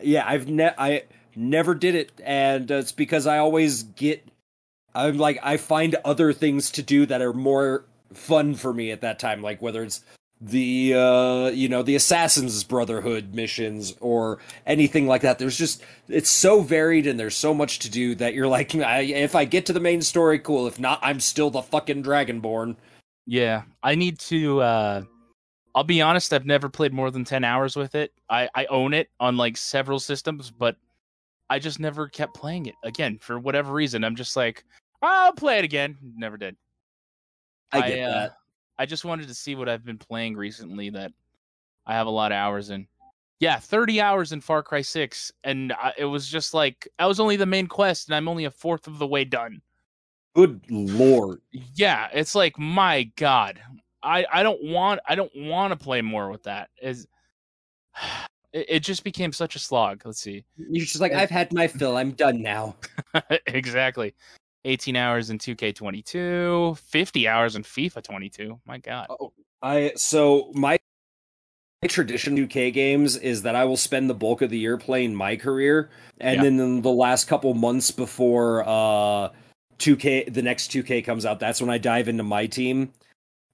Yeah, 0.00 0.24
I've 0.26 0.48
ne- 0.48 0.74
I 0.78 1.02
never 1.36 1.74
did 1.74 1.94
it, 1.94 2.12
and 2.24 2.70
uh, 2.70 2.76
it's 2.76 2.92
because 2.92 3.26
I 3.26 3.38
always 3.38 3.82
get. 3.82 4.26
I'm 4.94 5.18
like 5.18 5.38
I 5.42 5.56
find 5.56 5.96
other 6.04 6.32
things 6.32 6.70
to 6.72 6.82
do 6.82 7.06
that 7.06 7.22
are 7.22 7.32
more 7.32 7.84
fun 8.12 8.54
for 8.54 8.72
me 8.72 8.90
at 8.90 9.00
that 9.00 9.18
time, 9.18 9.42
like 9.42 9.62
whether 9.62 9.82
it's 9.82 10.02
the 10.44 10.92
uh 10.92 11.46
you 11.50 11.68
know 11.68 11.84
the 11.84 11.94
Assassin's 11.94 12.64
Brotherhood 12.64 13.32
missions 13.32 13.94
or 14.00 14.38
anything 14.66 15.06
like 15.06 15.22
that. 15.22 15.38
There's 15.38 15.56
just 15.56 15.82
it's 16.08 16.30
so 16.30 16.60
varied 16.62 17.06
and 17.06 17.18
there's 17.18 17.36
so 17.36 17.54
much 17.54 17.78
to 17.80 17.90
do 17.90 18.14
that 18.16 18.34
you're 18.34 18.48
like, 18.48 18.74
I, 18.74 19.00
if 19.02 19.34
I 19.34 19.44
get 19.44 19.66
to 19.66 19.72
the 19.72 19.80
main 19.80 20.02
story, 20.02 20.38
cool. 20.38 20.66
If 20.66 20.80
not, 20.80 20.98
I'm 21.02 21.20
still 21.20 21.50
the 21.50 21.62
fucking 21.62 22.02
Dragonborn. 22.02 22.76
Yeah, 23.26 23.62
I 23.82 23.94
need 23.94 24.18
to. 24.20 24.60
uh 24.60 25.02
I'll 25.74 25.84
be 25.84 26.02
honest, 26.02 26.34
I've 26.34 26.44
never 26.44 26.68
played 26.68 26.92
more 26.92 27.10
than 27.10 27.24
ten 27.24 27.44
hours 27.44 27.76
with 27.76 27.94
it. 27.94 28.12
I 28.28 28.48
I 28.54 28.66
own 28.66 28.92
it 28.94 29.08
on 29.20 29.36
like 29.36 29.56
several 29.56 30.00
systems, 30.00 30.50
but 30.50 30.76
I 31.48 31.58
just 31.58 31.78
never 31.78 32.08
kept 32.08 32.34
playing 32.34 32.66
it 32.66 32.74
again 32.82 33.18
for 33.20 33.38
whatever 33.38 33.72
reason. 33.72 34.04
I'm 34.04 34.16
just 34.16 34.36
like, 34.36 34.64
I'll 35.02 35.32
play 35.32 35.58
it 35.58 35.64
again. 35.64 35.96
Never 36.16 36.36
did. 36.36 36.56
I 37.72 37.88
get 37.88 38.08
uh, 38.08 38.12
that. 38.12 38.36
I 38.78 38.86
just 38.86 39.04
wanted 39.04 39.28
to 39.28 39.34
see 39.34 39.54
what 39.54 39.68
I've 39.68 39.84
been 39.84 39.98
playing 39.98 40.36
recently 40.36 40.90
that 40.90 41.12
I 41.86 41.94
have 41.94 42.06
a 42.06 42.10
lot 42.10 42.32
of 42.32 42.36
hours 42.36 42.70
in. 42.70 42.86
Yeah, 43.40 43.58
30 43.58 44.00
hours 44.00 44.32
in 44.32 44.40
Far 44.40 44.62
Cry 44.62 44.82
6 44.82 45.32
and 45.44 45.72
I, 45.72 45.92
it 45.98 46.04
was 46.04 46.28
just 46.28 46.54
like 46.54 46.86
I 46.98 47.06
was 47.06 47.18
only 47.18 47.36
the 47.36 47.46
main 47.46 47.66
quest 47.66 48.08
and 48.08 48.14
I'm 48.14 48.28
only 48.28 48.44
a 48.44 48.50
fourth 48.50 48.86
of 48.86 48.98
the 48.98 49.06
way 49.06 49.24
done. 49.24 49.60
Good 50.34 50.62
lord. 50.70 51.40
Yeah, 51.74 52.08
it's 52.12 52.34
like 52.34 52.58
my 52.58 53.04
god. 53.16 53.60
I 54.02 54.24
I 54.32 54.42
don't 54.42 54.62
want 54.62 55.00
I 55.08 55.14
don't 55.14 55.32
want 55.34 55.72
to 55.72 55.76
play 55.76 56.02
more 56.02 56.30
with 56.30 56.44
that. 56.44 56.70
Is 56.80 57.06
it, 58.52 58.66
it 58.68 58.80
just 58.80 59.02
became 59.02 59.32
such 59.32 59.56
a 59.56 59.58
slog. 59.58 60.02
Let's 60.04 60.20
see. 60.20 60.44
You're 60.56 60.86
just 60.86 61.00
like, 61.00 61.12
I've 61.12 61.30
had 61.30 61.52
my 61.52 61.66
fill. 61.66 61.96
I'm 61.96 62.12
done 62.12 62.42
now. 62.42 62.76
exactly. 63.46 64.14
18 64.64 64.96
hours 64.96 65.30
in 65.30 65.38
2K22, 65.38 66.78
50 66.78 67.28
hours 67.28 67.56
in 67.56 67.62
FIFA 67.62 68.02
22. 68.02 68.60
My 68.66 68.78
god. 68.78 69.08
I 69.62 69.92
so 69.96 70.50
my 70.54 70.78
my 71.82 71.88
tradition 71.88 72.36
2K 72.36 72.72
games 72.72 73.16
is 73.16 73.42
that 73.42 73.56
I 73.56 73.64
will 73.64 73.76
spend 73.76 74.08
the 74.08 74.14
bulk 74.14 74.40
of 74.42 74.50
the 74.50 74.58
year 74.58 74.78
playing 74.78 75.14
my 75.14 75.36
career, 75.36 75.90
and 76.20 76.36
Yeah. 76.36 76.42
then 76.44 76.60
in 76.60 76.82
the 76.82 76.90
last 76.92 77.26
couple 77.26 77.52
months 77.54 77.90
before 77.90 78.62
uh 78.66 79.30
2K 79.78 80.32
the 80.32 80.42
next 80.42 80.70
2K 80.70 81.04
comes 81.04 81.26
out, 81.26 81.40
that's 81.40 81.60
when 81.60 81.70
I 81.70 81.78
dive 81.78 82.08
into 82.08 82.22
my 82.22 82.46
team. 82.46 82.92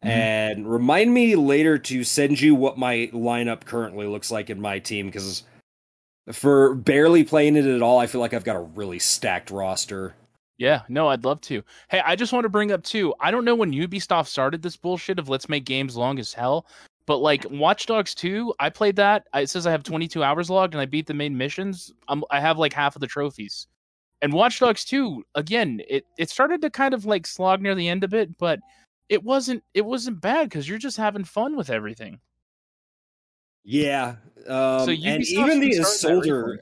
Mhm. 0.04 0.08
And 0.08 0.70
remind 0.70 1.12
me 1.12 1.34
later 1.36 1.78
to 1.78 2.04
send 2.04 2.40
you 2.40 2.54
what 2.54 2.78
my 2.78 3.10
lineup 3.12 3.64
currently 3.64 4.06
looks 4.06 4.30
like 4.30 4.50
in 4.50 4.60
my 4.60 4.78
team 4.78 5.06
because 5.06 5.42
for 6.30 6.74
barely 6.74 7.24
playing 7.24 7.56
it 7.56 7.64
at 7.64 7.80
all, 7.82 7.98
I 7.98 8.06
feel 8.06 8.20
like 8.20 8.34
I've 8.34 8.44
got 8.44 8.56
a 8.56 8.60
really 8.60 8.98
stacked 8.98 9.50
roster. 9.50 10.14
Yeah, 10.58 10.82
no, 10.88 11.08
I'd 11.08 11.24
love 11.24 11.40
to. 11.42 11.62
Hey, 11.88 12.02
I 12.04 12.16
just 12.16 12.32
want 12.32 12.44
to 12.44 12.48
bring 12.48 12.72
up 12.72 12.82
too. 12.82 13.14
I 13.20 13.30
don't 13.30 13.44
know 13.44 13.54
when 13.54 13.72
Ubisoft 13.72 14.26
started 14.26 14.60
this 14.60 14.76
bullshit 14.76 15.20
of 15.20 15.28
let's 15.28 15.48
make 15.48 15.64
games 15.64 15.96
long 15.96 16.18
as 16.18 16.32
hell, 16.32 16.66
but 17.06 17.18
like 17.18 17.46
Watch 17.48 17.86
Dogs 17.86 18.14
2, 18.14 18.54
I 18.58 18.68
played 18.68 18.96
that. 18.96 19.24
It 19.34 19.48
says 19.48 19.66
I 19.66 19.70
have 19.70 19.84
22 19.84 20.22
hours 20.22 20.50
logged 20.50 20.74
and 20.74 20.80
I 20.80 20.86
beat 20.86 21.06
the 21.06 21.14
main 21.14 21.36
missions. 21.36 21.92
I'm, 22.08 22.24
I 22.30 22.40
have 22.40 22.58
like 22.58 22.72
half 22.72 22.96
of 22.96 23.00
the 23.00 23.06
trophies. 23.06 23.68
And 24.20 24.32
Watch 24.32 24.58
Dogs 24.58 24.84
2, 24.84 25.24
again, 25.36 25.80
it 25.88 26.04
it 26.18 26.28
started 26.28 26.60
to 26.62 26.70
kind 26.70 26.92
of 26.92 27.06
like 27.06 27.24
slog 27.24 27.62
near 27.62 27.76
the 27.76 27.88
end 27.88 28.02
of 28.02 28.12
it, 28.12 28.36
but 28.36 28.58
it 29.08 29.22
wasn't 29.22 29.62
it 29.74 29.86
wasn't 29.86 30.20
bad 30.20 30.48
because 30.48 30.68
you're 30.68 30.76
just 30.76 30.96
having 30.96 31.22
fun 31.22 31.56
with 31.56 31.70
everything. 31.70 32.18
Yeah, 33.62 34.16
um, 34.48 34.88
and 34.88 34.98
Ubisoft 34.98 35.24
even 35.26 35.60
the 35.60 35.72
should 35.84 36.60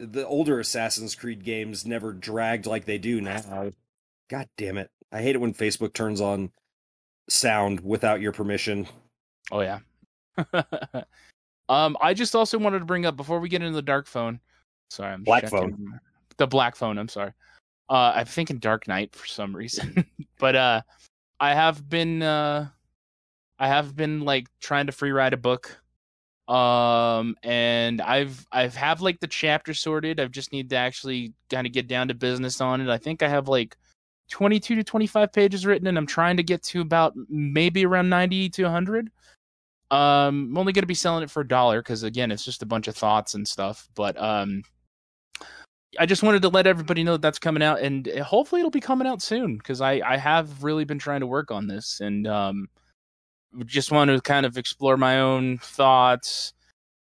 the 0.00 0.26
older 0.26 0.58
Assassin's 0.58 1.14
Creed 1.14 1.44
games 1.44 1.84
never 1.86 2.12
dragged 2.12 2.66
like 2.66 2.86
they 2.86 2.98
do 2.98 3.20
now. 3.20 3.70
God 4.28 4.48
damn 4.56 4.78
it! 4.78 4.90
I 5.12 5.22
hate 5.22 5.34
it 5.34 5.40
when 5.40 5.52
Facebook 5.54 5.92
turns 5.92 6.20
on 6.20 6.50
sound 7.28 7.80
without 7.80 8.20
your 8.20 8.32
permission. 8.32 8.86
Oh 9.52 9.60
yeah. 9.60 9.80
um, 11.68 11.96
I 12.00 12.14
just 12.14 12.34
also 12.34 12.58
wanted 12.58 12.78
to 12.80 12.84
bring 12.84 13.06
up 13.06 13.16
before 13.16 13.40
we 13.40 13.48
get 13.48 13.62
into 13.62 13.74
the 13.74 13.82
dark 13.82 14.06
phone. 14.06 14.40
Sorry, 14.90 15.12
I'm 15.12 15.22
Black 15.22 15.44
checking- 15.44 15.98
The 16.38 16.46
black 16.46 16.76
phone. 16.76 16.98
I'm 16.98 17.08
sorry. 17.08 17.32
Uh, 17.88 18.12
I'm 18.16 18.26
thinking 18.26 18.58
Dark 18.58 18.86
Knight 18.86 19.14
for 19.14 19.26
some 19.26 19.54
reason, 19.54 20.04
but 20.38 20.54
uh, 20.54 20.82
I 21.40 21.54
have 21.54 21.88
been 21.88 22.22
uh, 22.22 22.68
I 23.58 23.68
have 23.68 23.96
been 23.96 24.20
like 24.20 24.48
trying 24.60 24.86
to 24.86 24.92
free 24.92 25.10
ride 25.10 25.32
a 25.32 25.36
book. 25.36 25.79
Um, 26.50 27.36
and 27.44 28.00
I've 28.00 28.44
I've 28.50 28.74
have 28.74 29.00
like 29.00 29.20
the 29.20 29.28
chapter 29.28 29.72
sorted. 29.72 30.18
I 30.18 30.26
just 30.26 30.52
need 30.52 30.68
to 30.70 30.76
actually 30.76 31.32
kind 31.48 31.64
of 31.64 31.72
get 31.72 31.86
down 31.86 32.08
to 32.08 32.14
business 32.14 32.60
on 32.60 32.80
it. 32.80 32.88
I 32.88 32.98
think 32.98 33.22
I 33.22 33.28
have 33.28 33.46
like 33.46 33.76
22 34.30 34.74
to 34.74 34.82
25 34.82 35.32
pages 35.32 35.64
written, 35.64 35.86
and 35.86 35.96
I'm 35.96 36.08
trying 36.08 36.36
to 36.38 36.42
get 36.42 36.64
to 36.64 36.80
about 36.80 37.14
maybe 37.28 37.86
around 37.86 38.08
90 38.08 38.48
to 38.50 38.64
100. 38.64 39.10
Um, 39.92 40.48
I'm 40.50 40.58
only 40.58 40.72
going 40.72 40.82
to 40.82 40.88
be 40.88 40.94
selling 40.94 41.22
it 41.22 41.30
for 41.30 41.42
a 41.42 41.48
dollar 41.48 41.82
because 41.82 42.02
again, 42.02 42.32
it's 42.32 42.44
just 42.44 42.62
a 42.62 42.66
bunch 42.66 42.88
of 42.88 42.96
thoughts 42.96 43.34
and 43.34 43.46
stuff. 43.46 43.88
But 43.94 44.20
um, 44.20 44.64
I 46.00 46.06
just 46.06 46.24
wanted 46.24 46.42
to 46.42 46.48
let 46.48 46.66
everybody 46.66 47.04
know 47.04 47.12
that 47.12 47.22
that's 47.22 47.38
coming 47.38 47.62
out, 47.62 47.80
and 47.80 48.08
hopefully 48.08 48.60
it'll 48.60 48.72
be 48.72 48.80
coming 48.80 49.06
out 49.06 49.22
soon 49.22 49.56
because 49.56 49.80
I 49.80 50.00
I 50.04 50.16
have 50.16 50.64
really 50.64 50.84
been 50.84 50.98
trying 50.98 51.20
to 51.20 51.28
work 51.28 51.52
on 51.52 51.68
this, 51.68 52.00
and 52.00 52.26
um, 52.26 52.68
just 53.66 53.92
want 53.92 54.10
to 54.10 54.20
kind 54.20 54.46
of 54.46 54.56
explore 54.56 54.96
my 54.96 55.20
own 55.20 55.58
thoughts, 55.58 56.52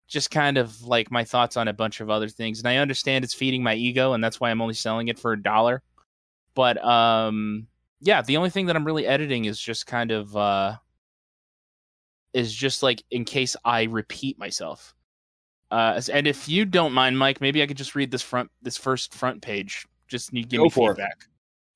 just 0.07 0.31
kind 0.31 0.57
of 0.57 0.81
like 0.83 1.11
my 1.11 1.23
thoughts 1.23 1.57
on 1.57 1.67
a 1.67 1.73
bunch 1.73 2.01
of 2.01 2.09
other 2.09 2.29
things. 2.29 2.59
And 2.59 2.67
I 2.67 2.77
understand 2.77 3.23
it's 3.23 3.33
feeding 3.33 3.63
my 3.63 3.75
ego, 3.75 4.13
and 4.13 4.23
that's 4.23 4.39
why 4.39 4.49
I'm 4.49 4.61
only 4.61 4.73
selling 4.73 5.07
it 5.07 5.19
for 5.19 5.33
a 5.33 5.41
dollar. 5.41 5.81
But 6.55 6.83
um, 6.83 7.67
yeah, 8.01 8.21
the 8.21 8.37
only 8.37 8.49
thing 8.49 8.65
that 8.67 8.75
I'm 8.75 8.85
really 8.85 9.05
editing 9.05 9.45
is 9.45 9.59
just 9.59 9.85
kind 9.87 10.11
of 10.11 10.35
uh, 10.35 10.77
is 12.33 12.53
just 12.53 12.83
like 12.83 13.03
in 13.11 13.25
case 13.25 13.55
I 13.63 13.83
repeat 13.83 14.39
myself. 14.39 14.95
Uh, 15.71 16.01
and 16.11 16.27
if 16.27 16.49
you 16.49 16.65
don't 16.65 16.93
mind, 16.93 17.17
Mike, 17.17 17.41
maybe 17.41 17.61
I 17.61 17.67
could 17.67 17.77
just 17.77 17.93
read 17.93 18.09
this 18.09 18.23
front, 18.23 18.49
this 18.61 18.77
first 18.77 19.13
front 19.13 19.41
page. 19.41 19.85
Just 20.07 20.33
need 20.33 20.49
give 20.49 20.57
Go 20.57 20.63
me 20.63 20.69
for 20.71 20.91
it. 20.93 20.99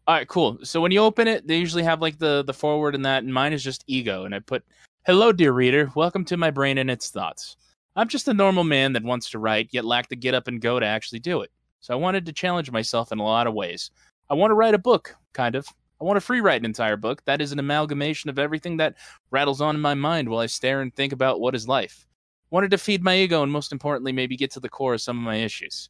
All 0.05 0.15
right, 0.15 0.27
cool. 0.27 0.59
So 0.63 0.81
when 0.81 0.91
you 0.91 0.99
open 0.99 1.27
it, 1.27 1.47
they 1.47 1.57
usually 1.57 1.83
have 1.83 2.01
like 2.01 2.19
the 2.19 2.43
the 2.43 2.53
forward 2.53 2.93
and 2.95 3.05
that, 3.05 3.23
and 3.23 3.33
mine 3.33 3.53
is 3.53 3.63
just 3.63 3.83
ego. 3.87 4.25
And 4.25 4.35
I 4.35 4.39
put, 4.39 4.63
"Hello, 5.05 5.31
dear 5.31 5.53
reader. 5.53 5.91
Welcome 5.95 6.25
to 6.25 6.37
my 6.37 6.51
brain 6.51 6.77
and 6.77 6.91
its 6.91 7.09
thoughts. 7.09 7.55
I'm 7.95 8.09
just 8.09 8.27
a 8.27 8.33
normal 8.33 8.65
man 8.65 8.93
that 8.93 9.03
wants 9.03 9.29
to 9.31 9.39
write, 9.39 9.69
yet 9.71 9.85
lack 9.85 10.09
the 10.09 10.15
get 10.17 10.33
up 10.33 10.47
and 10.47 10.59
go 10.59 10.79
to 10.79 10.85
actually 10.85 11.19
do 11.19 11.41
it. 11.41 11.51
So 11.79 11.93
I 11.93 11.97
wanted 11.97 12.25
to 12.25 12.33
challenge 12.33 12.69
myself 12.71 13.11
in 13.13 13.19
a 13.19 13.23
lot 13.23 13.47
of 13.47 13.53
ways. 13.53 13.91
I 14.29 14.33
want 14.33 14.51
to 14.51 14.55
write 14.55 14.73
a 14.73 14.79
book, 14.79 15.15
kind 15.33 15.55
of. 15.55 15.67
I 16.01 16.05
want 16.05 16.17
to 16.17 16.21
free 16.21 16.41
write 16.41 16.59
an 16.61 16.65
entire 16.65 16.97
book. 16.97 17.23
That 17.25 17.39
is 17.39 17.53
an 17.53 17.59
amalgamation 17.59 18.29
of 18.29 18.39
everything 18.39 18.75
that 18.77 18.95
rattles 19.31 19.61
on 19.61 19.75
in 19.75 19.81
my 19.81 19.93
mind 19.93 20.27
while 20.27 20.41
I 20.41 20.47
stare 20.47 20.81
and 20.81 20.93
think 20.93 21.13
about 21.13 21.39
what 21.39 21.55
is 21.55 21.67
life. 21.67 22.05
Wanted 22.49 22.71
to 22.71 22.77
feed 22.77 23.03
my 23.03 23.15
ego 23.15 23.41
and 23.41 23.51
most 23.51 23.71
importantly, 23.71 24.11
maybe 24.11 24.35
get 24.35 24.51
to 24.51 24.59
the 24.59 24.69
core 24.69 24.95
of 24.95 25.01
some 25.01 25.17
of 25.17 25.23
my 25.23 25.37
issues. 25.37 25.89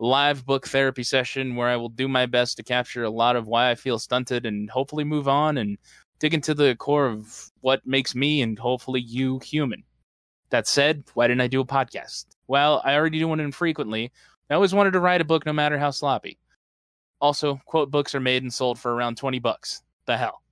Live 0.00 0.44
book 0.44 0.66
therapy 0.66 1.04
session 1.04 1.54
where 1.54 1.68
I 1.68 1.76
will 1.76 1.88
do 1.88 2.08
my 2.08 2.26
best 2.26 2.56
to 2.56 2.64
capture 2.64 3.04
a 3.04 3.10
lot 3.10 3.36
of 3.36 3.46
why 3.46 3.70
I 3.70 3.76
feel 3.76 4.00
stunted 4.00 4.44
and 4.44 4.68
hopefully 4.68 5.04
move 5.04 5.28
on 5.28 5.56
and 5.56 5.78
dig 6.18 6.34
into 6.34 6.52
the 6.52 6.74
core 6.74 7.06
of 7.06 7.50
what 7.60 7.86
makes 7.86 8.12
me 8.12 8.42
and 8.42 8.58
hopefully 8.58 9.00
you 9.00 9.38
human. 9.38 9.84
That 10.50 10.66
said, 10.66 11.04
why 11.14 11.28
didn't 11.28 11.42
I 11.42 11.46
do 11.46 11.60
a 11.60 11.66
podcast? 11.66 12.26
Well, 12.48 12.82
I 12.84 12.94
already 12.94 13.20
do 13.20 13.28
one 13.28 13.38
infrequently. 13.38 14.10
I 14.50 14.54
always 14.54 14.74
wanted 14.74 14.92
to 14.94 15.00
write 15.00 15.20
a 15.20 15.24
book 15.24 15.46
no 15.46 15.52
matter 15.52 15.78
how 15.78 15.90
sloppy. 15.90 16.38
Also, 17.20 17.60
quote 17.64 17.92
books 17.92 18.16
are 18.16 18.20
made 18.20 18.42
and 18.42 18.52
sold 18.52 18.80
for 18.80 18.94
around 18.94 19.16
20 19.16 19.38
bucks. 19.38 19.82
The 20.06 20.16
hell. 20.16 20.42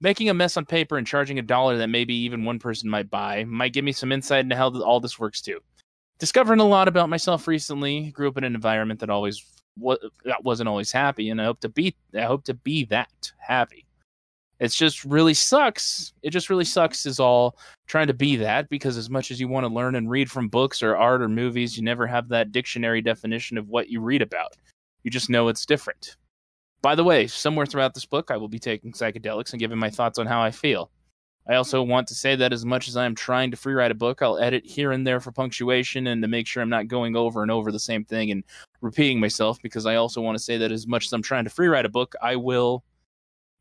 Making 0.00 0.28
a 0.28 0.34
mess 0.34 0.58
on 0.58 0.66
paper 0.66 0.98
and 0.98 1.06
charging 1.06 1.38
a 1.38 1.42
dollar 1.42 1.78
that 1.78 1.88
maybe 1.88 2.14
even 2.14 2.44
one 2.44 2.58
person 2.58 2.90
might 2.90 3.10
buy 3.10 3.44
might 3.44 3.72
give 3.72 3.84
me 3.84 3.92
some 3.92 4.12
insight 4.12 4.44
into 4.44 4.56
how 4.56 4.70
all 4.82 5.00
this 5.00 5.18
works 5.18 5.40
too. 5.40 5.60
Discovering 6.18 6.60
a 6.60 6.64
lot 6.64 6.88
about 6.88 7.08
myself 7.08 7.46
recently, 7.46 8.10
grew 8.10 8.28
up 8.28 8.36
in 8.36 8.44
an 8.44 8.54
environment 8.54 9.00
that 9.00 9.10
always 9.10 9.44
wa- 9.78 9.96
that 10.24 10.42
wasn't 10.44 10.68
always 10.68 10.90
happy, 10.90 11.30
and 11.30 11.40
I 11.40 11.44
hope 11.44 11.60
to 11.60 11.68
be 11.68 11.94
I 12.14 12.22
hope 12.22 12.44
to 12.44 12.54
be 12.54 12.84
that 12.86 13.32
happy. 13.38 13.86
It's 14.60 14.74
just 14.74 15.04
really 15.04 15.34
sucks. 15.34 16.12
It 16.22 16.30
just 16.30 16.50
really 16.50 16.64
sucks 16.64 17.06
is 17.06 17.20
all 17.20 17.56
trying 17.86 18.08
to 18.08 18.14
be 18.14 18.34
that 18.36 18.68
because 18.68 18.96
as 18.96 19.08
much 19.08 19.30
as 19.30 19.38
you 19.38 19.46
want 19.46 19.64
to 19.64 19.72
learn 19.72 19.94
and 19.94 20.10
read 20.10 20.30
from 20.30 20.48
books 20.48 20.82
or 20.82 20.96
art 20.96 21.22
or 21.22 21.28
movies, 21.28 21.76
you 21.76 21.84
never 21.84 22.06
have 22.08 22.28
that 22.28 22.50
dictionary 22.50 23.00
definition 23.00 23.56
of 23.56 23.68
what 23.68 23.88
you 23.88 24.00
read 24.00 24.20
about. 24.20 24.56
You 25.04 25.12
just 25.12 25.30
know 25.30 25.46
it's 25.46 25.64
different. 25.64 26.16
By 26.82 26.96
the 26.96 27.04
way, 27.04 27.28
somewhere 27.28 27.66
throughout 27.66 27.94
this 27.94 28.06
book, 28.06 28.32
I 28.32 28.36
will 28.36 28.48
be 28.48 28.58
taking 28.58 28.92
psychedelics 28.92 29.52
and 29.52 29.60
giving 29.60 29.78
my 29.78 29.90
thoughts 29.90 30.18
on 30.18 30.26
how 30.26 30.42
I 30.42 30.50
feel. 30.50 30.90
I 31.48 31.54
also 31.54 31.82
want 31.82 32.06
to 32.08 32.14
say 32.14 32.36
that 32.36 32.52
as 32.52 32.66
much 32.66 32.88
as 32.88 32.96
I 32.96 33.06
am 33.06 33.14
trying 33.14 33.50
to 33.50 33.56
free 33.56 33.72
write 33.72 33.90
a 33.90 33.94
book, 33.94 34.20
I'll 34.20 34.38
edit 34.38 34.66
here 34.66 34.92
and 34.92 35.06
there 35.06 35.18
for 35.18 35.32
punctuation 35.32 36.08
and 36.08 36.20
to 36.20 36.28
make 36.28 36.46
sure 36.46 36.62
I'm 36.62 36.68
not 36.68 36.88
going 36.88 37.16
over 37.16 37.42
and 37.42 37.50
over 37.50 37.72
the 37.72 37.80
same 37.80 38.04
thing 38.04 38.30
and 38.30 38.44
repeating 38.82 39.18
myself 39.18 39.60
because 39.62 39.86
I 39.86 39.94
also 39.94 40.20
want 40.20 40.36
to 40.36 40.44
say 40.44 40.58
that 40.58 40.70
as 40.70 40.86
much 40.86 41.06
as 41.06 41.12
I'm 41.14 41.22
trying 41.22 41.44
to 41.44 41.50
free 41.50 41.68
write 41.68 41.86
a 41.86 41.90
book, 41.90 42.14
I 42.20 42.36
will. 42.36 42.84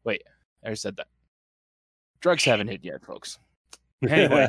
Wait, 0.03 0.23
I 0.65 0.73
said 0.73 0.97
that. 0.97 1.07
Drugs 2.19 2.43
haven't 2.43 2.67
hit 2.67 2.83
yet, 2.83 3.05
folks. 3.05 3.39
Anyway, 4.07 4.47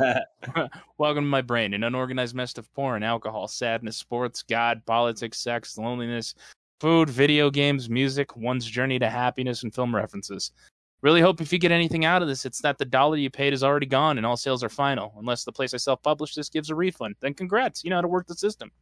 welcome 0.99 1.25
to 1.25 1.31
my 1.31 1.41
brain 1.41 1.75
an 1.75 1.85
unorganized 1.85 2.35
mess 2.35 2.59
of 2.59 2.73
porn, 2.75 3.03
alcohol, 3.03 3.47
sadness, 3.47 3.97
sports, 3.97 4.43
God, 4.43 4.83
politics, 4.85 5.39
sex, 5.39 5.79
loneliness, 5.79 6.35
food, 6.81 7.09
video 7.09 7.51
games, 7.51 7.89
music, 7.89 8.37
one's 8.37 8.67
journey 8.67 8.99
to 8.99 9.09
happiness, 9.09 9.63
and 9.63 9.75
film 9.75 9.95
references. 9.95 10.53
Really 11.01 11.21
hope 11.21 11.41
if 11.41 11.53
you 11.53 11.59
get 11.59 11.71
anything 11.71 12.05
out 12.05 12.23
of 12.23 12.29
this, 12.29 12.45
it's 12.45 12.61
that 12.63 12.79
the 12.79 12.85
dollar 12.85 13.17
you 13.17 13.31
paid 13.31 13.53
is 13.53 13.63
already 13.63 13.87
gone 13.87 14.17
and 14.17 14.27
all 14.27 14.37
sales 14.37 14.65
are 14.65 14.69
final, 14.69 15.15
unless 15.19 15.45
the 15.45 15.53
place 15.53 15.73
I 15.73 15.77
self 15.77 16.03
published 16.03 16.35
this 16.35 16.49
gives 16.49 16.71
a 16.71 16.75
refund. 16.75 17.15
Then 17.21 17.35
congrats, 17.35 17.85
you 17.85 17.91
know 17.91 17.97
how 17.97 18.03
to 18.03 18.09
work 18.09 18.27
the 18.27 18.35
system. 18.35 18.73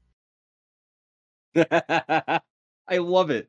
I 2.88 2.98
love 2.98 3.30
it. 3.30 3.48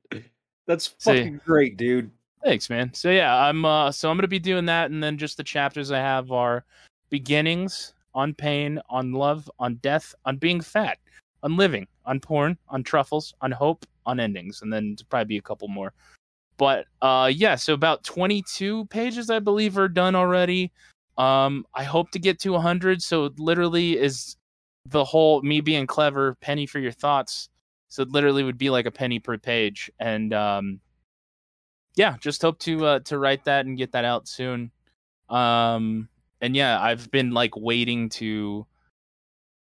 That's 0.65 0.88
See. 0.97 1.18
fucking 1.18 1.41
great, 1.45 1.78
dude. 1.78 2.11
Thanks, 2.43 2.70
man. 2.70 2.93
So 2.93 3.09
yeah, 3.09 3.36
I'm 3.36 3.63
uh 3.65 3.91
so 3.91 4.09
I'm 4.09 4.18
gonna 4.18 4.28
be 4.28 4.39
doing 4.39 4.65
that, 4.65 4.91
and 4.91 5.01
then 5.01 5.18
just 5.18 5.38
the 5.38 5.43
chapters 5.43 5.91
I 5.91 5.99
have 5.99 6.32
are 6.32 6.65
beginnings, 7.09 7.93
on 8.13 8.34
pain, 8.34 8.82
on 8.89 9.13
love, 9.13 9.49
on 9.59 9.76
death, 9.76 10.13
on 10.26 10.38
being 10.38 10.59
fat, 10.59 10.97
on 11.43 11.55
living, 11.55 11.88
on 12.05 12.20
porn, 12.20 12.57
on 12.68 12.84
truffles, 12.84 13.34
on 13.41 13.51
hope, 13.51 13.86
on 14.05 14.20
endings, 14.20 14.61
and 14.61 14.72
then 14.72 14.97
probably 15.09 15.26
be 15.26 15.38
a 15.38 15.41
couple 15.41 15.68
more. 15.68 15.93
But 16.58 16.86
uh 17.01 17.32
yeah, 17.34 17.55
so 17.55 17.74
about 17.74 18.03
22 18.03 18.86
pages 18.86 19.30
I 19.30 19.39
believe 19.39 19.78
are 19.78 19.88
done 19.88 20.16
already. 20.16 20.72
Um 21.18 21.66
I 21.74 21.84
hope 21.84 22.12
to 22.12 22.20
get 22.20 22.39
to 22.41 22.51
100, 22.53 23.01
so 23.01 23.26
it 23.26 23.39
literally 23.39 23.97
is 23.97 24.36
the 24.86 25.03
whole 25.03 25.41
me 25.41 25.62
being 25.62 25.88
clever, 25.88 26.36
penny 26.41 26.66
for 26.66 26.80
your 26.80 26.91
thoughts. 26.91 27.49
So 27.89 28.01
it 28.01 28.10
literally 28.10 28.43
would 28.43 28.58
be 28.58 28.70
like 28.70 28.86
a 28.86 28.91
penny 28.91 29.20
per 29.20 29.38
page 29.38 29.91
and 29.99 30.34
um 30.34 30.82
yeah, 31.97 32.16
just 32.20 32.43
hope 32.43 32.60
to 32.60 32.86
uh, 32.86 32.99
to 33.01 33.18
write 33.18 33.43
that 33.45 33.66
and 33.66 33.78
get 33.78 33.91
that 33.93 34.05
out 34.05 34.28
soon. 34.28 34.72
Um, 35.30 36.08
and 36.39 36.55
yeah, 36.55 36.80
I've 36.80 37.10
been 37.12 37.32
like 37.32 37.58
waiting 37.58 38.08
to. 38.10 38.66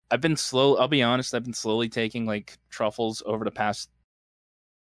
I've 0.10 0.20
been 0.22 0.36
slow. 0.36 0.76
I'll 0.78 0.88
be 0.88 1.04
honest. 1.04 1.36
I've 1.36 1.44
been 1.44 1.54
slowly 1.54 1.90
taking 1.90 2.26
like 2.26 2.58
truffles 2.70 3.22
over 3.26 3.46
the 3.46 3.52
past 3.52 3.90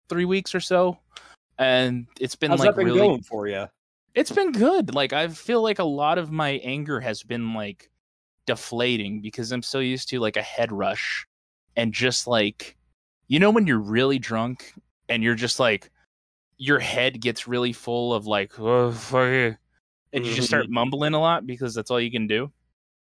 three 0.09 0.25
weeks 0.25 0.55
or 0.55 0.61
so, 0.61 0.99
and 1.59 2.07
it's 2.21 2.37
been 2.37 2.51
How's 2.51 2.61
like 2.61 2.77
been 2.77 2.87
really. 2.87 2.99
going 2.99 3.23
for 3.23 3.47
you? 3.47 3.67
It's 4.15 4.33
been 4.33 4.53
good. 4.53 4.95
Like 4.95 5.13
I 5.13 5.29
feel 5.29 5.63
like 5.63 5.79
a 5.79 5.85
lot 5.85 6.19
of 6.19 6.31
my 6.31 6.53
anger 6.63 7.01
has 7.01 7.23
been 7.23 7.55
like 7.55 7.91
deflating 8.47 9.21
because 9.21 9.53
I'm 9.53 9.63
so 9.63 9.81
used 9.81 10.09
to 10.11 10.21
like 10.21 10.37
a 10.37 10.43
head 10.43 10.73
rush 10.73 11.27
and 11.77 11.93
just 11.93 12.27
like 12.27 12.77
you 13.29 13.39
know 13.39 13.51
when 13.51 13.67
you're 13.67 13.79
really 13.79 14.19
drunk 14.19 14.73
and 15.09 15.23
you're 15.23 15.35
just 15.35 15.59
like 15.59 15.91
your 16.59 16.79
head 16.79 17.21
gets 17.21 17.47
really 17.47 17.73
full 17.73 18.15
of 18.15 18.27
like 18.27 18.59
oh, 18.59 18.93
fuck 18.93 19.29
it," 19.29 19.57
and 20.13 20.27
you 20.27 20.35
just 20.35 20.49
start 20.49 20.65
mm-hmm. 20.65 20.75
mumbling 20.75 21.15
a 21.15 21.21
lot 21.21 21.47
because 21.47 21.75
that's 21.75 21.91
all 21.91 22.01
you 22.01 22.11
can 22.11 22.27
do. 22.27 22.51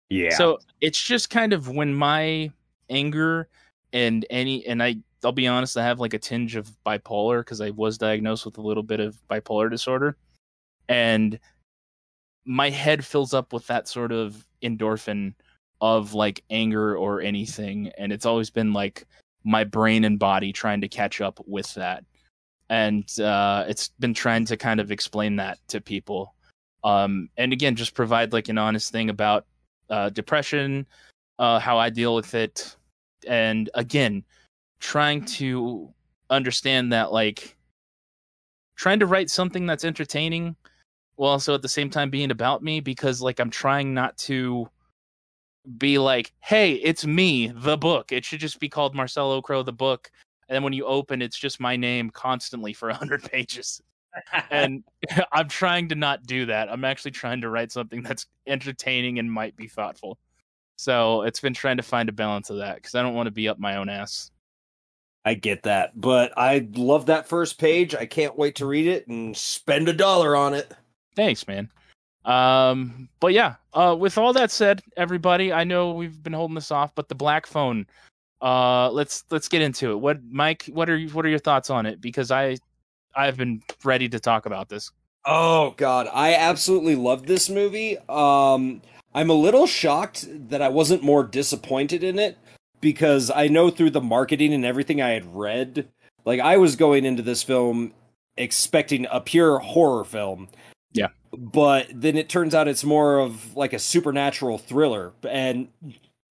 Yeah. 0.09 0.37
So 0.37 0.59
it's 0.81 1.03
just 1.03 1.31
kind 1.31 1.53
of 1.53 1.69
when 1.69 1.93
my 1.93 2.51
anger 2.89 3.49
and 3.93 4.25
any 4.31 4.65
and 4.67 4.83
I 4.83 4.97
I'll 5.25 5.33
be 5.33 5.47
honest, 5.47 5.77
I 5.77 5.85
have 5.85 6.01
like 6.01 6.15
a 6.15 6.19
tinge 6.19 6.57
of 6.57 6.71
bipolar 6.85 7.41
because 7.41 7.61
I 7.61 7.71
was 7.71 7.99
diagnosed 7.99 8.45
with 8.45 8.59
a 8.59 8.63
little 8.63 8.83
bit 8.83 9.01
of 9.01 9.21
bipolar 9.29 9.71
disorder. 9.71 10.17
And 10.89 11.39
my 12.45 12.71
head 12.71 13.05
fills 13.05 13.35
up 13.35 13.53
with 13.53 13.67
that 13.67 13.89
sort 13.89 14.13
of 14.13 14.47
endorphin 14.63 15.35
of 15.81 16.15
like 16.15 16.45
anger 16.51 16.97
or 16.97 17.21
anything. 17.21 17.91
And 17.99 18.13
it's 18.13 18.27
always 18.27 18.51
been 18.51 18.73
like 18.73 19.07
my 19.45 19.65
brain 19.65 20.05
and 20.05 20.19
body 20.19 20.53
trying 20.53 20.81
to 20.83 20.89
catch 20.89 21.21
up 21.21 21.41
with 21.47 21.73
that. 21.75 22.05
And 22.69 23.09
uh, 23.21 23.65
it's 23.69 23.89
been 24.01 24.15
trying 24.15 24.45
to 24.47 24.57
kind 24.57 24.81
of 24.81 24.91
explain 24.91 25.37
that 25.37 25.59
to 25.69 25.81
people. 25.81 26.35
Um, 26.85 27.31
and 27.37 27.53
again, 27.53 27.75
just 27.77 27.95
provide 27.95 28.33
like 28.33 28.49
an 28.49 28.59
honest 28.59 28.93
thing 28.93 29.11
about 29.11 29.47
uh, 29.91 30.11
depression, 30.11 30.87
uh, 31.39 31.59
how 31.59 31.79
I 31.79 31.91
deal 31.91 32.15
with 32.15 32.35
it, 32.35 32.77
and 33.27 33.69
again, 33.75 34.25
trying 34.81 35.25
to 35.25 35.93
understand 36.31 36.93
that 36.93 37.13
like 37.13 37.57
trying 38.77 39.01
to 39.01 39.07
write 39.07 39.31
something 39.31 39.67
that's 39.67 39.85
entertaining 39.85 40.57
while 41.17 41.33
also 41.33 41.55
at 41.55 41.63
the 41.63 41.69
same 41.69 41.89
time 41.89 42.11
being 42.11 42.31
about 42.31 42.63
me 42.63 42.81
because 42.81 43.23
like 43.23 43.41
I'm 43.41 43.51
trying 43.51 43.95
not 43.95 44.17
to 44.19 44.69
be 45.79 45.99
like, 45.99 46.33
hey, 46.41 46.75
it's 46.75 47.07
me, 47.07 47.49
the 47.49 47.77
book. 47.77 48.13
It 48.13 48.25
should 48.25 48.41
just 48.41 48.61
be 48.61 48.69
called 48.69 48.95
Marcelo 48.95 49.41
Crow 49.41 49.63
the 49.63 49.73
book. 49.73 50.11
And 50.49 50.55
then 50.55 50.63
when 50.63 50.73
you 50.73 50.85
open, 50.85 51.23
it's 51.23 51.39
just 51.39 51.59
my 51.59 51.75
name 51.75 52.11
constantly 52.11 52.73
for 52.73 52.89
100 52.91 53.25
pages 53.25 53.81
and 54.51 54.85
I'm 55.33 55.49
trying 55.49 55.89
to 55.89 55.95
not 55.95 56.25
do 56.25 56.47
that. 56.47 56.71
I'm 56.71 56.85
actually 56.85 57.11
trying 57.13 57.41
to 57.43 57.51
write 57.51 57.73
something 57.73 58.03
that's 58.03 58.27
entertaining 58.47 59.19
and 59.19 59.31
might 59.31 59.57
be 59.57 59.69
thoughtful. 59.69 60.19
So 60.77 61.23
it's 61.23 61.41
been 61.41 61.55
trying 61.55 61.79
to 61.79 61.83
find 61.83 62.09
a 62.09 62.13
balance 62.13 62.51
of 62.51 62.59
that 62.59 62.77
because 62.77 62.95
I 62.95 63.03
don't 63.03 63.15
want 63.15 63.27
to 63.27 63.33
be 63.33 63.49
up 63.49 63.59
my 63.59 63.77
own 63.77 63.89
ass. 63.89 64.31
I 65.27 65.35
get 65.35 65.65
that, 65.65 66.01
but 66.01 66.33
I 66.37 66.69
love 66.75 67.07
that 67.07 67.29
first 67.29 67.59
page. 67.59 67.97
I 67.97 68.07
can't 68.07 68.39
wait 68.39 68.55
to 68.57 68.67
read 68.67 68.87
it 68.87 69.09
and 69.09 69.37
spend 69.37 69.89
a 69.89 69.93
dollar 69.93 70.37
on 70.37 70.55
it. 70.55 70.73
Thanks, 71.17 71.49
man. 71.49 71.69
Um, 72.25 73.09
but 73.19 73.33
yeah, 73.33 73.57
uh, 73.75 73.97
with 73.99 74.19
all 74.19 74.33
that 74.35 74.53
said, 74.53 74.83
everybody, 74.97 75.53
I 75.53 75.65
know 75.65 75.91
we've 75.91 76.23
been 76.23 76.33
holding 76.33 76.55
this 76.55 76.71
off, 76.71 76.95
but 76.95 77.09
the 77.09 77.17
black 77.17 77.49
phone, 77.49 77.89
uh, 78.41 78.89
let's 78.93 79.25
let's 79.31 79.49
get 79.49 79.63
into 79.63 79.91
it. 79.91 79.97
What, 79.97 80.21
Mike? 80.31 80.67
What 80.67 80.89
are 80.89 80.97
you, 80.97 81.09
what 81.09 81.27
are 81.27 81.29
your 81.29 81.41
thoughts 81.41 81.71
on 81.71 81.87
it? 81.87 82.01
Because 82.01 82.31
I, 82.31 82.57
I've 83.17 83.37
been 83.37 83.63
ready 83.83 84.09
to 84.09 84.21
talk 84.21 84.47
about 84.47 84.69
this. 84.69 84.93
Oh 85.25 85.75
god, 85.77 86.09
I 86.13 86.35
absolutely 86.35 86.95
love 86.95 87.27
this 87.27 87.51
movie. 87.51 87.99
Um 88.09 88.81
I'm 89.13 89.31
a 89.31 89.35
little 89.35 89.67
shocked 89.67 90.27
that 90.51 90.63
I 90.63 90.69
wasn't 90.69 91.03
more 91.03 91.25
disappointed 91.25 92.05
in 92.05 92.21
it 92.21 92.39
because 92.81 93.31
I 93.31 93.49
know 93.49 93.71
through 93.71 93.91
the 93.91 94.01
marketing 94.01 94.53
and 94.53 94.65
everything 94.65 95.01
I 95.01 95.11
had 95.11 95.35
read, 95.35 95.89
like 96.25 96.41
I 96.41 96.57
was 96.57 96.77
going 96.77 97.05
into 97.05 97.23
this 97.23 97.43
film 97.43 97.93
expecting 98.37 99.07
a 99.11 99.21
pure 99.21 99.59
horror 99.59 100.05
film. 100.05 100.49
Yeah. 100.93 101.09
But 101.37 101.89
then 101.93 102.17
it 102.17 102.29
turns 102.29 102.55
out 102.55 102.69
it's 102.69 102.85
more 102.85 103.19
of 103.19 103.57
like 103.57 103.73
a 103.73 103.79
supernatural 103.79 104.59
thriller 104.59 105.13
and 105.29 105.69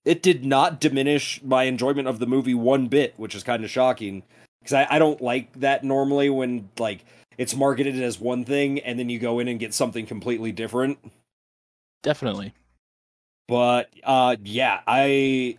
it 0.04 0.22
did 0.22 0.46
not 0.46 0.80
diminish 0.80 1.42
my 1.44 1.64
enjoyment 1.64 2.08
of 2.08 2.20
the 2.20 2.28
movie 2.28 2.54
one 2.54 2.88
bit, 2.88 3.14
which 3.18 3.36
is 3.36 3.44
kind 3.44 3.64
of 3.64 3.70
shocking 3.70 4.24
because 4.60 4.74
I, 4.74 4.96
I 4.96 5.00
don't 5.00 5.22
like 5.22 5.60
that 5.60 5.84
normally 5.84 6.30
when 6.30 6.70
like 6.80 7.06
it's 7.38 7.56
marketed 7.56 8.02
as 8.02 8.20
one 8.20 8.46
thing 8.46 8.80
and 8.80 8.98
then 8.98 9.10
you 9.10 9.20
go 9.20 9.40
in 9.40 9.48
and 9.48 9.60
get 9.60 9.74
something 9.74 10.06
completely 10.06 10.52
different. 10.52 10.98
Definitely. 12.04 12.54
But 13.48 13.90
uh 14.04 14.38
yeah, 14.44 14.82
I 14.88 15.58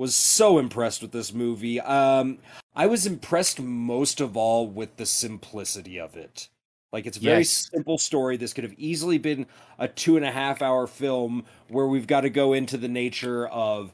was 0.00 0.14
so 0.14 0.58
impressed 0.58 1.02
with 1.02 1.12
this 1.12 1.34
movie. 1.34 1.78
Um 1.80 2.38
I 2.74 2.86
was 2.86 3.06
impressed 3.06 3.60
most 3.60 4.20
of 4.20 4.36
all 4.36 4.66
with 4.66 4.96
the 4.96 5.06
simplicity 5.06 6.00
of 6.00 6.16
it. 6.16 6.48
Like 6.92 7.06
it's 7.06 7.18
a 7.18 7.20
very 7.20 7.38
Yes. 7.40 7.68
simple 7.72 7.98
story. 7.98 8.36
This 8.38 8.52
could 8.54 8.64
have 8.64 8.74
easily 8.78 9.18
been 9.18 9.46
a 9.78 9.88
two 9.88 10.16
and 10.16 10.24
a 10.24 10.30
half 10.30 10.62
hour 10.62 10.86
film 10.86 11.44
where 11.68 11.86
we've 11.86 12.06
got 12.06 12.22
to 12.22 12.30
go 12.30 12.54
into 12.54 12.78
the 12.78 12.88
nature 12.88 13.46
of 13.48 13.92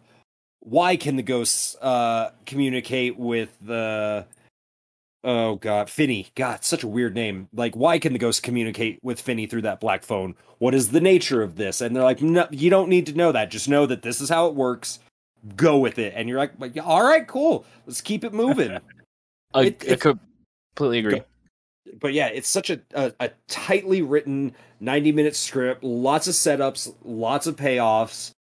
why 0.61 0.97
can 0.97 1.17
the 1.17 1.23
ghosts 1.23 1.77
uh 1.83 2.31
communicate 2.47 3.19
with 3.19 3.57
the 3.61 4.27
oh 5.25 5.57
god 5.57 5.91
Finney 5.91 6.29
god 6.37 6.65
such 6.65 6.85
a 6.85 6.89
weird 6.89 7.15
name 7.15 7.49
like 7.53 7.75
why 7.77 7.99
can 7.99 8.13
the 8.13 8.19
ghosts 8.19 8.41
communicate 8.41 8.99
with 9.03 9.21
Finney 9.21 9.47
through 9.47 9.63
that 9.63 9.81
black 9.81 10.05
phone 10.05 10.35
what 10.59 10.75
is 10.75 10.91
the 10.91 11.01
nature 11.01 11.43
of 11.43 11.57
this 11.57 11.81
and 11.81 11.95
they're 11.97 12.03
like 12.05 12.23
no 12.23 12.47
you 12.51 12.71
don't 12.71 12.89
need 12.89 13.07
to 13.07 13.13
know 13.15 13.33
that 13.33 13.51
just 13.51 13.69
know 13.69 13.87
that 13.87 14.03
this 14.03 14.21
is 14.21 14.29
how 14.29 14.47
it 14.47 14.55
works 14.55 14.99
go 15.55 15.79
with 15.79 15.99
it 15.99 16.13
and 16.17 16.29
you're 16.29 16.39
like 16.39 16.53
like, 16.59 16.77
all 16.85 17.05
right 17.05 17.27
cool 17.29 17.65
let's 17.87 18.01
keep 18.01 18.25
it 18.25 18.33
moving 18.33 18.79
I, 19.55 19.63
It- 19.67 19.85
I 19.93 19.95
completely 19.97 20.99
agree. 20.99 21.23
but 22.01 22.13
yeah, 22.13 22.27
it's 22.29 22.49
such 22.49 22.69
a, 22.71 22.81
a 22.95 23.13
a 23.21 23.31
tightly 23.49 24.03
written 24.03 24.55
90 24.81 25.13
minute 25.13 25.37
script, 25.37 25.83
lots 25.85 26.27
of 26.29 26.35
setups, 26.35 26.93
lots 27.05 27.47
of 27.47 27.57
payoffs. 27.57 28.33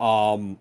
Um 0.00 0.58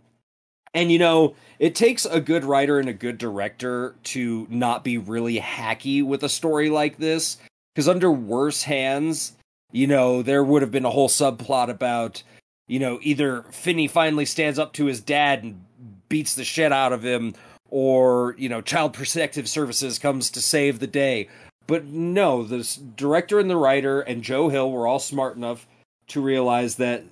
and 0.76 0.92
you 0.92 1.00
know, 1.00 1.36
it 1.60 1.76
takes 1.76 2.06
a 2.06 2.20
good 2.20 2.44
writer 2.44 2.80
and 2.80 2.90
a 2.90 2.94
good 2.94 3.18
director 3.18 3.96
to 4.06 4.46
not 4.50 4.84
be 4.84 4.98
really 4.98 5.40
hacky 5.40 6.04
with 6.06 6.24
a 6.24 6.30
story 6.30 6.70
like 6.70 6.98
this 6.98 7.38
cuz 7.76 7.88
under 7.88 8.12
worse 8.12 8.64
hands, 8.64 9.34
you 9.72 9.88
know, 9.88 10.22
there 10.22 10.44
would 10.44 10.62
have 10.62 10.72
been 10.72 10.86
a 10.86 10.92
whole 10.92 11.10
subplot 11.10 11.70
about 11.70 12.22
you 12.68 12.80
know, 12.80 13.00
either 13.02 13.44
Finney 13.52 13.88
finally 13.88 14.26
stands 14.26 14.58
up 14.58 14.74
to 14.74 14.86
his 14.86 15.02
dad 15.02 15.44
and 15.44 15.64
beats 16.10 16.36
the 16.36 16.44
shit 16.44 16.72
out 16.72 16.94
of 16.94 17.04
him 17.04 17.34
or, 17.70 18.36
you 18.38 18.50
know, 18.50 18.62
Child 18.62 18.94
Protective 18.94 19.50
Services 19.50 19.98
comes 19.98 20.30
to 20.32 20.42
save 20.42 20.80
the 20.80 20.88
day. 20.88 21.28
But 21.66 21.86
no, 21.86 22.44
the 22.44 22.78
director 22.96 23.40
and 23.40 23.50
the 23.50 23.58
writer 23.58 24.02
and 24.02 24.22
Joe 24.24 24.50
Hill 24.50 24.72
were 24.72 24.86
all 24.86 25.00
smart 25.00 25.36
enough 25.38 25.68
to 26.08 26.22
realize 26.22 26.76
that 26.76 27.04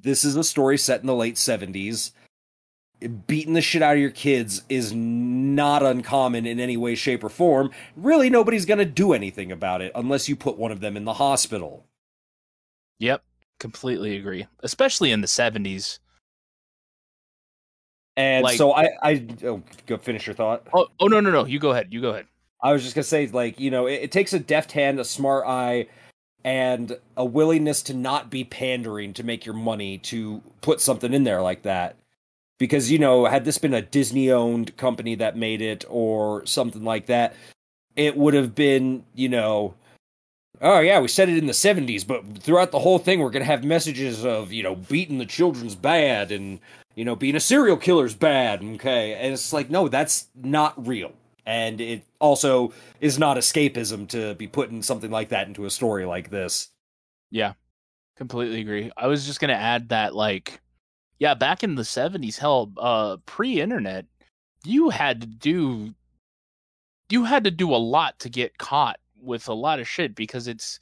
this 0.00 0.24
is 0.24 0.36
a 0.36 0.44
story 0.44 0.78
set 0.78 1.00
in 1.00 1.06
the 1.06 1.14
late 1.14 1.34
70s. 1.34 2.12
Beating 3.26 3.52
the 3.52 3.60
shit 3.60 3.82
out 3.82 3.96
of 3.96 4.00
your 4.00 4.10
kids 4.10 4.62
is 4.68 4.92
not 4.94 5.82
uncommon 5.82 6.46
in 6.46 6.58
any 6.58 6.76
way, 6.76 6.94
shape, 6.94 7.22
or 7.22 7.28
form. 7.28 7.70
Really, 7.96 8.30
nobody's 8.30 8.64
going 8.64 8.78
to 8.78 8.84
do 8.84 9.12
anything 9.12 9.52
about 9.52 9.82
it 9.82 9.92
unless 9.94 10.28
you 10.28 10.36
put 10.36 10.56
one 10.56 10.72
of 10.72 10.80
them 10.80 10.96
in 10.96 11.04
the 11.04 11.14
hospital. 11.14 11.84
Yep, 13.00 13.22
completely 13.58 14.16
agree. 14.16 14.46
Especially 14.60 15.12
in 15.12 15.20
the 15.20 15.26
seventies. 15.26 16.00
And 18.16 18.44
Like- 18.44 18.58
so 18.58 18.72
I, 18.72 18.90
I 19.02 19.26
oh, 19.44 19.62
go 19.86 19.96
finish 19.96 20.26
your 20.26 20.34
thought. 20.34 20.66
Oh, 20.72 20.86
oh 21.00 21.06
no, 21.06 21.20
no, 21.20 21.30
no. 21.30 21.44
You 21.46 21.58
go 21.58 21.70
ahead. 21.72 21.88
You 21.90 22.00
go 22.00 22.10
ahead. 22.10 22.26
I 22.62 22.72
was 22.72 22.82
just 22.82 22.94
gonna 22.94 23.04
say, 23.04 23.26
like, 23.26 23.60
you 23.60 23.70
know, 23.70 23.86
it, 23.86 24.04
it 24.04 24.12
takes 24.12 24.32
a 24.32 24.38
deft 24.38 24.72
hand, 24.72 24.98
a 24.98 25.04
smart 25.04 25.44
eye, 25.46 25.86
and 26.44 26.96
a 27.16 27.24
willingness 27.24 27.82
to 27.82 27.94
not 27.94 28.30
be 28.30 28.44
pandering 28.44 29.12
to 29.14 29.24
make 29.24 29.44
your 29.44 29.54
money 29.54 29.98
to 29.98 30.42
put 30.60 30.80
something 30.80 31.12
in 31.12 31.24
there 31.24 31.42
like 31.42 31.62
that. 31.62 31.96
Because, 32.58 32.90
you 32.90 32.98
know, 32.98 33.24
had 33.24 33.44
this 33.44 33.58
been 33.58 33.74
a 33.74 33.82
Disney 33.82 34.30
owned 34.30 34.76
company 34.76 35.16
that 35.16 35.36
made 35.36 35.60
it 35.60 35.84
or 35.88 36.46
something 36.46 36.84
like 36.84 37.06
that, 37.06 37.34
it 37.96 38.16
would 38.16 38.34
have 38.34 38.54
been, 38.54 39.04
you 39.14 39.28
know, 39.28 39.74
oh 40.64 40.80
yeah, 40.80 40.98
we 41.00 41.06
said 41.06 41.28
it 41.28 41.38
in 41.38 41.46
the 41.46 41.52
70s, 41.52 42.04
but 42.04 42.24
throughout 42.38 42.72
the 42.72 42.80
whole 42.80 42.98
thing, 42.98 43.20
we're 43.20 43.30
gonna 43.30 43.44
have 43.44 43.62
messages 43.62 44.24
of, 44.24 44.52
you 44.52 44.64
know, 44.64 44.74
beating 44.74 45.18
the 45.18 45.26
children's 45.26 45.76
bad 45.76 46.32
and, 46.32 46.58
you 46.96 47.04
know, 47.04 47.14
being 47.14 47.36
a 47.36 47.40
serial 47.40 47.76
killer's 47.76 48.14
bad, 48.14 48.62
okay? 48.62 49.14
And 49.14 49.32
it's 49.32 49.52
like, 49.52 49.70
no, 49.70 49.86
that's 49.88 50.26
not 50.34 50.86
real 50.86 51.12
and 51.46 51.80
it 51.80 52.04
also 52.20 52.72
is 53.00 53.18
not 53.18 53.36
escapism 53.36 54.08
to 54.08 54.34
be 54.34 54.46
putting 54.46 54.82
something 54.82 55.10
like 55.10 55.28
that 55.28 55.46
into 55.46 55.64
a 55.64 55.70
story 55.70 56.04
like 56.06 56.30
this. 56.30 56.70
Yeah, 57.30 57.54
completely 58.16 58.60
agree. 58.60 58.90
I 58.96 59.06
was 59.06 59.26
just 59.26 59.40
gonna 59.40 59.52
add 59.54 59.90
that, 59.90 60.14
like, 60.14 60.60
yeah, 61.18 61.34
back 61.34 61.62
in 61.62 61.74
the 61.74 61.84
seventies, 61.84 62.38
hell, 62.38 62.72
uh, 62.76 63.18
pre-internet, 63.26 64.06
you 64.64 64.90
had 64.90 65.20
to 65.20 65.26
do, 65.26 65.94
you 67.10 67.24
had 67.24 67.44
to 67.44 67.50
do 67.50 67.74
a 67.74 67.76
lot 67.76 68.18
to 68.20 68.28
get 68.30 68.58
caught 68.58 68.98
with 69.24 69.48
a 69.48 69.54
lot 69.54 69.80
of 69.80 69.88
shit 69.88 70.14
because 70.14 70.48
it's, 70.48 70.80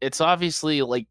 it's 0.00 0.20
obviously 0.20 0.82
like, 0.82 1.06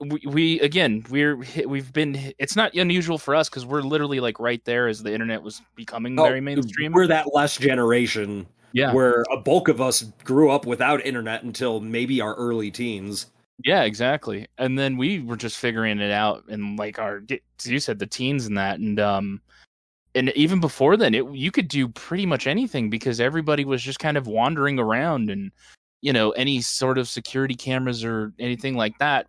we, 0.00 0.20
we 0.26 0.60
again, 0.60 1.04
we're 1.10 1.36
we've 1.66 1.92
been. 1.92 2.32
It's 2.38 2.56
not 2.56 2.74
unusual 2.74 3.18
for 3.18 3.34
us 3.34 3.50
because 3.50 3.66
we're 3.66 3.82
literally 3.82 4.18
like 4.18 4.40
right 4.40 4.64
there 4.64 4.88
as 4.88 5.02
the 5.02 5.12
internet 5.12 5.42
was 5.42 5.60
becoming 5.76 6.16
very 6.16 6.40
mainstream. 6.40 6.92
Oh, 6.92 6.96
We're 6.96 7.06
that 7.08 7.34
last 7.34 7.60
generation 7.60 8.46
yeah, 8.72 8.92
where 8.94 9.24
a 9.30 9.36
bulk 9.36 9.68
of 9.68 9.80
us 9.80 10.02
grew 10.24 10.50
up 10.50 10.66
without 10.66 11.04
internet 11.04 11.42
until 11.42 11.80
maybe 11.80 12.20
our 12.20 12.34
early 12.36 12.70
teens. 12.70 13.26
Yeah, 13.62 13.82
exactly. 13.82 14.46
And 14.58 14.78
then 14.78 14.96
we 14.96 15.20
were 15.20 15.36
just 15.36 15.58
figuring 15.58 16.00
it 16.00 16.12
out 16.12 16.44
in 16.48 16.76
like 16.76 16.98
our 16.98 17.22
you 17.64 17.78
said 17.78 17.98
the 17.98 18.06
teens 18.06 18.46
and 18.46 18.56
that 18.56 18.78
and 18.78 18.98
um 18.98 19.40
and 20.14 20.30
even 20.30 20.60
before 20.60 20.96
then 20.96 21.14
it 21.14 21.28
you 21.32 21.50
could 21.50 21.68
do 21.68 21.88
pretty 21.88 22.26
much 22.26 22.46
anything 22.46 22.90
because 22.90 23.20
everybody 23.20 23.64
was 23.64 23.82
just 23.82 23.98
kind 23.98 24.16
of 24.16 24.26
wandering 24.26 24.78
around 24.78 25.30
and 25.30 25.52
you 26.00 26.12
know 26.12 26.30
any 26.32 26.60
sort 26.60 26.98
of 26.98 27.08
security 27.08 27.54
cameras 27.54 28.04
or 28.04 28.32
anything 28.38 28.74
like 28.76 28.96
that 28.98 29.26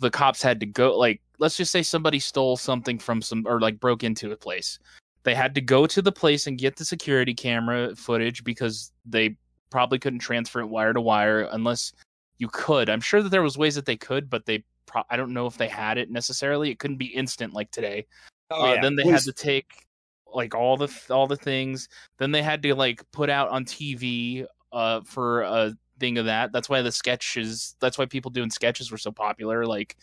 the 0.00 0.10
cops 0.10 0.42
had 0.42 0.60
to 0.60 0.66
go 0.66 0.96
like 0.96 1.20
let's 1.38 1.56
just 1.56 1.72
say 1.72 1.82
somebody 1.82 2.18
stole 2.18 2.56
something 2.56 2.98
from 2.98 3.20
some 3.20 3.44
or 3.46 3.60
like 3.60 3.78
broke 3.80 4.02
into 4.02 4.32
a 4.32 4.36
place 4.36 4.78
they 5.22 5.34
had 5.34 5.54
to 5.54 5.60
go 5.60 5.86
to 5.86 6.00
the 6.00 6.12
place 6.12 6.46
and 6.46 6.58
get 6.58 6.76
the 6.76 6.84
security 6.84 7.34
camera 7.34 7.94
footage 7.94 8.42
because 8.42 8.92
they 9.04 9.36
probably 9.70 9.98
couldn't 9.98 10.20
transfer 10.20 10.60
it 10.60 10.66
wire 10.66 10.92
to 10.92 11.00
wire 11.00 11.42
unless 11.52 11.92
you 12.38 12.48
could. 12.48 12.88
I'm 12.88 13.00
sure 13.00 13.22
that 13.22 13.28
there 13.28 13.42
was 13.42 13.58
ways 13.58 13.74
that 13.74 13.86
they 13.86 13.96
could, 13.96 14.30
but 14.30 14.46
they 14.46 14.64
pro- 14.86 15.04
I 15.10 15.16
don't 15.16 15.32
know 15.32 15.46
if 15.46 15.58
they 15.58 15.68
had 15.68 15.98
it 15.98 16.10
necessarily. 16.10 16.70
It 16.70 16.78
couldn't 16.78 16.96
be 16.96 17.06
instant 17.06 17.52
like 17.52 17.70
today. 17.70 18.06
Oh, 18.50 18.64
uh, 18.64 18.80
then 18.80 18.96
they 18.96 19.06
had 19.06 19.20
to 19.22 19.32
take 19.32 19.86
like 20.34 20.54
all 20.54 20.76
the 20.76 20.92
all 21.10 21.26
the 21.26 21.36
things. 21.36 21.88
Then 22.18 22.32
they 22.32 22.42
had 22.42 22.62
to 22.62 22.74
like 22.74 23.02
put 23.12 23.30
out 23.30 23.48
on 23.50 23.64
TV 23.64 24.46
uh 24.72 25.00
for 25.02 25.42
a 25.42 25.74
thing 25.98 26.18
of 26.18 26.26
that. 26.26 26.52
That's 26.52 26.68
why 26.68 26.82
the 26.82 26.92
sketches. 26.92 27.76
That's 27.80 27.98
why 27.98 28.06
people 28.06 28.30
doing 28.30 28.50
sketches 28.50 28.90
were 28.90 28.98
so 28.98 29.12
popular. 29.12 29.66
Like 29.66 29.96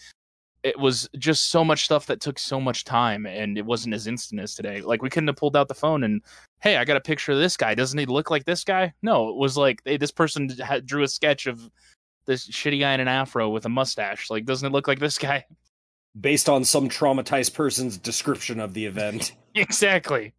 it 0.63 0.77
was 0.79 1.07
just 1.17 1.49
so 1.49 1.63
much 1.63 1.85
stuff 1.85 2.07
that 2.07 2.19
took 2.19 2.39
so 2.39 2.59
much 2.59 2.83
time, 2.83 3.25
and 3.25 3.57
it 3.57 3.65
wasn't 3.65 3.93
as 3.95 4.07
instant 4.07 4.41
as 4.41 4.55
today. 4.55 4.81
Like 4.81 5.01
we 5.01 5.09
couldn't 5.09 5.27
have 5.27 5.37
pulled 5.37 5.55
out 5.55 5.67
the 5.67 5.75
phone 5.75 6.03
and 6.03 6.21
hey, 6.59 6.77
I 6.77 6.85
got 6.85 6.97
a 6.97 7.01
picture 7.01 7.33
of 7.33 7.39
this 7.39 7.57
guy. 7.57 7.75
Doesn't 7.75 7.99
he 7.99 8.05
look 8.05 8.31
like 8.31 8.45
this 8.45 8.63
guy? 8.63 8.93
No, 9.01 9.29
it 9.29 9.35
was 9.35 9.57
like 9.57 9.81
hey, 9.85 9.97
this 9.97 10.11
person 10.11 10.49
drew 10.85 11.03
a 11.03 11.07
sketch 11.07 11.47
of 11.47 11.69
this 12.25 12.47
shitty 12.49 12.81
guy 12.81 12.93
in 12.93 12.99
an 12.99 13.07
afro 13.07 13.49
with 13.49 13.65
a 13.65 13.69
mustache. 13.69 14.29
Like, 14.29 14.45
doesn't 14.45 14.67
it 14.67 14.73
look 14.73 14.87
like 14.87 14.99
this 14.99 15.17
guy? 15.17 15.45
based 16.19 16.49
on 16.49 16.63
some 16.63 16.89
traumatized 16.89 17.53
person's 17.53 17.97
description 17.97 18.59
of 18.59 18.73
the 18.73 18.85
event. 18.85 19.33
Exactly. 19.57 20.33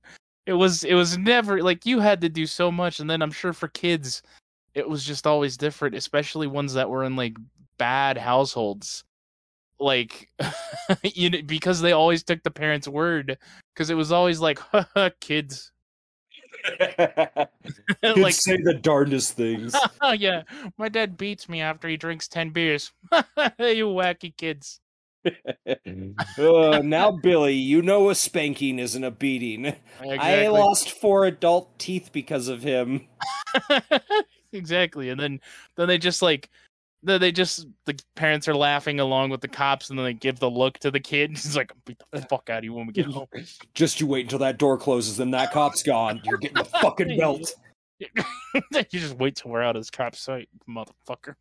It 0.47 0.55
was 0.55 0.85
it 0.85 0.95
was 0.95 1.19
never 1.19 1.62
like 1.62 1.85
you 1.85 2.01
had 2.01 2.21
to 2.23 2.29
do 2.29 2.47
so 2.47 2.73
much, 2.73 3.01
and 3.01 3.09
then 3.11 3.23
I'm 3.23 3.31
sure 3.31 3.53
for 3.53 3.69
kids, 3.69 4.23
it 4.75 4.89
was 4.89 5.05
just 5.05 5.27
always 5.27 5.57
different, 5.57 5.95
especially 5.95 6.47
ones 6.47 6.75
that 6.75 6.89
were 6.89 7.05
in 7.05 7.16
like 7.16 7.37
bad 7.79 8.16
households. 8.16 9.05
Like, 9.81 10.29
you 11.03 11.31
know, 11.31 11.43
because 11.45 11.81
they 11.81 11.93
always 11.93 12.25
took 12.25 12.43
the 12.43 12.51
parents' 12.51 12.89
word, 12.89 13.39
because 13.75 13.91
it 13.91 13.95
was 13.95 14.11
always 14.11 14.41
like, 14.41 14.59
kids. 15.21 15.71
Kids 16.81 18.19
like, 18.19 18.35
say 18.35 18.57
the 18.57 18.75
darndest 18.75 19.35
things. 19.35 19.77
oh 20.01 20.12
yeah, 20.12 20.43
my 20.77 20.89
dad 20.89 21.16
beats 21.16 21.49
me 21.49 21.61
after 21.61 21.89
he 21.89 21.97
drinks 21.97 22.27
ten 22.27 22.51
beers. 22.51 22.91
you 23.12 23.87
wacky 23.87 24.37
kids. 24.37 24.81
Uh, 25.27 26.81
now, 26.85 27.11
Billy, 27.11 27.55
you 27.55 27.83
know 27.83 28.11
a 28.11 28.14
spanking 28.14 28.79
isn't 28.79 29.05
a 29.05 29.11
beating. 29.11 29.75
I 30.01 30.49
lost 30.49 30.93
four 30.93 31.27
adult 31.27 31.79
teeth 31.79 32.11
because 32.12 32.49
of 32.49 32.62
him. 32.62 33.07
exactly. 34.53 35.11
And 35.11 35.21
then 35.21 35.41
then 35.77 35.89
they 35.89 35.99
just 35.99 36.23
like 36.23 36.51
then 37.03 37.21
they 37.21 37.33
just 37.33 37.66
the 37.85 37.99
parents 38.14 38.49
are 38.49 38.55
laughing 38.55 39.01
along 39.01 39.31
with 39.31 39.41
the 39.41 39.49
cops 39.49 39.91
and 39.91 39.99
then 39.99 40.05
they 40.05 40.14
give 40.14 40.39
the 40.39 40.51
look 40.51 40.79
to 40.81 40.91
the 40.91 41.01
kid. 41.01 41.31
He's 41.37 41.57
like, 41.57 41.73
beat 41.85 42.01
the 42.11 42.23
fuck 42.23 42.51
out 42.51 42.59
of 42.59 42.64
you 42.64 42.75
when 42.75 42.87
we 42.87 42.93
get 42.93 43.07
home. 43.07 43.27
Just 43.75 44.01
you 44.01 44.07
wait 44.07 44.27
until 44.27 44.41
that 44.41 44.59
door 44.59 44.79
closes 44.79 45.21
and 45.21 45.33
that 45.35 45.53
cop's 45.53 45.83
gone. 45.83 46.21
You're 46.25 46.39
getting 46.39 46.59
the 46.59 46.64
fucking 46.64 47.19
belt. 47.19 47.55
you 47.99 48.09
just 48.93 49.16
wait 49.16 49.37
till 49.37 49.51
we're 49.51 49.62
out 49.62 49.77
of 49.77 49.81
this 49.81 49.91
cop's 49.91 50.21
sight, 50.21 50.49
motherfucker. 50.69 51.35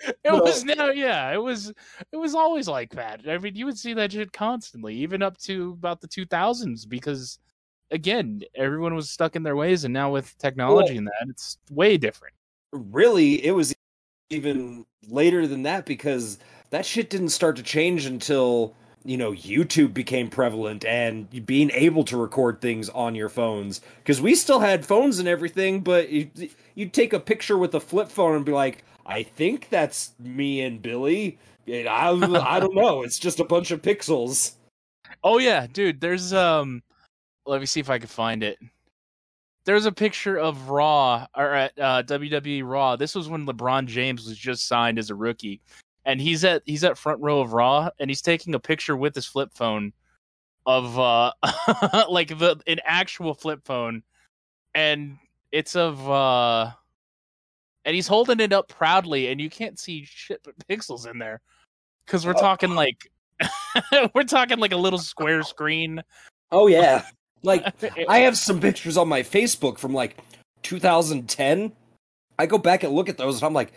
it 0.24 0.32
was 0.32 0.64
no, 0.64 0.90
yeah, 0.90 1.32
it 1.32 1.42
was 1.42 1.72
it 2.12 2.16
was 2.16 2.34
always 2.34 2.68
like 2.68 2.90
that. 2.90 3.20
I 3.28 3.38
mean, 3.38 3.56
you 3.56 3.66
would 3.66 3.78
see 3.78 3.94
that 3.94 4.12
shit 4.12 4.32
constantly, 4.32 4.94
even 4.96 5.22
up 5.22 5.38
to 5.38 5.72
about 5.72 6.00
the 6.00 6.08
two 6.08 6.26
thousands, 6.26 6.86
because 6.86 7.38
again, 7.90 8.42
everyone 8.54 8.94
was 8.94 9.10
stuck 9.10 9.36
in 9.36 9.42
their 9.42 9.56
ways, 9.56 9.84
and 9.84 9.92
now 9.92 10.10
with 10.10 10.36
technology 10.38 10.96
and 10.96 11.06
that, 11.06 11.26
it's 11.28 11.58
way 11.70 11.96
different. 11.96 12.34
Really, 12.72 13.44
it 13.44 13.52
was 13.52 13.74
even 14.30 14.86
later 15.08 15.46
than 15.46 15.62
that 15.64 15.84
because 15.84 16.38
that 16.70 16.86
shit 16.86 17.10
didn't 17.10 17.28
start 17.28 17.56
to 17.56 17.62
change 17.62 18.06
until 18.06 18.74
you 19.04 19.16
know 19.16 19.32
YouTube 19.32 19.92
became 19.92 20.30
prevalent 20.30 20.84
and 20.84 21.28
being 21.44 21.70
able 21.72 22.04
to 22.04 22.16
record 22.16 22.60
things 22.60 22.88
on 22.88 23.14
your 23.14 23.28
phones. 23.28 23.80
Because 23.98 24.20
we 24.20 24.34
still 24.34 24.60
had 24.60 24.86
phones 24.86 25.18
and 25.18 25.28
everything, 25.28 25.80
but 25.80 26.08
you, 26.08 26.30
you'd 26.74 26.92
take 26.92 27.12
a 27.12 27.20
picture 27.20 27.58
with 27.58 27.74
a 27.74 27.80
flip 27.80 28.08
phone 28.08 28.36
and 28.36 28.44
be 28.44 28.52
like, 28.52 28.84
"I 29.06 29.22
think 29.22 29.68
that's 29.68 30.12
me 30.18 30.62
and 30.62 30.80
Billy." 30.80 31.38
And 31.66 31.88
I 31.88 32.10
I 32.10 32.60
don't 32.60 32.74
know. 32.74 33.02
It's 33.02 33.18
just 33.18 33.40
a 33.40 33.44
bunch 33.44 33.70
of 33.70 33.82
pixels. 33.82 34.54
Oh 35.22 35.38
yeah, 35.38 35.66
dude. 35.66 36.00
There's 36.00 36.32
um, 36.32 36.82
let 37.46 37.60
me 37.60 37.66
see 37.66 37.80
if 37.80 37.90
I 37.90 37.98
can 37.98 38.08
find 38.08 38.42
it. 38.42 38.58
There's 39.64 39.86
a 39.86 39.92
picture 39.92 40.38
of 40.38 40.70
Raw 40.70 41.26
or 41.36 41.54
at 41.54 41.78
uh, 41.78 42.02
WWE 42.02 42.68
Raw. 42.68 42.96
This 42.96 43.14
was 43.14 43.28
when 43.28 43.46
LeBron 43.46 43.86
James 43.86 44.26
was 44.26 44.36
just 44.36 44.66
signed 44.66 44.98
as 44.98 45.10
a 45.10 45.14
rookie, 45.14 45.60
and 46.04 46.20
he's 46.20 46.44
at 46.44 46.62
he's 46.66 46.84
at 46.84 46.98
front 46.98 47.20
row 47.20 47.40
of 47.40 47.52
Raw, 47.52 47.90
and 48.00 48.10
he's 48.10 48.22
taking 48.22 48.54
a 48.54 48.60
picture 48.60 48.96
with 48.96 49.14
his 49.14 49.26
flip 49.26 49.50
phone 49.54 49.92
of 50.66 50.98
uh 50.98 51.32
like 52.08 52.28
the 52.38 52.60
an 52.66 52.80
actual 52.84 53.34
flip 53.34 53.60
phone, 53.64 54.02
and 54.74 55.18
it's 55.52 55.76
of 55.76 56.10
uh, 56.10 56.72
and 57.84 57.94
he's 57.94 58.06
holding 58.06 58.40
it 58.40 58.52
up 58.52 58.68
proudly, 58.68 59.28
and 59.28 59.40
you 59.40 59.50
can't 59.50 59.78
see 59.78 60.04
shit 60.04 60.40
but 60.44 60.54
pixels 60.68 61.10
in 61.10 61.18
there, 61.18 61.40
because 62.06 62.24
we're 62.26 62.34
Oh. 62.36 62.40
talking 62.40 62.74
like 62.74 63.10
we're 64.14 64.22
talking 64.24 64.58
like 64.58 64.72
a 64.72 64.76
little 64.76 64.98
square 64.98 65.42
screen. 65.42 66.02
Oh 66.50 66.66
yeah. 66.68 67.04
Like 67.42 67.64
I 68.08 68.20
have 68.20 68.36
some 68.38 68.60
pictures 68.60 68.96
on 68.96 69.08
my 69.08 69.22
Facebook 69.22 69.78
from 69.78 69.92
like 69.92 70.16
2010. 70.62 71.72
I 72.38 72.46
go 72.46 72.58
back 72.58 72.82
and 72.84 72.92
look 72.94 73.08
at 73.08 73.18
those 73.18 73.36
and 73.36 73.44
I'm 73.44 73.52
like, 73.54 73.72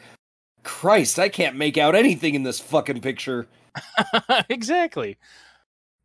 Christ, 0.63 1.17
I 1.19 1.29
can't 1.29 1.55
make 1.55 1.77
out 1.77 1.95
anything 1.95 2.35
in 2.35 2.43
this 2.43 2.59
fucking 2.59 3.01
picture. 3.01 3.47
exactly. 4.49 5.17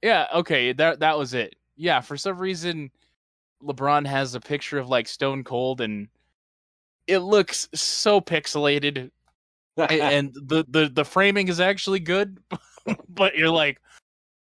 Yeah, 0.02 0.26
okay, 0.34 0.72
that 0.72 1.00
that 1.00 1.18
was 1.18 1.34
it. 1.34 1.54
Yeah, 1.76 2.00
for 2.00 2.16
some 2.16 2.38
reason 2.38 2.90
LeBron 3.62 4.06
has 4.06 4.34
a 4.34 4.40
picture 4.40 4.78
of 4.78 4.88
like 4.88 5.06
Stone 5.06 5.44
Cold 5.44 5.80
and 5.80 6.08
it 7.10 7.20
looks 7.20 7.68
so 7.74 8.20
pixelated 8.20 9.10
and 9.76 10.32
the 10.34 10.64
the 10.68 10.90
the 10.92 11.04
framing 11.04 11.48
is 11.48 11.60
actually 11.60 12.00
good, 12.00 12.38
but 13.08 13.36
you're 13.36 13.50
like, 13.50 13.80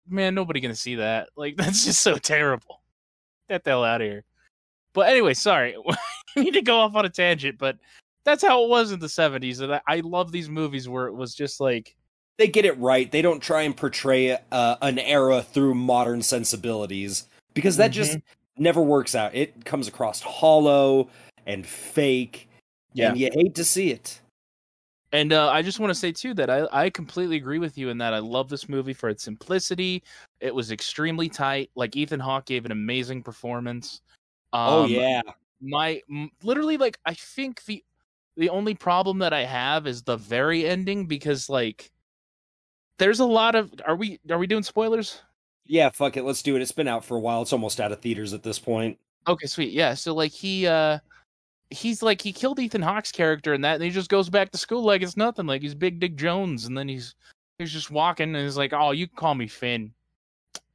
man, 0.07 0.35
nobody 0.35 0.59
gonna 0.59 0.75
see 0.75 0.95
that. 0.95 1.29
Like 1.35 1.55
that's 1.57 1.85
just 1.85 2.01
so 2.01 2.17
terrible. 2.17 2.81
Get 3.49 3.63
the 3.63 3.71
hell 3.71 3.83
out 3.83 4.01
of 4.01 4.07
here. 4.07 4.23
But 4.93 5.09
anyway, 5.09 5.33
sorry, 5.33 5.75
I 6.35 6.39
need 6.39 6.53
to 6.53 6.61
go 6.61 6.79
off 6.79 6.95
on 6.95 7.05
a 7.05 7.09
tangent, 7.09 7.57
but 7.57 7.77
that's 8.25 8.43
how 8.43 8.63
it 8.63 8.69
was 8.69 8.91
in 8.91 8.99
the 8.99 9.07
'70s, 9.07 9.61
and 9.61 9.73
I, 9.75 9.81
I 9.87 9.99
love 10.01 10.31
these 10.31 10.49
movies 10.49 10.87
where 10.87 11.07
it 11.07 11.13
was 11.13 11.33
just 11.33 11.59
like, 11.59 11.95
they 12.37 12.47
get 12.47 12.65
it 12.65 12.77
right. 12.79 13.11
They 13.11 13.21
don't 13.21 13.41
try 13.41 13.63
and 13.63 13.75
portray 13.75 14.37
uh, 14.51 14.75
an 14.81 14.99
era 14.99 15.41
through 15.41 15.75
modern 15.75 16.21
sensibilities 16.21 17.25
because 17.53 17.77
that 17.77 17.89
just 17.89 18.17
never 18.57 18.81
works 18.81 19.15
out. 19.15 19.33
It 19.33 19.65
comes 19.65 19.87
across 19.87 20.21
hollow 20.21 21.09
and 21.45 21.65
fake, 21.65 22.47
and 22.97 23.17
you 23.17 23.29
hate 23.33 23.55
to 23.55 23.63
see 23.63 23.91
it. 23.91 24.21
And 25.11 25.31
uh, 25.31 25.49
I 25.49 25.61
just 25.61 25.79
want 25.79 25.91
to 25.91 25.95
say 25.95 26.11
too 26.11 26.33
that 26.33 26.49
I, 26.49 26.67
I 26.71 26.89
completely 26.89 27.35
agree 27.35 27.59
with 27.59 27.77
you 27.77 27.89
in 27.89 27.99
that 27.99 28.15
I 28.15 28.19
love 28.19 28.49
this 28.49 28.67
movie 28.67 28.93
for 28.93 29.09
its 29.09 29.23
simplicity. 29.23 30.01
It 30.39 30.53
was 30.53 30.71
extremely 30.71 31.29
tight. 31.29 31.69
Like 31.75 31.95
Ethan 31.95 32.19
Hawke 32.19 32.45
gave 32.45 32.65
an 32.65 32.71
amazing 32.71 33.21
performance. 33.21 34.01
oh 34.53 34.83
Um, 34.83 34.89
yeah, 34.89 35.21
my 35.61 36.01
m- 36.09 36.31
literally 36.41 36.77
like 36.77 36.97
I 37.05 37.13
think 37.13 37.63
the 37.65 37.83
the 38.37 38.49
only 38.49 38.73
problem 38.73 39.19
that 39.19 39.33
I 39.33 39.45
have 39.45 39.85
is 39.85 40.01
the 40.01 40.17
very 40.17 40.65
ending 40.65 41.05
because 41.05 41.47
like 41.47 41.91
there's 42.97 43.19
a 43.19 43.25
lot 43.25 43.53
of 43.53 43.71
are 43.85 43.95
we 43.95 44.19
are 44.31 44.39
we 44.39 44.47
doing 44.47 44.63
spoilers? 44.63 45.21
yeah. 45.65 45.89
Fuck 45.89 46.17
it, 46.17 46.23
let's 46.23 46.41
do 46.41 46.55
it. 46.55 46.61
It's 46.61 46.71
been 46.71 46.87
out 46.87 47.05
for 47.05 47.15
a 47.17 47.19
while. 47.19 47.43
It's 47.43 47.53
almost 47.53 47.79
out 47.79 47.91
of 47.91 48.01
theaters 48.01 48.33
at 48.33 48.43
this 48.43 48.59
point. 48.59 48.97
Okay, 49.27 49.45
sweet. 49.45 49.71
Yeah, 49.71 49.93
so 49.93 50.13
like 50.13 50.31
he 50.31 50.67
uh 50.67 50.99
he's 51.73 52.01
like 52.03 52.21
he 52.21 52.31
killed 52.31 52.59
Ethan 52.59 52.81
Hawke's 52.81 53.11
character 53.11 53.53
and 53.53 53.63
that 53.63 53.75
and 53.75 53.83
he 53.83 53.89
just 53.89 54.09
goes 54.09 54.29
back 54.29 54.51
to 54.51 54.57
school 54.57 54.83
like 54.83 55.01
it's 55.01 55.17
nothing. 55.17 55.45
Like 55.47 55.61
he's 55.61 55.75
Big 55.75 55.99
Dick 55.99 56.15
Jones 56.15 56.65
and 56.65 56.77
then 56.77 56.87
he's 56.87 57.15
he's 57.59 57.71
just 57.71 57.91
walking 57.91 58.35
and 58.35 58.43
he's 58.45 58.57
like, 58.57 58.73
"Oh, 58.73 58.91
you 58.91 59.07
can 59.07 59.15
call 59.15 59.35
me 59.35 59.47
Finn." 59.47 59.91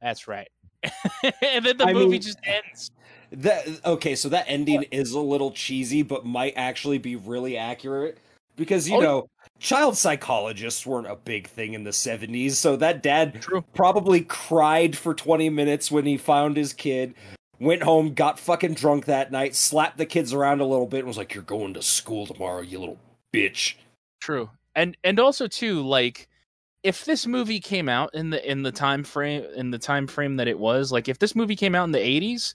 That's 0.01 0.27
right. 0.27 0.47
and 0.83 1.65
then 1.65 1.77
the 1.77 1.85
I 1.87 1.93
movie 1.93 2.09
mean- 2.11 2.21
just 2.21 2.39
ends. 2.43 2.91
That 3.31 3.67
okay, 3.85 4.15
so 4.15 4.27
that 4.29 4.45
ending 4.47 4.83
is 4.91 5.11
a 5.11 5.19
little 5.19 5.51
cheesy, 5.51 6.01
but 6.01 6.25
might 6.25 6.53
actually 6.55 6.97
be 6.97 7.15
really 7.15 7.57
accurate 7.57 8.17
because 8.55 8.89
you 8.89 8.97
Oh, 8.97 9.01
know 9.01 9.29
child 9.59 9.95
psychologists 9.97 10.83
weren't 10.83 11.05
a 11.05 11.15
big 11.15 11.45
thing 11.47 11.75
in 11.75 11.83
the 11.83 11.93
seventies. 11.93 12.57
So 12.57 12.75
that 12.77 13.03
dad 13.03 13.39
True. 13.39 13.63
probably 13.75 14.21
cried 14.21 14.97
for 14.97 15.13
twenty 15.13 15.49
minutes 15.49 15.91
when 15.91 16.05
he 16.05 16.17
found 16.17 16.57
his 16.57 16.73
kid. 16.73 17.13
Went 17.59 17.83
home, 17.83 18.13
got 18.13 18.39
fucking 18.39 18.75
drunk 18.75 19.05
that 19.05 19.31
night, 19.31 19.53
slapped 19.53 19.97
the 19.97 20.05
kids 20.05 20.33
around 20.33 20.61
a 20.61 20.65
little 20.65 20.87
bit, 20.87 20.99
and 20.99 21.07
was 21.07 21.17
like, 21.17 21.33
"You're 21.33 21.43
going 21.43 21.73
to 21.73 21.81
school 21.81 22.25
tomorrow, 22.25 22.61
you 22.61 22.79
little 22.79 22.99
bitch." 23.33 23.75
True. 24.21 24.49
And 24.75 24.95
and 25.03 25.19
also 25.19 25.47
too 25.47 25.81
like 25.81 26.29
if 26.83 27.05
this 27.05 27.27
movie 27.27 27.59
came 27.59 27.89
out 27.89 28.13
in 28.13 28.29
the 28.29 28.49
in 28.49 28.63
the 28.63 28.71
time 28.71 29.03
frame 29.03 29.43
in 29.55 29.71
the 29.71 29.77
time 29.77 30.07
frame 30.07 30.37
that 30.37 30.47
it 30.47 30.57
was, 30.57 30.91
like 30.91 31.09
if 31.09 31.19
this 31.19 31.35
movie 31.35 31.55
came 31.55 31.75
out 31.75 31.83
in 31.83 31.91
the 31.91 31.99
80s, 31.99 32.53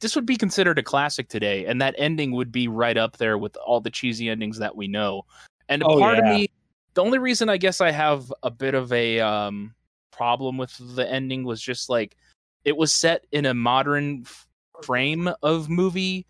this 0.00 0.14
would 0.14 0.26
be 0.26 0.36
considered 0.36 0.78
a 0.78 0.82
classic 0.82 1.28
today 1.28 1.66
and 1.66 1.80
that 1.80 1.94
ending 1.98 2.32
would 2.32 2.52
be 2.52 2.68
right 2.68 2.96
up 2.96 3.16
there 3.16 3.38
with 3.38 3.56
all 3.56 3.80
the 3.80 3.90
cheesy 3.90 4.28
endings 4.28 4.58
that 4.58 4.76
we 4.76 4.86
know. 4.86 5.22
And 5.68 5.82
Oh, 5.84 5.98
part 5.98 6.18
of 6.18 6.24
me 6.24 6.48
the 6.94 7.02
only 7.02 7.18
reason 7.18 7.48
I 7.48 7.56
guess 7.56 7.80
I 7.80 7.90
have 7.90 8.32
a 8.42 8.50
bit 8.50 8.74
of 8.74 8.92
a 8.92 9.20
um 9.20 9.74
problem 10.12 10.56
with 10.56 10.76
the 10.94 11.10
ending 11.10 11.42
was 11.42 11.60
just 11.60 11.88
like 11.88 12.16
it 12.64 12.76
was 12.76 12.92
set 12.92 13.26
in 13.32 13.46
a 13.46 13.54
modern 13.54 14.22
f- 14.24 14.46
frame 14.82 15.28
of 15.42 15.68
movie 15.68 16.26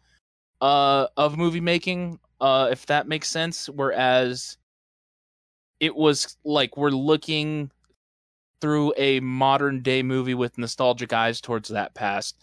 uh 0.61 1.07
of 1.17 1.37
movie 1.37 1.61
making 1.61 2.19
uh 2.41 2.69
if 2.71 2.87
that 2.87 3.09
makes 3.09 3.29
sense. 3.29 3.69
Whereas 3.69 4.57
it 5.81 5.95
was 5.95 6.37
like 6.45 6.77
we're 6.77 6.91
looking 6.91 7.71
through 8.61 8.95
a 8.97 9.21
modern 9.21 9.83
day 9.83 10.03
movie 10.03 10.35
with 10.35 10.57
nostalgic 10.59 11.13
eyes 11.13 11.41
towards 11.41 11.69
that 11.69 11.95
past 11.95 12.37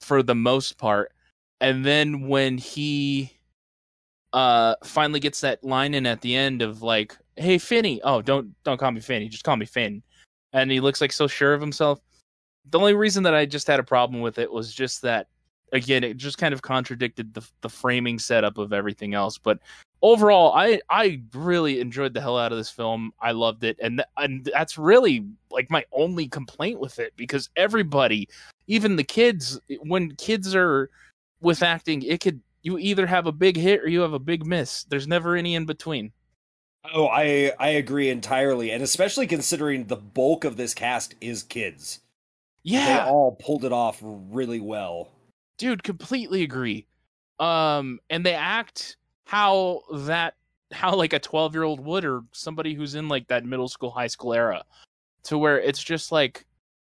for 0.00 0.22
the 0.22 0.34
most 0.34 0.78
part. 0.78 1.12
And 1.60 1.84
then 1.84 2.28
when 2.28 2.58
he 2.58 3.32
uh 4.32 4.74
finally 4.82 5.20
gets 5.20 5.40
that 5.42 5.62
line 5.62 5.92
in 5.94 6.06
at 6.06 6.22
the 6.22 6.34
end 6.34 6.62
of 6.62 6.82
like 6.82 7.16
hey 7.36 7.58
finny. 7.58 8.00
Oh 8.02 8.22
don't 8.22 8.54
don't 8.64 8.78
call 8.78 8.90
me 8.92 9.00
finny. 9.00 9.28
Just 9.28 9.44
call 9.44 9.56
me 9.56 9.66
finn. 9.66 10.02
And 10.54 10.70
he 10.70 10.80
looks 10.80 11.00
like 11.00 11.12
so 11.12 11.26
sure 11.26 11.54
of 11.54 11.60
himself 11.60 12.00
the 12.70 12.78
only 12.78 12.94
reason 12.94 13.22
that 13.22 13.34
i 13.34 13.44
just 13.44 13.66
had 13.66 13.80
a 13.80 13.84
problem 13.84 14.20
with 14.20 14.38
it 14.38 14.50
was 14.50 14.72
just 14.72 15.02
that 15.02 15.28
again 15.72 16.04
it 16.04 16.16
just 16.16 16.38
kind 16.38 16.54
of 16.54 16.62
contradicted 16.62 17.32
the 17.34 17.46
the 17.60 17.68
framing 17.68 18.18
setup 18.18 18.58
of 18.58 18.72
everything 18.72 19.14
else 19.14 19.38
but 19.38 19.58
overall 20.02 20.52
i 20.54 20.80
i 20.90 21.20
really 21.34 21.80
enjoyed 21.80 22.14
the 22.14 22.20
hell 22.20 22.38
out 22.38 22.52
of 22.52 22.58
this 22.58 22.70
film. 22.70 23.12
I 23.20 23.32
loved 23.32 23.64
it 23.64 23.76
and 23.80 24.04
and 24.16 24.48
that's 24.52 24.76
really 24.76 25.26
like 25.50 25.70
my 25.70 25.84
only 25.92 26.28
complaint 26.28 26.80
with 26.80 26.98
it 26.98 27.12
because 27.16 27.48
everybody 27.56 28.28
even 28.66 28.96
the 28.96 29.04
kids 29.04 29.60
when 29.80 30.14
kids 30.16 30.54
are 30.54 30.90
with 31.40 31.62
acting 31.62 32.02
it 32.02 32.20
could 32.20 32.40
you 32.62 32.78
either 32.78 33.06
have 33.06 33.26
a 33.26 33.32
big 33.32 33.56
hit 33.56 33.82
or 33.82 33.88
you 33.88 34.00
have 34.00 34.12
a 34.12 34.18
big 34.18 34.46
miss. 34.46 34.84
There's 34.84 35.08
never 35.08 35.36
any 35.36 35.54
in 35.54 35.66
between. 35.66 36.12
Oh, 36.92 37.06
I 37.06 37.52
I 37.58 37.70
agree 37.70 38.08
entirely, 38.08 38.70
and 38.70 38.82
especially 38.82 39.26
considering 39.26 39.84
the 39.84 39.96
bulk 39.96 40.44
of 40.44 40.56
this 40.56 40.74
cast 40.74 41.14
is 41.20 41.42
kids. 41.42 42.00
They 42.64 42.72
yeah 42.72 43.06
all 43.06 43.32
pulled 43.32 43.64
it 43.64 43.72
off 43.72 43.98
really 44.02 44.60
well. 44.60 45.10
dude, 45.58 45.82
completely 45.82 46.42
agree. 46.42 46.86
Um, 47.38 47.98
and 48.10 48.24
they 48.24 48.34
act 48.34 48.96
how 49.24 49.82
that 49.92 50.34
how 50.72 50.94
like 50.94 51.12
a 51.12 51.18
12 51.18 51.54
year 51.54 51.62
old 51.64 51.80
would 51.80 52.04
or 52.04 52.22
somebody 52.32 52.74
who's 52.74 52.94
in 52.94 53.08
like 53.08 53.28
that 53.28 53.44
middle 53.44 53.68
school 53.68 53.90
high 53.90 54.06
school 54.06 54.32
era 54.32 54.64
to 55.24 55.38
where 55.38 55.60
it's 55.60 55.82
just 55.82 56.12
like 56.12 56.46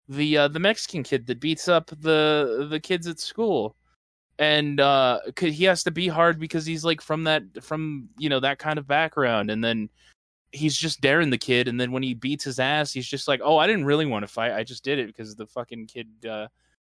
the 0.08 0.36
uh, 0.36 0.48
the 0.48 0.58
mexican 0.58 1.02
kid 1.02 1.26
that 1.26 1.40
beats 1.40 1.68
up 1.68 1.86
the 2.00 2.66
the 2.70 2.80
kids 2.80 3.06
at 3.06 3.20
school 3.20 3.76
and 4.38 4.80
uh 4.80 5.20
he 5.38 5.64
has 5.64 5.82
to 5.82 5.90
be 5.90 6.08
hard 6.08 6.38
because 6.38 6.66
he's 6.66 6.84
like 6.84 7.00
from 7.00 7.24
that 7.24 7.42
from 7.62 8.08
you 8.18 8.28
know 8.28 8.40
that 8.40 8.58
kind 8.58 8.78
of 8.78 8.86
background 8.86 9.50
and 9.50 9.62
then 9.62 9.88
he's 10.52 10.76
just 10.76 11.00
daring 11.00 11.30
the 11.30 11.38
kid 11.38 11.68
and 11.68 11.80
then 11.80 11.92
when 11.92 12.02
he 12.02 12.14
beats 12.14 12.44
his 12.44 12.58
ass 12.58 12.92
he's 12.92 13.06
just 13.06 13.28
like 13.28 13.40
oh 13.44 13.58
i 13.58 13.66
didn't 13.66 13.84
really 13.84 14.06
want 14.06 14.22
to 14.22 14.26
fight 14.26 14.52
i 14.52 14.64
just 14.64 14.82
did 14.82 14.98
it 14.98 15.06
because 15.06 15.34
the 15.36 15.46
fucking 15.46 15.86
kid 15.86 16.08
uh 16.28 16.46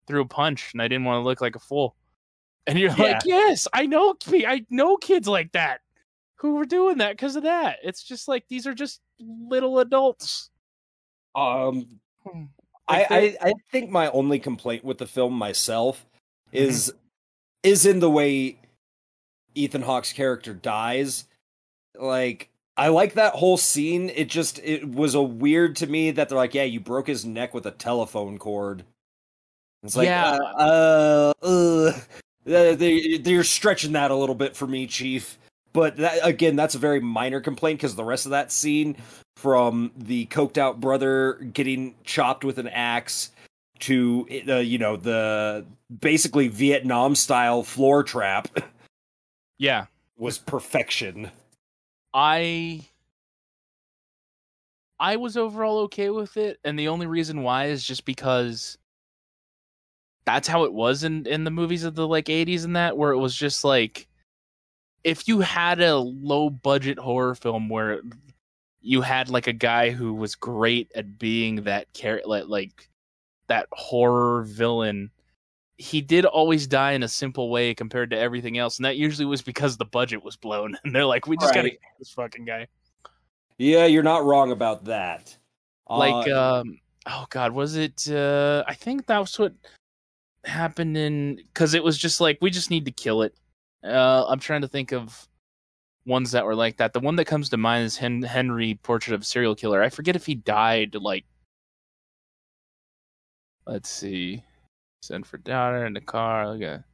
threw 0.06 0.20
a 0.20 0.26
punch 0.26 0.70
and 0.72 0.82
i 0.82 0.88
didn't 0.88 1.04
want 1.04 1.16
to 1.16 1.24
look 1.24 1.40
like 1.40 1.56
a 1.56 1.60
fool 1.60 1.96
and 2.66 2.78
you're 2.78 2.94
like 2.96 3.24
yes 3.24 3.66
i 3.72 3.86
know 3.86 4.14
i 4.46 4.64
know 4.70 4.96
kids 4.96 5.26
like 5.26 5.50
that 5.52 5.80
who 6.36 6.54
were 6.54 6.66
doing 6.66 6.98
that 6.98 7.12
because 7.12 7.36
of 7.36 7.42
that 7.42 7.78
it's 7.82 8.02
just 8.02 8.28
like 8.28 8.44
these 8.48 8.66
are 8.66 8.74
just 8.74 9.00
little 9.20 9.78
adults 9.80 10.50
Um, 11.34 12.00
Hmm. 12.26 12.44
I, 12.88 13.06
I 13.10 13.48
I 13.48 13.52
think 13.70 13.90
my 13.90 14.10
only 14.10 14.38
complaint 14.38 14.82
with 14.84 14.98
the 14.98 15.06
film 15.06 15.34
myself 15.34 16.04
Mm-hmm. 16.52 16.64
is 16.64 16.92
is 17.62 17.84
in 17.86 18.00
the 18.00 18.10
way 18.10 18.58
Ethan 19.54 19.82
Hawke's 19.82 20.12
character 20.14 20.54
dies. 20.54 21.26
Like 21.94 22.48
I 22.78 22.88
like 22.88 23.14
that 23.14 23.34
whole 23.34 23.56
scene. 23.56 24.10
It 24.14 24.28
just 24.28 24.60
it 24.60 24.88
was 24.88 25.14
a 25.14 25.22
weird 25.22 25.76
to 25.76 25.86
me 25.88 26.12
that 26.12 26.28
they're 26.28 26.38
like, 26.38 26.54
yeah, 26.54 26.62
you 26.62 26.78
broke 26.78 27.08
his 27.08 27.24
neck 27.24 27.52
with 27.52 27.66
a 27.66 27.72
telephone 27.72 28.38
cord. 28.38 28.84
It's 29.82 29.96
like, 29.96 30.06
Yeah. 30.06 30.38
uh, 30.56 31.32
uh, 31.42 31.92
uh, 32.46 32.74
they 32.74 33.18
they're 33.18 33.44
stretching 33.44 33.92
that 33.92 34.10
a 34.10 34.14
little 34.14 34.34
bit 34.34 34.56
for 34.56 34.66
me, 34.66 34.86
Chief. 34.86 35.38
But 35.72 35.96
that, 35.98 36.20
again, 36.22 36.56
that's 36.56 36.74
a 36.76 36.78
very 36.78 37.00
minor 37.00 37.40
complaint 37.40 37.80
because 37.80 37.94
the 37.94 38.04
rest 38.04 38.26
of 38.26 38.30
that 38.30 38.50
scene, 38.50 38.96
from 39.36 39.92
the 39.96 40.26
coked 40.26 40.56
out 40.56 40.80
brother 40.80 41.34
getting 41.52 41.94
chopped 42.04 42.44
with 42.44 42.58
an 42.58 42.68
axe 42.68 43.30
to 43.80 44.26
uh, 44.48 44.56
you 44.56 44.78
know 44.78 44.96
the 44.96 45.64
basically 46.00 46.48
Vietnam 46.48 47.14
style 47.14 47.62
floor 47.62 48.02
trap, 48.02 48.48
yeah 49.58 49.86
was 50.16 50.38
perfection. 50.38 51.30
I 52.14 52.88
I 55.00 55.16
was 55.16 55.36
overall 55.36 55.78
okay 55.80 56.10
with 56.10 56.36
it, 56.36 56.58
and 56.64 56.78
the 56.78 56.88
only 56.88 57.06
reason 57.06 57.42
why 57.42 57.66
is 57.66 57.84
just 57.84 58.04
because 58.04 58.78
that's 60.24 60.48
how 60.48 60.64
it 60.64 60.72
was 60.72 61.04
in 61.04 61.26
in 61.26 61.44
the 61.44 61.50
movies 61.50 61.84
of 61.84 61.94
the 61.94 62.06
like 62.06 62.28
80s 62.28 62.64
and 62.64 62.76
that 62.76 62.96
where 62.96 63.12
it 63.12 63.18
was 63.18 63.34
just 63.34 63.64
like 63.64 64.08
if 65.04 65.28
you 65.28 65.40
had 65.40 65.80
a 65.80 65.96
low 65.98 66.50
budget 66.50 66.98
horror 66.98 67.34
film 67.34 67.68
where 67.68 68.02
you 68.80 69.02
had 69.02 69.30
like 69.30 69.46
a 69.46 69.52
guy 69.52 69.90
who 69.90 70.14
was 70.14 70.34
great 70.34 70.90
at 70.94 71.18
being 71.18 71.62
that 71.64 71.92
char- 71.94 72.22
like, 72.26 72.46
like 72.48 72.90
that 73.48 73.68
horror 73.72 74.42
villain 74.44 75.10
he 75.78 76.00
did 76.00 76.24
always 76.24 76.66
die 76.66 76.92
in 76.92 77.02
a 77.04 77.08
simple 77.08 77.50
way 77.50 77.72
compared 77.72 78.10
to 78.10 78.18
everything 78.18 78.58
else 78.58 78.78
and 78.78 78.84
that 78.84 78.96
usually 78.96 79.24
was 79.24 79.42
because 79.42 79.76
the 79.76 79.84
budget 79.84 80.22
was 80.24 80.34
blown 80.36 80.76
and 80.84 80.94
they're 80.94 81.04
like 81.04 81.26
we 81.26 81.36
just 81.36 81.54
gotta 81.54 81.68
Right. 81.68 81.72
get 81.72 81.98
this 81.98 82.10
fucking 82.12 82.44
guy. 82.44 82.66
Yeah, 83.58 83.86
you're 83.86 84.02
not 84.02 84.24
wrong 84.24 84.50
about 84.52 84.84
that. 84.86 85.36
like 85.88 86.28
Uh, 86.28 86.60
um 86.60 86.78
oh 87.06 87.26
god 87.30 87.52
was 87.52 87.76
it 87.76 88.08
uh 88.10 88.62
i 88.66 88.74
think 88.74 89.06
that 89.06 89.18
was 89.18 89.38
what 89.38 89.54
happened 90.44 90.96
in 90.96 91.36
because 91.36 91.74
it 91.74 91.82
was 91.82 91.96
just 91.96 92.20
like 92.20 92.38
we 92.40 92.50
just 92.50 92.70
need 92.70 92.84
to 92.84 92.90
kill 92.92 93.22
it. 93.22 93.34
Uh 93.84 94.24
i'm 94.28 94.40
trying 94.40 94.60
to 94.62 94.68
think 94.68 94.92
of 94.92 95.26
ones 96.06 96.30
that 96.32 96.44
were 96.44 96.54
like 96.54 96.78
that. 96.78 96.92
The 96.94 97.00
one 97.00 97.16
that 97.16 97.26
comes 97.26 97.50
to 97.50 97.56
mind 97.58 97.84
is 97.84 97.96
Hen- 97.98 98.22
henry 98.22 98.78
portrait 98.82 99.14
of 99.14 99.20
a 99.20 99.24
serial 99.24 99.54
killer. 99.54 99.82
I 99.82 99.90
forget 99.90 100.16
if 100.16 100.24
he 100.26 100.34
died 100.34 100.94
like 100.94 101.24
let's 103.66 103.88
see 103.90 104.42
send 105.00 105.26
for 105.26 105.38
daughter 105.38 105.86
in 105.86 105.92
the 105.92 106.00
car 106.00 106.48
look 106.48 106.62
at 106.62 106.84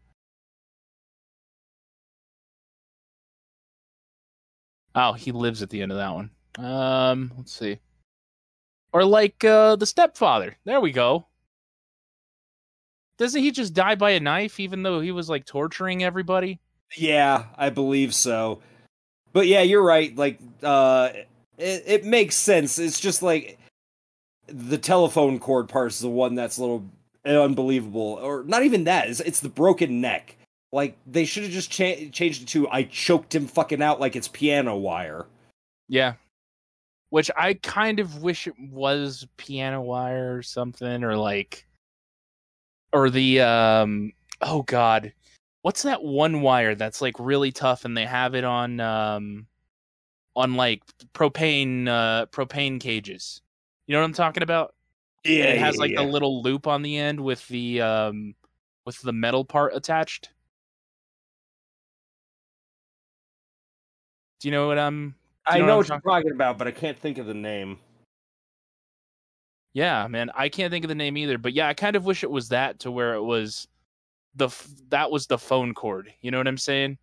oh 4.95 5.13
he 5.13 5.33
lives 5.33 5.63
at 5.63 5.71
the 5.71 5.83
end 5.83 5.91
of 5.93 5.99
that 5.99 6.15
one 6.15 6.31
um 6.59 7.33
let's 7.37 7.53
see 7.53 7.79
or 8.95 9.05
like 9.05 9.45
uh 9.45 9.77
the 9.77 9.85
stepfather. 9.85 10.57
There 10.65 10.81
we 10.81 10.93
go. 10.93 11.27
Doesn't 13.19 13.43
he 13.43 13.51
just 13.51 13.75
die 13.75 13.97
by 13.97 14.13
a 14.13 14.21
knife 14.21 14.59
even 14.59 14.83
though 14.83 15.01
he 15.01 15.11
was 15.11 15.29
like 15.29 15.45
torturing 15.45 16.03
everybody? 16.03 16.61
Yeah, 16.97 17.47
I 17.59 17.71
believe 17.71 18.15
so. 18.15 18.63
But 19.33 19.49
yeah, 19.49 19.63
you're 19.63 19.83
right. 19.83 20.15
Like, 20.15 20.39
uh, 20.63 21.11
it, 21.59 21.83
it 21.87 22.05
makes 22.05 22.37
sense. 22.37 22.79
It's 22.79 23.01
just 23.01 23.21
like 23.21 23.59
the 24.47 24.79
telephone 24.79 25.41
cord 25.41 25.69
part 25.69 25.91
is 25.91 25.99
the 25.99 26.09
one 26.09 26.37
that's 26.37 26.59
a 26.59 26.61
little 26.61 26.85
unbelievable, 27.25 28.19
or 28.23 28.45
not 28.45 28.65
even 28.65 28.85
that. 28.85 29.09
It's, 29.09 29.21
it's 29.21 29.41
the 29.41 29.49
broken 29.49 30.01
neck. 30.01 30.37
Like 30.73 30.97
they 31.07 31.25
should 31.25 31.45
have 31.45 31.53
just 31.53 31.71
cha- 31.71 32.09
changed 32.11 32.43
it 32.43 32.49
to 32.49 32.69
"I 32.69 32.83
choked 32.83 33.35
him 33.35 33.47
fucking 33.47 33.81
out" 33.81 34.01
like 34.01 34.17
it's 34.17 34.29
piano 34.29 34.77
wire. 34.77 35.27
Yeah. 35.89 36.15
Which 37.11 37.31
I 37.37 37.55
kind 37.55 38.01
of 38.01 38.23
wish 38.23 38.49
it 38.49 38.59
was 38.59 39.27
piano 39.37 39.81
wire 39.81 40.37
or 40.37 40.43
something 40.43 41.05
or 41.05 41.17
like 41.17 41.65
or 42.93 43.09
the 43.09 43.41
um 43.41 44.13
oh 44.41 44.63
god. 44.63 45.13
What's 45.63 45.83
that 45.83 46.03
one 46.03 46.43
wire 46.43 46.75
that's 46.75 47.01
like 47.01 47.15
really 47.19 47.53
tough 47.53 47.85
and 47.85 47.97
they 47.97 48.05
have 48.05 48.35
it 48.35 48.45
on 48.45 48.81
um 48.81 49.47
on 50.35 50.55
like 50.55 50.83
propane 51.15 51.87
uh 51.87 52.27
propane 52.27 52.81
cages. 52.81 53.43
You 53.87 53.93
know 53.93 54.01
what 54.01 54.07
I'm 54.07 54.13
talking 54.15 54.43
about? 54.43 54.75
Yeah, 55.25 55.45
it 55.45 55.59
has 55.59 55.77
like 55.77 55.95
a 55.97 56.03
little 56.03 56.43
loop 56.43 56.67
on 56.67 56.83
the 56.83 56.99
end 56.99 57.19
with 57.19 57.47
the 57.49 57.81
um 57.81 58.35
with 58.85 59.01
the 59.01 59.13
metal 59.13 59.45
part 59.45 59.75
attached. 59.75 60.31
Do 64.41 64.49
you 64.49 64.53
know 64.53 64.67
what 64.67 64.79
I'm 64.79 65.15
I 65.47 65.59
know 65.59 65.67
know 65.67 65.77
what 65.77 65.89
what 65.89 66.03
you're 66.05 66.13
talking 66.13 66.33
about, 66.33 66.59
but 66.59 66.67
I 66.67 66.71
can't 66.71 66.99
think 66.99 67.19
of 67.19 67.27
the 67.27 67.35
name. 67.35 67.79
Yeah, 69.73 70.07
man, 70.07 70.31
I 70.35 70.51
can't 70.51 70.71
think 70.71 70.85
of 70.85 70.89
the 70.89 70.95
name 70.95 71.17
either, 71.17 71.39
but 71.39 71.53
yeah, 71.53 71.67
I 71.67 71.75
kind 71.75 71.97
of 71.97 72.05
wish 72.05 72.23
it 72.23 72.31
was 72.31 72.51
that 72.51 72.79
to 72.81 72.91
where 72.91 73.15
it 73.15 73.23
was 73.23 73.67
the 74.35 74.47
f- 74.47 74.69
that 74.91 75.11
was 75.11 75.27
the 75.27 75.39
phone 75.39 75.75
cord. 75.75 76.13
You 76.21 76.31
know 76.31 76.39
what 76.39 76.47
I'm 76.47 76.59
saying? 76.59 76.99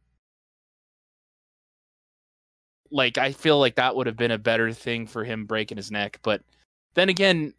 Like 2.91 3.17
I 3.17 3.31
feel 3.31 3.59
like 3.59 3.75
that 3.75 3.95
would 3.95 4.07
have 4.07 4.17
been 4.17 4.31
a 4.31 4.37
better 4.37 4.71
thing 4.71 5.07
for 5.07 5.23
him 5.23 5.45
breaking 5.45 5.77
his 5.77 5.91
neck, 5.91 6.19
but 6.21 6.43
then 6.93 7.09
again, 7.09 7.53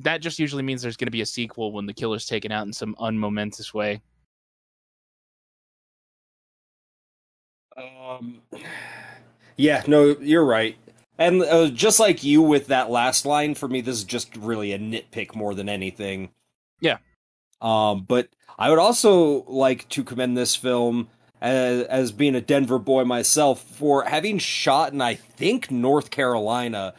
that 0.00 0.18
just 0.20 0.38
usually 0.38 0.62
means 0.62 0.82
there's 0.82 0.96
going 0.96 1.06
to 1.06 1.12
be 1.12 1.20
a 1.20 1.26
sequel 1.26 1.72
when 1.72 1.86
the 1.86 1.92
killer's 1.92 2.26
taken 2.26 2.52
out 2.52 2.66
in 2.66 2.72
some 2.72 2.96
unmomentous 2.98 3.74
way. 3.74 4.00
Um, 7.76 8.40
yeah, 9.56 9.82
no, 9.86 10.16
you're 10.20 10.44
right. 10.44 10.76
And 11.18 11.42
uh, 11.42 11.68
just 11.68 12.00
like 12.00 12.24
you 12.24 12.42
with 12.42 12.68
that 12.68 12.90
last 12.90 13.24
line, 13.24 13.54
for 13.54 13.68
me, 13.68 13.80
this 13.80 13.96
is 13.96 14.04
just 14.04 14.36
really 14.36 14.72
a 14.72 14.78
nitpick 14.78 15.34
more 15.34 15.54
than 15.54 15.68
anything. 15.68 16.30
Yeah. 16.80 16.98
Um, 17.60 18.04
but 18.06 18.28
I 18.58 18.70
would 18.70 18.78
also 18.78 19.44
like 19.44 19.88
to 19.90 20.02
commend 20.02 20.36
this 20.36 20.56
film 20.56 21.08
as, 21.40 21.84
as 21.86 22.12
being 22.12 22.34
a 22.34 22.40
Denver 22.40 22.78
boy 22.78 23.04
myself 23.04 23.62
for 23.62 24.04
having 24.04 24.38
shot 24.38 24.92
in, 24.92 25.00
I 25.00 25.14
think, 25.14 25.70
North 25.70 26.10
Carolina. 26.10 26.94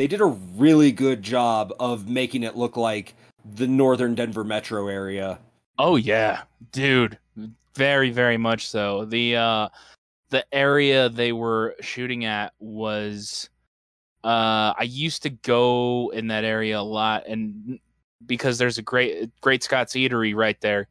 They 0.00 0.06
did 0.06 0.22
a 0.22 0.34
really 0.56 0.92
good 0.92 1.22
job 1.22 1.74
of 1.78 2.08
making 2.08 2.42
it 2.42 2.56
look 2.56 2.78
like 2.78 3.14
the 3.44 3.66
northern 3.66 4.14
Denver 4.14 4.44
metro 4.44 4.88
area. 4.88 5.38
Oh 5.78 5.96
yeah, 5.96 6.44
dude, 6.72 7.18
very 7.74 8.08
very 8.08 8.38
much 8.38 8.66
so. 8.66 9.04
The 9.04 9.36
uh 9.36 9.68
the 10.30 10.46
area 10.54 11.10
they 11.10 11.32
were 11.32 11.76
shooting 11.82 12.24
at 12.24 12.54
was 12.60 13.50
uh 14.24 14.72
I 14.74 14.84
used 14.88 15.22
to 15.24 15.28
go 15.28 16.10
in 16.14 16.28
that 16.28 16.44
area 16.44 16.80
a 16.80 16.80
lot 16.80 17.26
and 17.26 17.78
because 18.24 18.56
there's 18.56 18.78
a 18.78 18.82
great 18.82 19.38
great 19.42 19.62
Scott's 19.62 19.92
Eatery 19.92 20.34
right 20.34 20.58
there. 20.62 20.88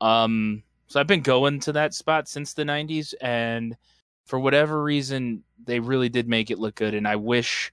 Um 0.00 0.62
so 0.86 1.00
I've 1.00 1.08
been 1.08 1.20
going 1.20 1.58
to 1.58 1.72
that 1.72 1.94
spot 1.94 2.28
since 2.28 2.52
the 2.52 2.62
90s 2.62 3.12
and 3.20 3.76
for 4.24 4.38
whatever 4.38 4.84
reason 4.84 5.42
they 5.64 5.80
really 5.80 6.08
did 6.08 6.28
make 6.28 6.52
it 6.52 6.60
look 6.60 6.76
good 6.76 6.94
and 6.94 7.08
I 7.08 7.16
wish 7.16 7.72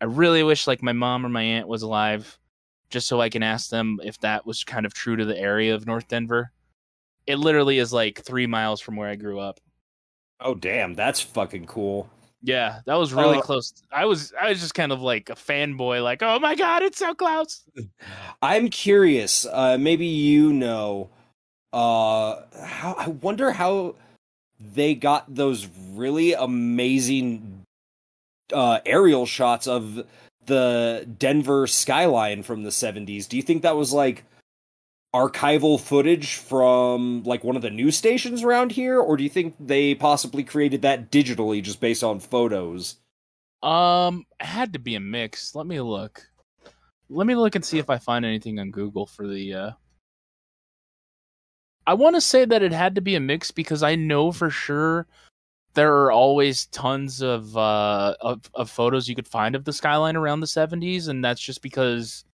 I 0.00 0.06
really 0.06 0.42
wish 0.42 0.66
like 0.66 0.82
my 0.82 0.92
mom 0.92 1.24
or 1.24 1.28
my 1.28 1.42
aunt 1.42 1.68
was 1.68 1.82
alive 1.82 2.38
just 2.90 3.06
so 3.06 3.20
I 3.20 3.28
can 3.28 3.42
ask 3.42 3.70
them 3.70 4.00
if 4.04 4.18
that 4.20 4.46
was 4.46 4.64
kind 4.64 4.86
of 4.86 4.94
true 4.94 5.16
to 5.16 5.24
the 5.24 5.38
area 5.38 5.74
of 5.74 5.86
North 5.86 6.08
Denver. 6.08 6.52
It 7.26 7.36
literally 7.36 7.78
is 7.78 7.92
like 7.92 8.20
three 8.22 8.46
miles 8.46 8.80
from 8.80 8.96
where 8.96 9.08
I 9.08 9.16
grew 9.16 9.40
up. 9.40 9.60
Oh, 10.40 10.54
damn, 10.54 10.94
that's 10.94 11.20
fucking 11.20 11.66
cool. 11.66 12.10
Yeah, 12.42 12.80
that 12.84 12.96
was 12.96 13.14
really 13.14 13.38
Uh, 13.38 13.40
close. 13.40 13.72
I 13.90 14.04
was 14.04 14.34
I 14.38 14.50
was 14.50 14.60
just 14.60 14.74
kind 14.74 14.92
of 14.92 15.00
like 15.00 15.30
a 15.30 15.34
fanboy, 15.34 16.02
like, 16.02 16.22
oh 16.22 16.38
my 16.38 16.54
god, 16.54 16.82
it's 16.82 16.98
so 16.98 17.14
close. 17.14 17.64
I'm 18.42 18.68
curious. 18.68 19.46
Uh, 19.46 19.78
maybe 19.80 20.06
you 20.06 20.52
know. 20.52 21.08
Uh, 21.72 22.42
how 22.62 22.92
I 22.98 23.08
wonder 23.08 23.50
how 23.52 23.96
they 24.60 24.94
got 24.94 25.34
those 25.34 25.66
really 25.94 26.34
amazing 26.34 27.63
uh, 28.54 28.80
aerial 28.86 29.26
shots 29.26 29.66
of 29.66 30.04
the 30.46 31.08
Denver 31.18 31.66
skyline 31.66 32.42
from 32.42 32.62
the 32.62 32.70
70s. 32.70 33.28
Do 33.28 33.36
you 33.36 33.42
think 33.42 33.62
that 33.62 33.76
was 33.76 33.92
like 33.92 34.24
archival 35.14 35.78
footage 35.78 36.34
from 36.34 37.22
like 37.22 37.44
one 37.44 37.56
of 37.56 37.62
the 37.62 37.70
news 37.70 37.96
stations 37.96 38.42
around 38.42 38.72
here 38.72 38.98
or 38.98 39.16
do 39.16 39.22
you 39.22 39.30
think 39.30 39.54
they 39.60 39.94
possibly 39.94 40.42
created 40.42 40.82
that 40.82 41.10
digitally 41.12 41.62
just 41.62 41.80
based 41.80 42.02
on 42.02 42.18
photos? 42.18 42.96
Um, 43.62 44.24
had 44.40 44.72
to 44.72 44.78
be 44.78 44.96
a 44.96 45.00
mix. 45.00 45.54
Let 45.54 45.66
me 45.66 45.80
look. 45.80 46.26
Let 47.08 47.26
me 47.26 47.34
look 47.34 47.54
and 47.54 47.64
see 47.64 47.78
if 47.78 47.88
I 47.88 47.98
find 47.98 48.24
anything 48.24 48.58
on 48.58 48.70
Google 48.70 49.06
for 49.06 49.26
the. 49.26 49.54
uh 49.54 49.70
I 51.86 51.94
want 51.94 52.16
to 52.16 52.20
say 52.20 52.46
that 52.46 52.62
it 52.62 52.72
had 52.72 52.94
to 52.94 53.02
be 53.02 53.14
a 53.14 53.20
mix 53.20 53.50
because 53.50 53.82
I 53.82 53.94
know 53.94 54.32
for 54.32 54.48
sure 54.50 55.06
there 55.74 55.94
are 56.02 56.12
always 56.12 56.66
tons 56.66 57.20
of 57.20 57.56
uh 57.56 58.14
of, 58.20 58.48
of 58.54 58.70
photos 58.70 59.08
you 59.08 59.14
could 59.14 59.28
find 59.28 59.54
of 59.54 59.64
the 59.64 59.72
skyline 59.72 60.16
around 60.16 60.40
the 60.40 60.46
70s, 60.46 61.08
and 61.08 61.24
that's 61.24 61.40
just 61.40 61.62
because 61.62 62.24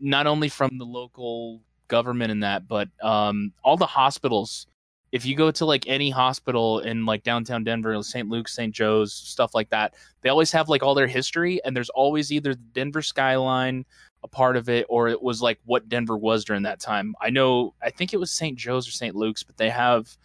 not 0.00 0.26
only 0.26 0.48
from 0.48 0.78
the 0.78 0.84
local 0.84 1.60
government 1.88 2.30
and 2.30 2.42
that, 2.42 2.68
but 2.68 2.88
um 3.02 3.52
all 3.62 3.76
the 3.76 3.86
hospitals. 3.86 4.66
If 5.12 5.24
you 5.24 5.36
go 5.36 5.52
to 5.52 5.64
like 5.64 5.84
any 5.86 6.10
hospital 6.10 6.80
in 6.80 7.06
like 7.06 7.22
downtown 7.22 7.62
Denver, 7.62 8.02
St. 8.02 8.28
Luke's, 8.28 8.52
St. 8.52 8.74
Joe's, 8.74 9.12
stuff 9.12 9.54
like 9.54 9.70
that, 9.70 9.94
they 10.22 10.28
always 10.28 10.50
have 10.50 10.68
like 10.68 10.82
all 10.82 10.94
their 10.94 11.06
history, 11.06 11.60
and 11.64 11.76
there's 11.76 11.90
always 11.90 12.32
either 12.32 12.54
the 12.54 12.60
Denver 12.72 13.00
skyline, 13.00 13.84
a 14.24 14.28
part 14.28 14.56
of 14.56 14.68
it, 14.68 14.86
or 14.88 15.08
it 15.08 15.22
was 15.22 15.40
like 15.40 15.60
what 15.66 15.88
Denver 15.88 16.16
was 16.16 16.44
during 16.44 16.64
that 16.64 16.80
time. 16.80 17.14
I 17.20 17.30
know, 17.30 17.74
I 17.80 17.90
think 17.90 18.12
it 18.12 18.16
was 18.16 18.32
St. 18.32 18.58
Joe's 18.58 18.88
or 18.88 18.90
St. 18.90 19.14
Luke's, 19.14 19.44
but 19.44 19.56
they 19.56 19.70
have 19.70 20.16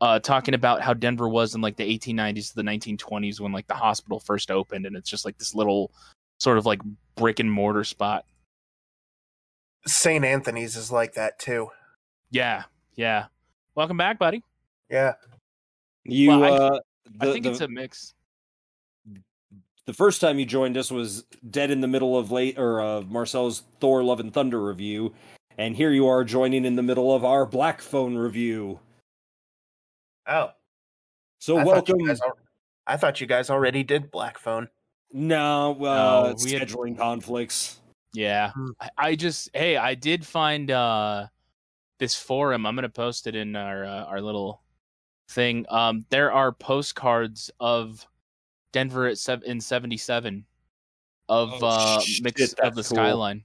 uh, 0.00 0.18
talking 0.20 0.54
about 0.54 0.80
how 0.80 0.94
Denver 0.94 1.28
was 1.28 1.54
in 1.54 1.60
like 1.60 1.76
the 1.76 1.98
1890s 1.98 2.50
to 2.50 2.54
the 2.56 2.62
1920s 2.62 3.40
when 3.40 3.52
like 3.52 3.66
the 3.66 3.74
hospital 3.74 4.20
first 4.20 4.50
opened, 4.50 4.86
and 4.86 4.96
it's 4.96 5.10
just 5.10 5.24
like 5.24 5.38
this 5.38 5.54
little 5.54 5.90
sort 6.38 6.58
of 6.58 6.66
like 6.66 6.80
brick 7.16 7.40
and 7.40 7.50
mortar 7.50 7.84
spot. 7.84 8.24
St. 9.86 10.24
Anthony's 10.24 10.76
is 10.76 10.92
like 10.92 11.14
that 11.14 11.38
too. 11.38 11.68
Yeah, 12.30 12.64
yeah. 12.94 13.26
Welcome 13.74 13.96
back, 13.96 14.18
buddy. 14.18 14.42
Yeah. 14.90 15.14
You 16.04 16.30
Well, 16.30 16.44
I- 16.44 16.48
uh 16.56 16.80
I 17.20 17.32
think 17.32 17.44
the- 17.44 17.50
it's 17.52 17.60
a 17.62 17.68
mix. 17.68 18.14
the 19.86 19.94
first 19.94 20.20
time 20.20 20.38
you 20.38 20.44
joined 20.44 20.76
us 20.76 20.90
was 20.90 21.24
dead 21.50 21.70
in 21.70 21.80
the 21.80 21.88
middle 21.88 22.18
of 22.18 22.30
late 22.30 22.58
or 22.58 22.80
uh, 22.82 23.00
Marcel's 23.02 23.62
Thor: 23.80 24.02
Love 24.04 24.20
and 24.20 24.32
Thunder 24.32 24.62
review, 24.62 25.14
and 25.56 25.74
here 25.74 25.90
you 25.90 26.06
are 26.06 26.22
joining 26.24 26.66
in 26.66 26.76
the 26.76 26.82
middle 26.82 27.14
of 27.14 27.24
our 27.24 27.46
Black 27.46 27.80
Phone 27.80 28.14
review. 28.16 28.78
Oh. 30.28 30.50
So 31.40 31.56
I 31.58 31.64
thought, 31.64 31.72
welcome. 31.72 32.00
you 32.00 32.08
guys 32.08 32.20
al- 32.20 32.38
I 32.86 32.96
thought 32.96 33.20
you 33.20 33.26
guys 33.26 33.50
already 33.50 33.82
did 33.82 34.10
Black 34.10 34.38
Phone. 34.38 34.68
No, 35.12 35.72
uh, 35.84 36.32
No, 36.32 36.36
we 36.44 36.52
had- 36.52 36.68
scheduling 36.68 36.96
conflicts. 36.98 37.80
Yeah. 38.12 38.50
Hmm. 38.52 38.70
I, 38.80 38.88
I 38.98 39.14
just 39.16 39.50
hey, 39.54 39.76
I 39.76 39.94
did 39.94 40.26
find 40.26 40.70
uh 40.70 41.26
this 41.98 42.14
forum. 42.14 42.66
I'm 42.66 42.74
gonna 42.74 42.88
post 42.88 43.26
it 43.26 43.34
in 43.36 43.54
our 43.56 43.84
uh, 43.84 44.04
our 44.04 44.20
little 44.20 44.62
thing. 45.28 45.66
Um 45.68 46.04
there 46.10 46.32
are 46.32 46.52
postcards 46.52 47.50
of 47.60 48.06
Denver 48.72 49.06
at 49.06 49.18
sev- 49.18 49.42
in 49.44 49.60
77 49.60 50.44
of 51.28 51.62
Oh, 51.62 51.66
uh 51.66 52.00
shit, 52.00 52.24
mix 52.24 52.52
of 52.54 52.74
the 52.74 52.82
cool. 52.82 52.96
skyline. 52.96 53.44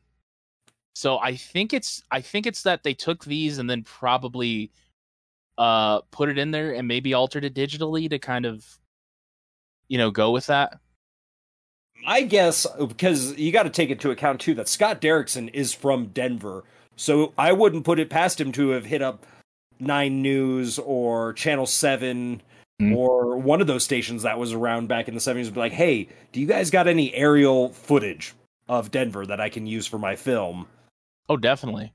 So 0.96 1.18
I 1.20 1.36
think 1.36 1.74
it's 1.74 2.02
I 2.12 2.22
think 2.22 2.46
it's 2.48 2.64
that 2.64 2.84
they 2.84 2.94
took 2.94 3.26
these 3.26 3.58
and 3.58 3.70
then 3.70 3.84
probably 3.84 4.72
uh 5.58 6.02
put 6.12 6.30
it 6.30 6.38
in 6.38 6.52
there 6.52 6.74
and 6.74 6.88
maybe 6.88 7.14
altered 7.14 7.46
it 7.46 7.54
digitally 7.54 8.10
to 8.10 8.20
kind 8.20 8.46
of 8.46 8.66
you 9.88 9.98
know 9.98 10.12
go 10.12 10.32
with 10.32 10.48
that. 10.48 10.80
I 12.06 12.24
guess 12.24 12.66
because 12.88 13.38
you 13.38 13.52
got 13.52 13.64
to 13.64 13.70
take 13.70 13.90
into 13.90 14.12
account 14.12 14.42
too 14.42 14.54
that 14.56 14.68
Scott 14.68 15.00
Derrickson 15.02 15.50
is 15.54 15.74
from 15.74 16.08
Denver, 16.08 16.64
so 16.96 17.34
I 17.38 17.54
wouldn't 17.54 17.86
put 17.86 18.00
it 18.00 18.10
past 18.10 18.42
him 18.42 18.52
to 18.54 18.70
have 18.70 18.86
hit 18.86 19.02
up 19.02 19.26
Nine 19.80 20.22
News 20.22 20.80
or 20.80 21.34
Channel 21.34 21.66
Seven 21.66 22.42
Mm. 22.82 22.96
or 22.98 23.38
one 23.38 23.62
of 23.62 23.68
those 23.68 23.84
stations 23.84 24.24
that 24.24 24.40
was 24.40 24.52
around 24.52 24.88
back 24.88 25.08
in 25.08 25.14
the 25.14 25.20
seventies. 25.20 25.52
Be 25.52 25.60
like, 25.60 25.74
hey, 25.74 26.10
do 26.32 26.42
you 26.42 26.48
guys 26.48 26.72
got 26.72 26.88
any 26.88 27.14
aerial 27.14 27.70
footage 27.70 28.34
of 28.68 28.90
Denver 28.90 29.28
that 29.28 29.40
I 29.40 29.50
can 29.50 29.68
use 29.68 29.86
for 29.86 30.00
my 30.00 30.16
film? 30.16 30.66
Oh, 31.30 31.38
definitely. 31.38 31.94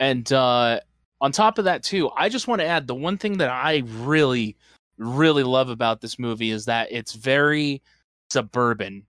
And 0.00 0.32
uh, 0.32 0.80
on 1.20 1.32
top 1.32 1.58
of 1.58 1.64
that, 1.64 1.82
too, 1.82 2.10
I 2.16 2.28
just 2.28 2.48
want 2.48 2.60
to 2.60 2.66
add 2.66 2.86
the 2.86 2.94
one 2.94 3.18
thing 3.18 3.38
that 3.38 3.50
I 3.50 3.82
really, 3.86 4.56
really 4.98 5.42
love 5.42 5.68
about 5.68 6.00
this 6.00 6.18
movie 6.18 6.50
is 6.50 6.66
that 6.66 6.88
it's 6.90 7.12
very 7.14 7.82
suburban. 8.30 9.04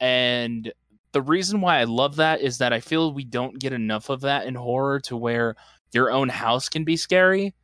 And 0.00 0.72
the 1.12 1.22
reason 1.22 1.60
why 1.60 1.78
I 1.78 1.84
love 1.84 2.16
that 2.16 2.40
is 2.40 2.58
that 2.58 2.72
I 2.72 2.80
feel 2.80 3.12
we 3.12 3.24
don't 3.24 3.58
get 3.58 3.72
enough 3.72 4.08
of 4.08 4.22
that 4.22 4.46
in 4.46 4.54
horror 4.54 5.00
to 5.00 5.16
where 5.16 5.56
your 5.92 6.10
own 6.10 6.28
house 6.28 6.68
can 6.68 6.84
be 6.84 6.96
scary. 6.96 7.54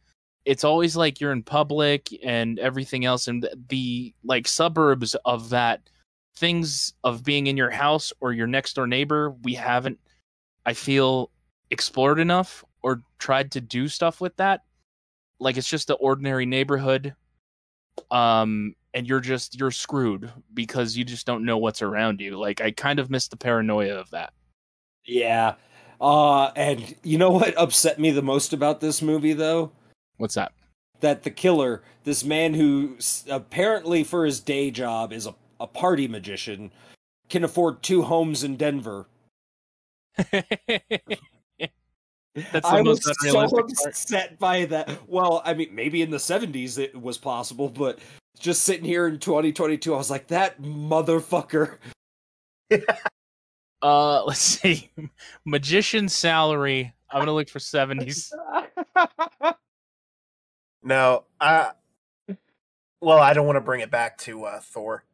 It's 0.44 0.64
always 0.64 0.96
like 0.96 1.20
you're 1.20 1.32
in 1.32 1.42
public 1.42 2.08
and 2.22 2.58
everything 2.58 3.04
else. 3.04 3.28
And 3.28 3.48
the, 3.68 4.14
like 4.24 4.46
suburbs 4.46 5.14
of 5.24 5.50
that 5.50 5.88
things 6.36 6.92
of 7.02 7.24
being 7.24 7.46
in 7.46 7.56
your 7.56 7.70
house 7.70 8.12
or 8.20 8.32
your 8.32 8.46
next 8.46 8.74
door 8.74 8.86
neighbor, 8.86 9.30
we 9.42 9.54
haven't 9.54 9.98
I 10.66 10.74
feel 10.74 11.30
explored 11.70 12.18
enough 12.18 12.64
or 12.82 13.02
tried 13.18 13.52
to 13.52 13.60
do 13.60 13.88
stuff 13.88 14.20
with 14.20 14.36
that. 14.36 14.62
Like 15.38 15.56
it's 15.56 15.68
just 15.68 15.88
the 15.88 15.94
ordinary 15.94 16.46
neighborhood. 16.46 17.14
Um 18.10 18.74
and 18.94 19.06
you're 19.06 19.20
just 19.20 19.58
you're 19.58 19.70
screwed 19.70 20.32
because 20.54 20.96
you 20.96 21.04
just 21.04 21.26
don't 21.26 21.44
know 21.44 21.58
what's 21.58 21.82
around 21.82 22.20
you. 22.20 22.38
Like 22.38 22.60
I 22.60 22.70
kind 22.70 22.98
of 22.98 23.10
miss 23.10 23.28
the 23.28 23.36
paranoia 23.36 23.94
of 23.94 24.10
that. 24.10 24.32
Yeah. 25.04 25.54
Uh, 25.98 26.48
and 26.56 26.94
you 27.02 27.16
know 27.16 27.30
what 27.30 27.56
upset 27.56 27.98
me 27.98 28.10
the 28.10 28.20
most 28.20 28.52
about 28.52 28.80
this 28.80 29.00
movie, 29.00 29.32
though? 29.32 29.72
What's 30.18 30.34
that? 30.34 30.52
that 31.00 31.22
the 31.22 31.30
killer, 31.30 31.82
this 32.04 32.24
man 32.24 32.54
who 32.54 32.96
apparently 33.28 34.02
for 34.04 34.24
his 34.24 34.40
day 34.40 34.70
job 34.70 35.12
is 35.12 35.26
a, 35.26 35.34
a 35.60 35.66
party 35.66 36.08
magician, 36.08 36.72
can 37.28 37.44
afford 37.44 37.82
two 37.82 38.02
homes 38.02 38.44
in 38.44 38.56
Denver. 38.56 39.06
That's 42.52 42.68
the 42.68 42.76
I 42.76 42.80
was 42.82 43.02
so 43.02 43.12
unrealistic 43.22 43.76
part. 43.76 43.86
upset 43.88 44.38
by 44.38 44.66
that. 44.66 45.08
Well, 45.08 45.42
I 45.44 45.54
mean, 45.54 45.74
maybe 45.74 46.02
in 46.02 46.10
the 46.10 46.18
70s 46.18 46.78
it 46.78 46.94
was 47.00 47.18
possible, 47.18 47.68
but 47.68 47.98
just 48.38 48.62
sitting 48.64 48.84
here 48.84 49.08
in 49.08 49.18
2022, 49.18 49.94
I 49.94 49.96
was 49.96 50.10
like, 50.10 50.28
that 50.28 50.60
motherfucker. 50.62 51.76
Uh 53.82 54.24
let's 54.24 54.40
see. 54.40 54.90
Magician 55.44 56.08
salary. 56.08 56.94
I'm 57.10 57.20
gonna 57.20 57.34
look 57.34 57.50
for 57.50 57.60
seventies. 57.60 58.32
No, 60.82 61.24
I. 61.40 61.72
Well, 63.00 63.18
I 63.18 63.32
don't 63.32 63.44
want 63.46 63.56
to 63.56 63.60
bring 63.60 63.80
it 63.80 63.90
back 63.90 64.18
to 64.18 64.44
uh, 64.44 64.60
Thor. 64.60 65.04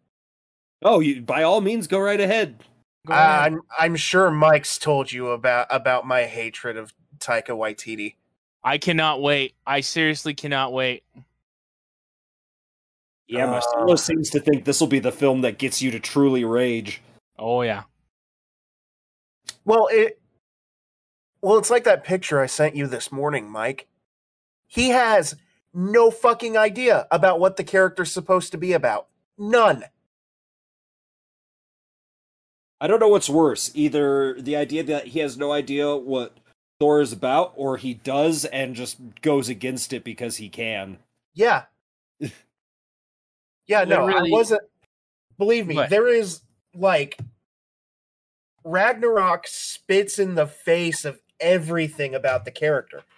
oh, 0.82 1.00
you, 1.00 1.22
by 1.22 1.42
all 1.42 1.62
means, 1.62 1.86
go 1.86 1.98
right 1.98 2.20
ahead. 2.20 2.62
Go 3.06 3.14
ahead. 3.14 3.24
I'm 3.54 3.60
I'm 3.76 3.96
sure 3.96 4.30
Mike's 4.30 4.78
told 4.78 5.10
you 5.10 5.28
about 5.28 5.66
about 5.70 6.06
my 6.06 6.24
hatred 6.24 6.76
of 6.76 6.92
Taika 7.22 7.48
Waititi. 7.50 8.14
I 8.64 8.78
cannot 8.78 9.20
wait. 9.22 9.54
I 9.66 9.80
seriously 9.80 10.34
cannot 10.34 10.72
wait. 10.72 11.04
Yeah, 13.26 13.46
Uh, 13.46 13.52
Marcelo 13.52 13.96
seems 13.96 14.30
to 14.30 14.40
think 14.40 14.64
this 14.64 14.80
will 14.80 14.88
be 14.88 14.98
the 14.98 15.12
film 15.12 15.40
that 15.42 15.58
gets 15.58 15.80
you 15.80 15.90
to 15.92 16.00
truly 16.00 16.44
rage. 16.44 17.00
Oh 17.38 17.62
yeah. 17.62 17.84
Well, 19.64 19.88
it. 19.90 20.20
Well, 21.40 21.58
it's 21.58 21.70
like 21.70 21.84
that 21.84 22.04
picture 22.04 22.40
I 22.40 22.46
sent 22.46 22.76
you 22.76 22.86
this 22.86 23.10
morning, 23.10 23.48
Mike. 23.50 23.88
He 24.68 24.90
has 24.90 25.34
no 25.74 26.10
fucking 26.10 26.56
idea 26.56 27.06
about 27.10 27.40
what 27.40 27.56
the 27.56 27.64
character's 27.64 28.12
supposed 28.12 28.52
to 28.52 28.58
be 28.58 28.72
about. 28.72 29.08
None. 29.38 29.84
I 32.80 32.86
don't 32.86 33.00
know 33.00 33.08
what's 33.08 33.30
worse. 33.30 33.70
Either 33.74 34.40
the 34.40 34.56
idea 34.56 34.82
that 34.84 35.08
he 35.08 35.20
has 35.20 35.36
no 35.36 35.52
idea 35.52 35.96
what 35.96 36.36
Thor 36.82 37.00
is 37.00 37.12
about, 37.12 37.52
or 37.54 37.76
he 37.76 37.94
does 37.94 38.44
and 38.44 38.74
just 38.74 38.98
goes 39.20 39.48
against 39.48 39.92
it 39.92 40.02
because 40.02 40.38
he 40.38 40.48
can. 40.48 40.98
Yeah. 41.32 41.66
yeah, 42.20 43.84
no, 43.84 44.04
Literally- 44.04 44.30
I 44.30 44.32
wasn't. 44.32 44.62
Believe 45.38 45.68
me, 45.68 45.76
What? 45.76 45.90
there 45.90 46.08
is 46.08 46.40
like 46.74 47.18
Ragnarok 48.64 49.46
spits 49.46 50.18
in 50.18 50.34
the 50.34 50.48
face 50.48 51.04
of 51.04 51.20
everything 51.38 52.16
about 52.16 52.44
the 52.44 52.50
character. 52.50 53.04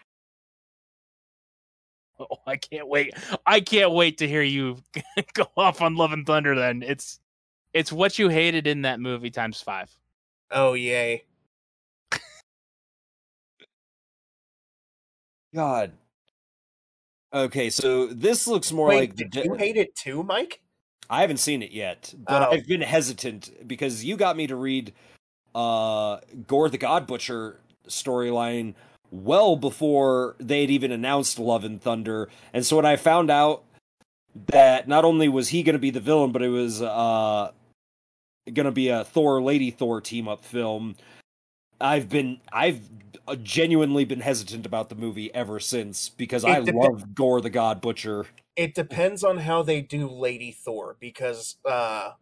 Oh, 2.20 2.36
I 2.46 2.56
can't 2.56 2.86
wait. 2.86 3.12
I 3.44 3.60
can't 3.60 3.90
wait 3.90 4.18
to 4.18 4.28
hear 4.28 4.42
you 4.42 4.76
go 5.32 5.46
off 5.56 5.80
on 5.82 5.96
Love 5.96 6.12
and 6.12 6.24
Thunder 6.26 6.54
then. 6.54 6.82
It's 6.82 7.18
it's 7.72 7.90
what 7.90 8.18
you 8.20 8.28
hated 8.28 8.66
in 8.68 8.82
that 8.82 9.00
movie 9.00 9.30
times 9.30 9.60
5. 9.62 9.90
Oh 10.52 10.74
yay! 10.74 11.24
God, 15.54 15.92
Okay, 17.34 17.68
so 17.68 18.06
this 18.06 18.46
looks 18.46 18.70
more 18.70 18.88
Wait, 18.88 19.00
like 19.00 19.16
the 19.16 19.24
did 19.24 19.44
you 19.44 19.54
hate 19.54 19.76
it 19.76 19.94
too, 19.96 20.22
Mike? 20.22 20.60
I 21.10 21.20
haven't 21.20 21.38
seen 21.38 21.62
it 21.62 21.72
yet, 21.72 22.14
but 22.16 22.48
Oh. 22.48 22.52
I've 22.52 22.66
been 22.66 22.80
hesitant 22.80 23.50
because 23.66 24.04
you 24.04 24.16
got 24.16 24.36
me 24.36 24.46
to 24.46 24.56
read 24.56 24.92
uh 25.54 26.18
Gorr 26.46 26.68
the 26.68 26.78
God 26.78 27.06
Butcher 27.06 27.60
storyline 27.88 28.74
well 29.10 29.56
before 29.56 30.36
they 30.38 30.62
had 30.62 30.70
even 30.70 30.92
announced 30.92 31.38
Love 31.38 31.64
and 31.64 31.82
Thunder. 31.82 32.28
And 32.52 32.64
so 32.64 32.76
when 32.76 32.86
I 32.86 32.96
found 32.96 33.30
out 33.30 33.64
that 34.46 34.86
not 34.88 35.04
only 35.04 35.28
was 35.28 35.48
he 35.48 35.62
going 35.64 35.74
to 35.74 35.78
be 35.80 35.90
the 35.90 36.00
villain, 36.00 36.30
but 36.32 36.42
it 36.42 36.48
was 36.48 36.82
uh 36.82 37.50
going 38.52 38.66
to 38.66 38.72
be 38.72 38.88
a 38.88 39.04
Thor 39.04 39.42
Lady 39.42 39.70
Thor 39.72 40.00
team 40.00 40.28
up 40.28 40.44
film, 40.44 40.94
I've 41.80 42.08
been 42.08 42.40
I've 42.52 42.80
uh, 43.26 43.36
genuinely 43.36 44.04
been 44.04 44.20
hesitant 44.20 44.66
about 44.66 44.88
the 44.88 44.94
movie 44.94 45.34
ever 45.34 45.60
since 45.60 46.08
because 46.08 46.44
It 46.44 46.50
I 46.50 46.60
depe- 46.60 46.74
love 46.74 47.14
Gorr 47.14 47.40
the 47.40 47.50
God 47.50 47.80
Butcher. 47.80 48.26
It 48.56 48.74
depends 48.74 49.24
on 49.24 49.38
how 49.38 49.62
they 49.62 49.80
do 49.80 50.08
Lady 50.08 50.52
Thor 50.52 50.96
because 51.00 51.56
uh 51.64 52.12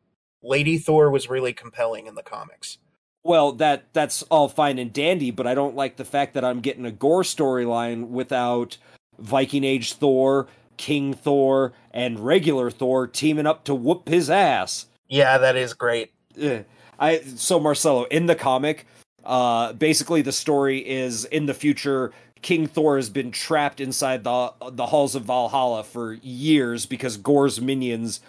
Lady 0.42 0.78
Thor 0.78 1.10
was 1.10 1.28
really 1.28 1.52
compelling 1.52 2.06
in 2.06 2.14
the 2.14 2.22
comics. 2.22 2.78
Well, 3.24 3.52
that 3.52 3.92
that's 3.92 4.22
all 4.24 4.48
fine 4.48 4.78
and 4.78 4.92
dandy, 4.92 5.30
but 5.30 5.46
I 5.46 5.54
don't 5.54 5.76
like 5.76 5.96
the 5.96 6.04
fact 6.04 6.34
that 6.34 6.44
I'm 6.44 6.60
getting 6.60 6.84
a 6.84 6.90
Gorr 6.90 7.22
storyline 7.22 8.08
without 8.08 8.78
Viking 9.18 9.62
Age 9.62 9.92
Thor, 9.92 10.48
King 10.76 11.14
Thor, 11.14 11.72
and 11.92 12.18
regular 12.18 12.70
Thor 12.70 13.06
teaming 13.06 13.46
up 13.46 13.64
to 13.64 13.74
whoop 13.74 14.08
his 14.08 14.28
ass. 14.28 14.86
Yeah, 15.08 15.38
that 15.38 15.54
is 15.54 15.74
great. 15.74 16.12
I 16.98 17.20
so 17.20 17.60
Marcelo 17.60 18.04
in 18.04 18.26
the 18.26 18.34
comic, 18.34 18.86
uh, 19.24 19.72
basically 19.74 20.22
the 20.22 20.32
story 20.32 20.78
is 20.78 21.24
in 21.26 21.46
the 21.46 21.54
future. 21.54 22.12
King 22.42 22.66
Thor 22.66 22.96
has 22.96 23.08
been 23.08 23.30
trapped 23.30 23.80
inside 23.80 24.24
the 24.24 24.52
the 24.72 24.86
halls 24.86 25.14
of 25.14 25.24
Valhalla 25.24 25.84
for 25.84 26.14
years 26.14 26.86
because 26.86 27.16
Gorr's 27.16 27.60
minions. 27.60 28.20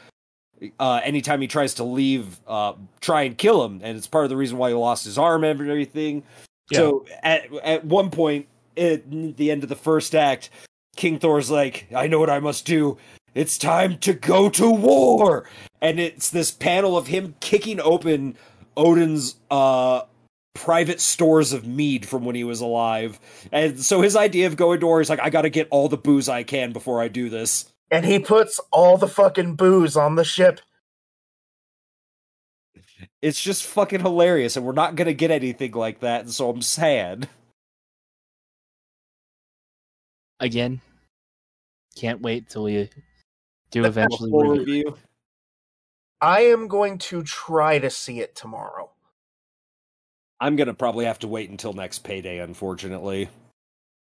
Uh, 0.79 1.01
anytime 1.03 1.41
he 1.41 1.47
tries 1.47 1.73
to 1.73 1.83
leave, 1.83 2.39
uh, 2.47 2.73
try 3.01 3.23
and 3.23 3.37
kill 3.37 3.65
him, 3.65 3.81
and 3.83 3.97
it's 3.97 4.07
part 4.07 4.23
of 4.23 4.29
the 4.29 4.37
reason 4.37 4.57
why 4.57 4.69
he 4.69 4.75
lost 4.75 5.03
his 5.03 5.17
arm 5.17 5.43
and 5.43 5.59
everything. 5.69 6.23
So 6.71 7.05
at 7.21 7.51
at 7.63 7.83
one 7.85 8.09
point 8.09 8.47
at 8.77 9.09
the 9.09 9.51
end 9.51 9.63
of 9.63 9.69
the 9.69 9.75
first 9.75 10.15
act, 10.15 10.51
King 10.95 11.19
Thor's 11.19 11.51
like, 11.51 11.87
"I 11.93 12.07
know 12.07 12.19
what 12.19 12.29
I 12.29 12.39
must 12.39 12.65
do. 12.65 12.97
It's 13.33 13.57
time 13.57 13.97
to 13.99 14.13
go 14.13 14.49
to 14.51 14.69
war." 14.69 15.49
And 15.81 15.99
it's 15.99 16.29
this 16.29 16.51
panel 16.51 16.95
of 16.95 17.07
him 17.07 17.35
kicking 17.41 17.79
open 17.81 18.37
Odin's 18.77 19.35
uh 19.51 20.03
private 20.53 21.01
stores 21.01 21.53
of 21.53 21.65
mead 21.65 22.07
from 22.07 22.25
when 22.25 22.35
he 22.35 22.43
was 22.43 22.61
alive. 22.61 23.19
And 23.51 23.79
so 23.79 24.01
his 24.01 24.15
idea 24.15 24.47
of 24.47 24.55
going 24.55 24.79
to 24.79 24.85
war 24.85 25.01
is 25.01 25.09
like, 25.09 25.19
I 25.21 25.29
got 25.29 25.41
to 25.43 25.49
get 25.49 25.67
all 25.71 25.89
the 25.89 25.97
booze 25.97 26.29
I 26.29 26.43
can 26.43 26.71
before 26.71 27.01
I 27.01 27.07
do 27.07 27.29
this. 27.29 27.71
And 27.89 28.05
he 28.05 28.19
puts 28.19 28.59
all 28.71 28.97
the 28.97 29.07
fucking 29.07 29.55
booze 29.55 29.97
on 29.97 30.15
the 30.15 30.23
ship. 30.23 30.61
It's 33.21 33.41
just 33.41 33.63
fucking 33.63 34.01
hilarious, 34.01 34.57
and 34.57 34.65
we're 34.65 34.73
not 34.73 34.95
gonna 34.95 35.13
get 35.13 35.31
anything 35.31 35.71
like 35.71 36.01
that, 36.01 36.21
and 36.21 36.33
so 36.33 36.49
I'm 36.49 36.61
sad. 36.61 37.29
Again, 40.39 40.81
can't 41.95 42.21
wait 42.21 42.49
till 42.49 42.63
we 42.63 42.89
do 43.71 43.85
eventually. 43.85 44.29
Review. 44.33 44.59
review. 44.59 44.97
I 46.19 46.41
am 46.41 46.67
going 46.67 46.97
to 46.99 47.23
try 47.23 47.79
to 47.79 47.89
see 47.89 48.19
it 48.19 48.35
tomorrow. 48.35 48.89
I'm 50.43 50.57
gonna 50.57 50.73
probably 50.73 51.05
have 51.05 51.19
to 51.19 51.27
wait 51.29 51.49
until 51.49 51.71
next 51.71 51.99
payday, 51.99 52.39
unfortunately. 52.39 53.29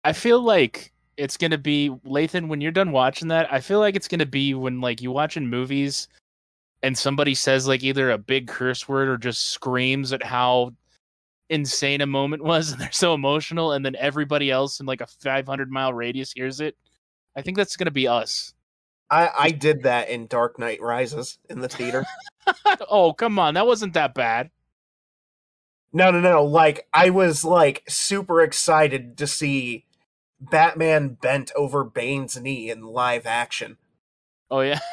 I 0.03 0.13
feel 0.13 0.43
like 0.43 0.93
it's 1.17 1.37
gonna 1.37 1.57
be 1.57 1.89
Lathan 2.05 2.49
when 2.49 2.61
you're 2.61 2.73
done 2.73 2.91
watching 2.91 3.29
that. 3.29 3.53
I 3.53 3.61
feel 3.61 3.79
like 3.79 3.95
it's 3.95 4.09
gonna 4.09 4.27
be 4.27 4.53
when 4.53 4.81
like 4.81 5.01
you 5.01 5.13
watching 5.13 5.47
movies 5.47 6.09
and 6.83 6.99
somebody 6.99 7.37
says 7.37 7.69
like 7.69 7.85
either 7.85 8.11
a 8.11 8.19
big 8.19 8.49
curse 8.49 8.89
word 8.89 9.09
or 9.09 9.19
just 9.19 9.51
screams 9.51 10.13
at 10.13 10.25
how 10.25 10.73
insane 11.49 12.01
a 12.01 12.07
moment 12.07 12.43
was 12.53 12.73
and 12.73 12.81
they're 12.81 12.91
so 12.91 13.15
emotional 13.15 13.71
and 13.71 13.87
then 13.87 13.95
everybody 13.95 14.51
else 14.51 14.81
in 14.81 14.87
like 14.87 15.01
a 15.01 15.07
500 15.07 15.71
mile 15.71 15.93
radius 15.93 16.33
hears 16.33 16.61
it. 16.61 16.77
I 17.37 17.43
think 17.43 17.57
that's 17.57 17.77
gonna 17.77 17.93
be 17.93 18.09
us. 18.09 18.53
I, 19.13 19.31
I 19.39 19.51
did 19.53 19.85
that 19.85 20.09
in 20.09 20.27
Dark 20.27 20.59
Knight 20.59 20.83
Rises 20.83 21.39
in 21.49 21.61
the 21.61 21.69
theater. 21.69 22.05
oh 22.91 23.13
come 23.13 23.39
on, 23.39 23.55
that 23.55 23.69
wasn't 23.69 23.95
that 23.95 24.13
bad. 24.13 24.51
No, 25.93 26.11
no, 26.11 26.21
no. 26.21 26.45
Like, 26.45 26.87
I 26.93 27.11
was 27.11 27.45
like 27.45 27.83
super 27.89 28.41
excited 28.41 29.17
to 29.19 29.27
see 29.27 29.85
Batman 30.41 31.19
bent 31.21 31.53
over 31.55 31.85
Bane's 31.85 32.41
knee 32.41 32.71
in 32.71 32.83
live 32.83 33.27
action. 33.27 33.77
Oh 34.51 34.61
yeah. 34.61 34.81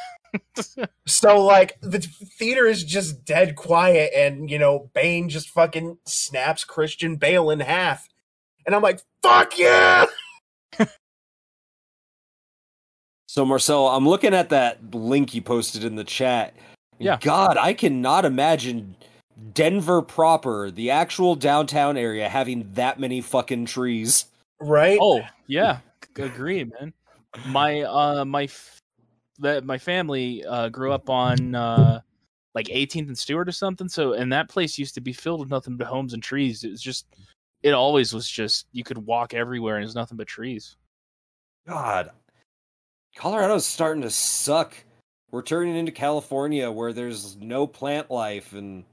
So, 1.08 1.44
like, 1.44 1.76
the 1.80 1.98
theater 1.98 2.66
is 2.66 2.84
just 2.84 3.24
dead 3.24 3.56
quiet, 3.56 4.12
and, 4.14 4.48
you 4.48 4.60
know, 4.60 4.88
Bane 4.94 5.28
just 5.28 5.50
fucking 5.50 5.98
snaps 6.06 6.62
Christian 6.62 7.16
Bale 7.16 7.50
in 7.50 7.58
half. 7.58 8.08
And 8.64 8.72
I'm 8.72 8.82
like, 8.82 9.00
fuck 9.22 9.58
yeah! 9.58 10.06
So 13.26 13.44
Marcel, 13.44 13.86
I'm 13.86 14.08
looking 14.08 14.34
at 14.34 14.48
that 14.48 14.92
link 14.92 15.34
you 15.34 15.40
posted 15.40 15.84
in 15.84 15.94
the 15.94 16.02
chat. 16.02 16.52
Yeah. 16.98 17.16
God, 17.20 17.56
I 17.56 17.74
cannot 17.74 18.24
imagine 18.24 18.96
Denver 19.52 20.02
proper, 20.02 20.70
the 20.70 20.90
actual 20.90 21.34
downtown 21.34 21.96
area, 21.96 22.28
having 22.28 22.70
that 22.74 23.00
many 23.00 23.20
fucking 23.20 23.66
trees. 23.66 24.26
Right? 24.60 24.98
Oh 25.00 25.22
yeah, 25.46 25.78
agree, 26.16 26.64
man. 26.64 26.92
My 27.46 27.82
uh 27.82 28.24
my 28.24 28.44
f- 28.44 28.78
that 29.38 29.64
my 29.64 29.78
family 29.78 30.44
uh 30.44 30.68
grew 30.68 30.92
up 30.92 31.08
on 31.08 31.54
uh 31.54 32.00
like 32.54 32.66
18th 32.66 33.08
and 33.08 33.18
Stewart 33.18 33.48
or 33.48 33.52
something. 33.52 33.88
So 33.88 34.12
and 34.12 34.32
that 34.32 34.48
place 34.48 34.78
used 34.78 34.94
to 34.94 35.00
be 35.00 35.12
filled 35.12 35.40
with 35.40 35.50
nothing 35.50 35.76
but 35.76 35.86
homes 35.86 36.12
and 36.12 36.22
trees. 36.22 36.64
It 36.64 36.70
was 36.70 36.82
just 36.82 37.06
it 37.62 37.72
always 37.72 38.12
was 38.12 38.28
just 38.28 38.66
you 38.72 38.84
could 38.84 38.98
walk 38.98 39.32
everywhere 39.32 39.76
and 39.76 39.84
there's 39.84 39.94
nothing 39.94 40.16
but 40.16 40.26
trees. 40.26 40.76
God, 41.66 42.10
Colorado's 43.16 43.66
starting 43.66 44.02
to 44.02 44.10
suck. 44.10 44.74
We're 45.30 45.42
turning 45.42 45.76
into 45.76 45.92
California 45.92 46.70
where 46.70 46.92
there's 46.92 47.36
no 47.36 47.66
plant 47.66 48.10
life 48.10 48.52
and 48.52 48.84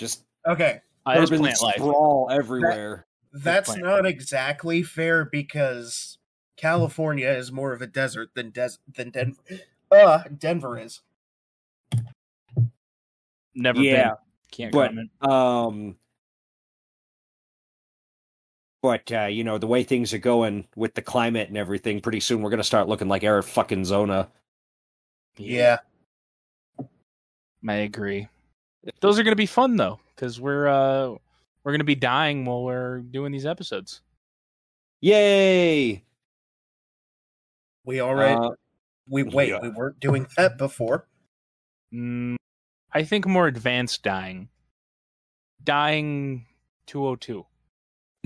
just 0.00 0.24
Okay. 0.48 0.80
It's 1.06 1.30
urban 1.30 1.40
plant 1.40 1.62
life. 1.62 1.74
sprawl 1.76 2.28
everywhere. 2.30 3.06
That's 3.32 3.68
plant 3.68 3.82
not 3.84 4.06
exactly 4.06 4.82
fair 4.82 5.24
because 5.24 6.18
California 6.56 7.28
is 7.30 7.52
more 7.52 7.72
of 7.72 7.80
a 7.82 7.86
desert 7.86 8.30
than 8.34 8.50
des- 8.50 8.78
than 8.92 9.10
Denver. 9.10 9.42
Uh, 9.90 10.22
Denver 10.36 10.78
is. 10.78 11.00
Never 13.54 13.80
Yeah, 13.80 14.08
been. 14.08 14.14
Can't 14.50 14.72
but- 14.72 14.88
comment. 14.88 15.10
Um, 15.22 15.96
but 18.82 19.10
uh, 19.12 19.26
you 19.26 19.44
know 19.44 19.58
the 19.58 19.66
way 19.66 19.82
things 19.84 20.12
are 20.14 20.18
going 20.18 20.66
with 20.76 20.94
the 20.94 21.02
climate 21.02 21.48
and 21.48 21.56
everything, 21.58 22.00
pretty 22.00 22.20
soon 22.20 22.40
we're 22.42 22.50
gonna 22.50 22.64
start 22.64 22.88
looking 22.88 23.08
like 23.08 23.22
Air 23.24 23.42
fucking 23.42 23.84
Zona. 23.84 24.28
Yeah. 25.36 25.78
I 27.68 27.74
agree. 27.74 28.28
Those 29.00 29.18
are 29.18 29.22
gonna 29.22 29.36
be 29.36 29.46
fun 29.46 29.76
though, 29.76 30.00
because 30.14 30.40
we're 30.40 30.68
uh 30.68 31.16
we're 31.64 31.72
gonna 31.72 31.84
be 31.84 31.94
dying 31.94 32.44
while 32.44 32.62
we're 32.64 33.00
doing 33.00 33.32
these 33.32 33.46
episodes. 33.46 34.00
Yay! 35.00 36.04
We 37.84 38.00
already 38.00 38.34
Uh, 38.34 38.50
we 39.08 39.22
wait, 39.24 39.48
yeah. 39.50 39.58
we 39.60 39.70
weren't 39.70 39.98
doing 40.00 40.26
that 40.36 40.56
before. 40.58 41.06
Mm, 41.92 42.36
I 42.92 43.02
think 43.04 43.26
more 43.26 43.46
advanced 43.46 44.02
dying. 44.02 44.48
Dying 45.62 46.46
202. 46.86 47.44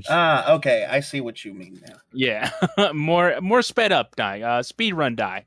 Ah, 0.08 0.52
okay, 0.54 0.86
I 0.88 1.00
see 1.00 1.20
what 1.20 1.44
you 1.44 1.54
mean 1.54 1.80
now. 1.86 1.96
Yeah, 2.12 2.50
more 2.92 3.40
more 3.40 3.62
sped 3.62 3.92
up 3.92 4.16
dying. 4.16 4.42
Uh, 4.42 4.62
speed 4.62 4.92
run 4.94 5.16
die. 5.16 5.46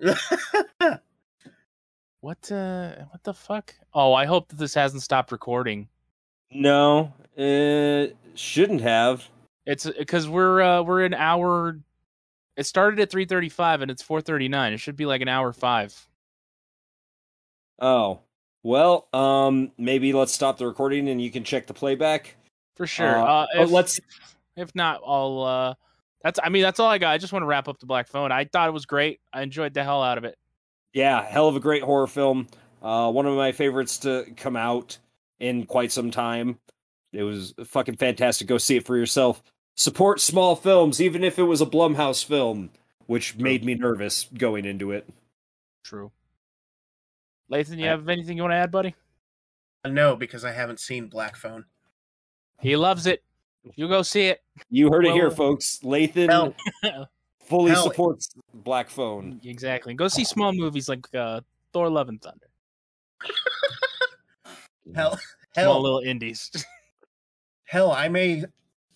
What 2.20 2.50
uh, 2.50 2.92
what 3.10 3.22
the 3.24 3.34
fuck? 3.34 3.74
Oh, 3.94 4.12
I 4.12 4.24
hope 4.26 4.48
that 4.48 4.56
this 4.58 4.74
hasn't 4.74 5.02
stopped 5.02 5.32
recording. 5.32 5.88
no, 6.50 7.12
it 7.36 8.16
shouldn't 8.34 8.80
have. 8.80 9.28
It's 9.66 9.88
because 9.98 10.28
we're 10.28 10.62
uh 10.62 10.82
we're 10.82 11.04
an 11.04 11.14
hour. 11.14 11.78
It 12.56 12.64
started 12.64 13.00
at 13.00 13.10
3:35 13.10 13.82
and 13.82 13.90
it's 13.90 14.02
4:39. 14.02 14.72
It 14.72 14.78
should 14.78 14.96
be 14.96 15.06
like 15.06 15.20
an 15.20 15.28
hour 15.28 15.52
five. 15.52 15.94
Oh, 17.78 18.20
well, 18.62 19.06
um, 19.12 19.70
maybe 19.76 20.12
let's 20.14 20.32
stop 20.32 20.56
the 20.56 20.66
recording 20.66 21.08
and 21.10 21.20
you 21.20 21.30
can 21.30 21.44
check 21.44 21.66
the 21.66 21.74
playback. 21.74 22.36
For 22.76 22.86
sure. 22.86 23.18
Uh, 23.18 23.24
Uh, 23.24 23.46
oh, 23.56 23.62
if, 23.64 23.70
let's- 23.70 24.00
If 24.56 24.74
not, 24.74 25.02
I'll. 25.06 25.42
uh 25.42 25.74
That's. 26.22 26.40
I 26.42 26.48
mean, 26.48 26.62
that's 26.62 26.80
all 26.80 26.88
I 26.88 26.96
got. 26.98 27.10
I 27.12 27.18
just 27.18 27.32
want 27.32 27.42
to 27.42 27.46
wrap 27.46 27.68
up 27.68 27.78
the 27.78 27.86
Black 27.86 28.08
Phone. 28.08 28.32
I 28.32 28.46
thought 28.46 28.68
it 28.68 28.72
was 28.72 28.86
great. 28.86 29.20
I 29.32 29.42
enjoyed 29.42 29.74
the 29.74 29.84
hell 29.84 30.02
out 30.02 30.16
of 30.16 30.24
it. 30.24 30.38
Yeah, 30.92 31.24
hell 31.24 31.48
of 31.48 31.56
a 31.56 31.60
great 31.60 31.82
horror 31.82 32.06
film. 32.06 32.46
Uh, 32.82 33.10
one 33.10 33.26
of 33.26 33.36
my 33.36 33.52
favorites 33.52 33.98
to 33.98 34.26
come 34.36 34.56
out 34.56 34.98
in 35.40 35.66
quite 35.66 35.92
some 35.92 36.10
time. 36.10 36.58
It 37.12 37.22
was 37.22 37.54
fucking 37.64 37.96
fantastic. 37.96 38.46
Go 38.48 38.58
see 38.58 38.76
it 38.76 38.86
for 38.86 38.96
yourself. 38.96 39.42
Support 39.74 40.20
small 40.20 40.56
films, 40.56 41.00
even 41.00 41.22
if 41.24 41.38
it 41.38 41.42
was 41.44 41.60
a 41.60 41.66
Blumhouse 41.66 42.24
film. 42.24 42.70
which 43.06 43.36
made 43.36 43.64
me 43.64 43.74
nervous 43.74 44.24
going 44.36 44.64
into 44.64 44.90
it. 44.90 45.08
True. 45.84 46.10
Lathan, 47.52 47.78
you 47.78 47.84
I- 47.84 47.90
have 47.90 48.08
anything 48.08 48.36
you 48.36 48.42
want 48.42 48.50
to 48.52 48.56
add, 48.56 48.72
buddy? 48.72 48.94
No, 49.86 50.16
because 50.16 50.44
I 50.44 50.50
haven't 50.50 50.80
seen 50.80 51.06
Black 51.06 51.36
Phone. 51.36 51.66
He 52.60 52.74
loves 52.74 53.06
it. 53.06 53.22
You 53.76 53.86
go 53.86 54.02
see 54.02 54.26
it. 54.26 54.42
You 54.70 54.90
heard 54.90 55.06
it 55.06 55.12
here, 55.12 55.30
folks. 55.30 55.78
Lathan 55.84 56.28
Hell, 56.82 57.08
fully 57.46 57.70
hell- 57.72 57.84
supports 57.84 58.34
Black 58.54 58.88
Phone. 58.90 59.40
Exactly. 59.44 59.94
Go 59.94 60.08
see 60.08 60.24
small 60.24 60.52
movies 60.52 60.88
like 60.88 61.06
uh, 61.14 61.40
Thor: 61.72 61.88
Love 61.90 62.08
and 62.08 62.20
Thunder. 62.20 62.46
hell, 64.94 65.18
Small 65.18 65.20
hell, 65.54 65.82
little 65.82 66.00
indies. 66.00 66.50
hell. 67.64 67.92
I 67.92 68.08
may 68.08 68.44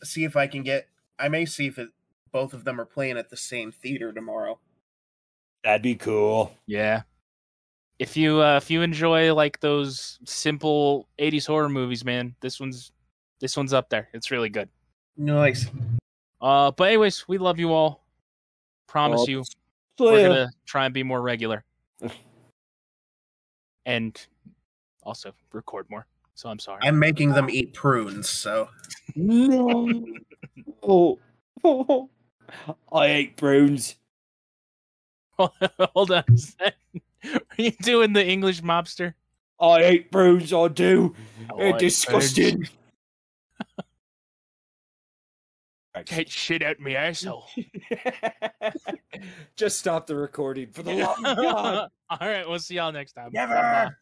see 0.03 0.25
if 0.25 0.37
I 0.37 0.47
can 0.47 0.63
get. 0.63 0.89
I 1.19 1.29
may 1.29 1.45
see 1.47 1.67
if 1.67 1.79
it, 1.79 1.89
both 2.33 2.55
of 2.55 2.65
them 2.65 2.81
are 2.81 2.87
playing 2.87 3.19
at 3.19 3.29
the 3.31 3.37
same 3.37 3.73
theater 3.73 4.13
tomorrow. 4.13 4.59
That'd 5.65 5.83
be 5.83 5.95
cool. 5.95 6.55
yeah. 6.67 7.03
If 7.99 8.17
you 8.17 8.41
uh, 8.41 8.57
if 8.57 8.71
you 8.71 8.81
enjoy 8.81 9.35
like 9.35 9.61
those 9.61 10.19
simple 10.25 11.07
'80s 11.19 11.47
horror 11.47 11.69
movies, 11.69 12.03
man, 12.03 12.35
this 12.41 12.59
one's 12.59 12.93
this 13.41 13.59
one's 13.59 13.75
up 13.75 13.91
there. 13.91 14.09
It's 14.15 14.31
really 14.31 14.49
good. 14.49 14.71
Nice. 15.19 15.67
Uh, 16.41 16.71
but 16.71 16.85
anyways, 16.89 17.29
we 17.29 17.37
love 17.37 17.59
you 17.59 17.75
all. 17.75 18.00
Promise 18.91 19.18
Well, 19.20 19.28
you, 19.28 19.45
So, 19.99 20.05
we're 20.12 20.18
yeah. 20.18 20.28
gonna 20.28 20.51
try 20.66 20.84
and 20.84 20.93
be 20.93 21.05
more 21.05 21.22
regular, 21.22 21.62
and 23.86 24.26
also 25.05 25.32
record 25.53 25.88
more. 25.88 26.07
So 26.34 26.49
I'm 26.49 26.59
sorry. 26.59 26.80
I'm 26.82 26.99
making 26.99 27.30
them 27.32 27.49
eat 27.49 27.72
prunes, 27.72 28.28
so 28.28 28.68
No. 29.14 30.05
oh. 30.82 31.18
oh. 31.64 32.11
I 32.93 33.07
hate 33.07 33.36
prunes. 33.36 33.95
Hold 35.38 36.11
on. 36.11 36.24
Are 36.61 36.72
you 37.59 37.70
doing 37.82 38.12
the 38.12 38.26
English 38.26 38.61
mobster? 38.61 39.14
I 39.61 39.84
hate 39.84 40.11
prunes. 40.11 40.53
I 40.53 40.66
do. 40.66 41.14
Oh, 41.53 41.59
They're 41.59 41.74
I- 41.74 41.78
disgusting. 41.78 42.68
Get 46.07 46.30
shit 46.30 46.62
out 46.62 46.78
me 46.78 46.95
asshole. 46.95 47.47
Just 49.57 49.78
stop 49.78 50.07
the 50.07 50.14
recording 50.14 50.70
for 50.70 50.82
the 50.82 50.95
love 50.95 51.18
of 51.18 51.36
God. 51.36 51.88
All 52.11 52.28
right, 52.28 52.49
we'll 52.49 52.61
see 52.61 52.76
y'all 52.76 52.93
next 52.93 53.12
time. 53.12 53.30
Never. 53.32 53.97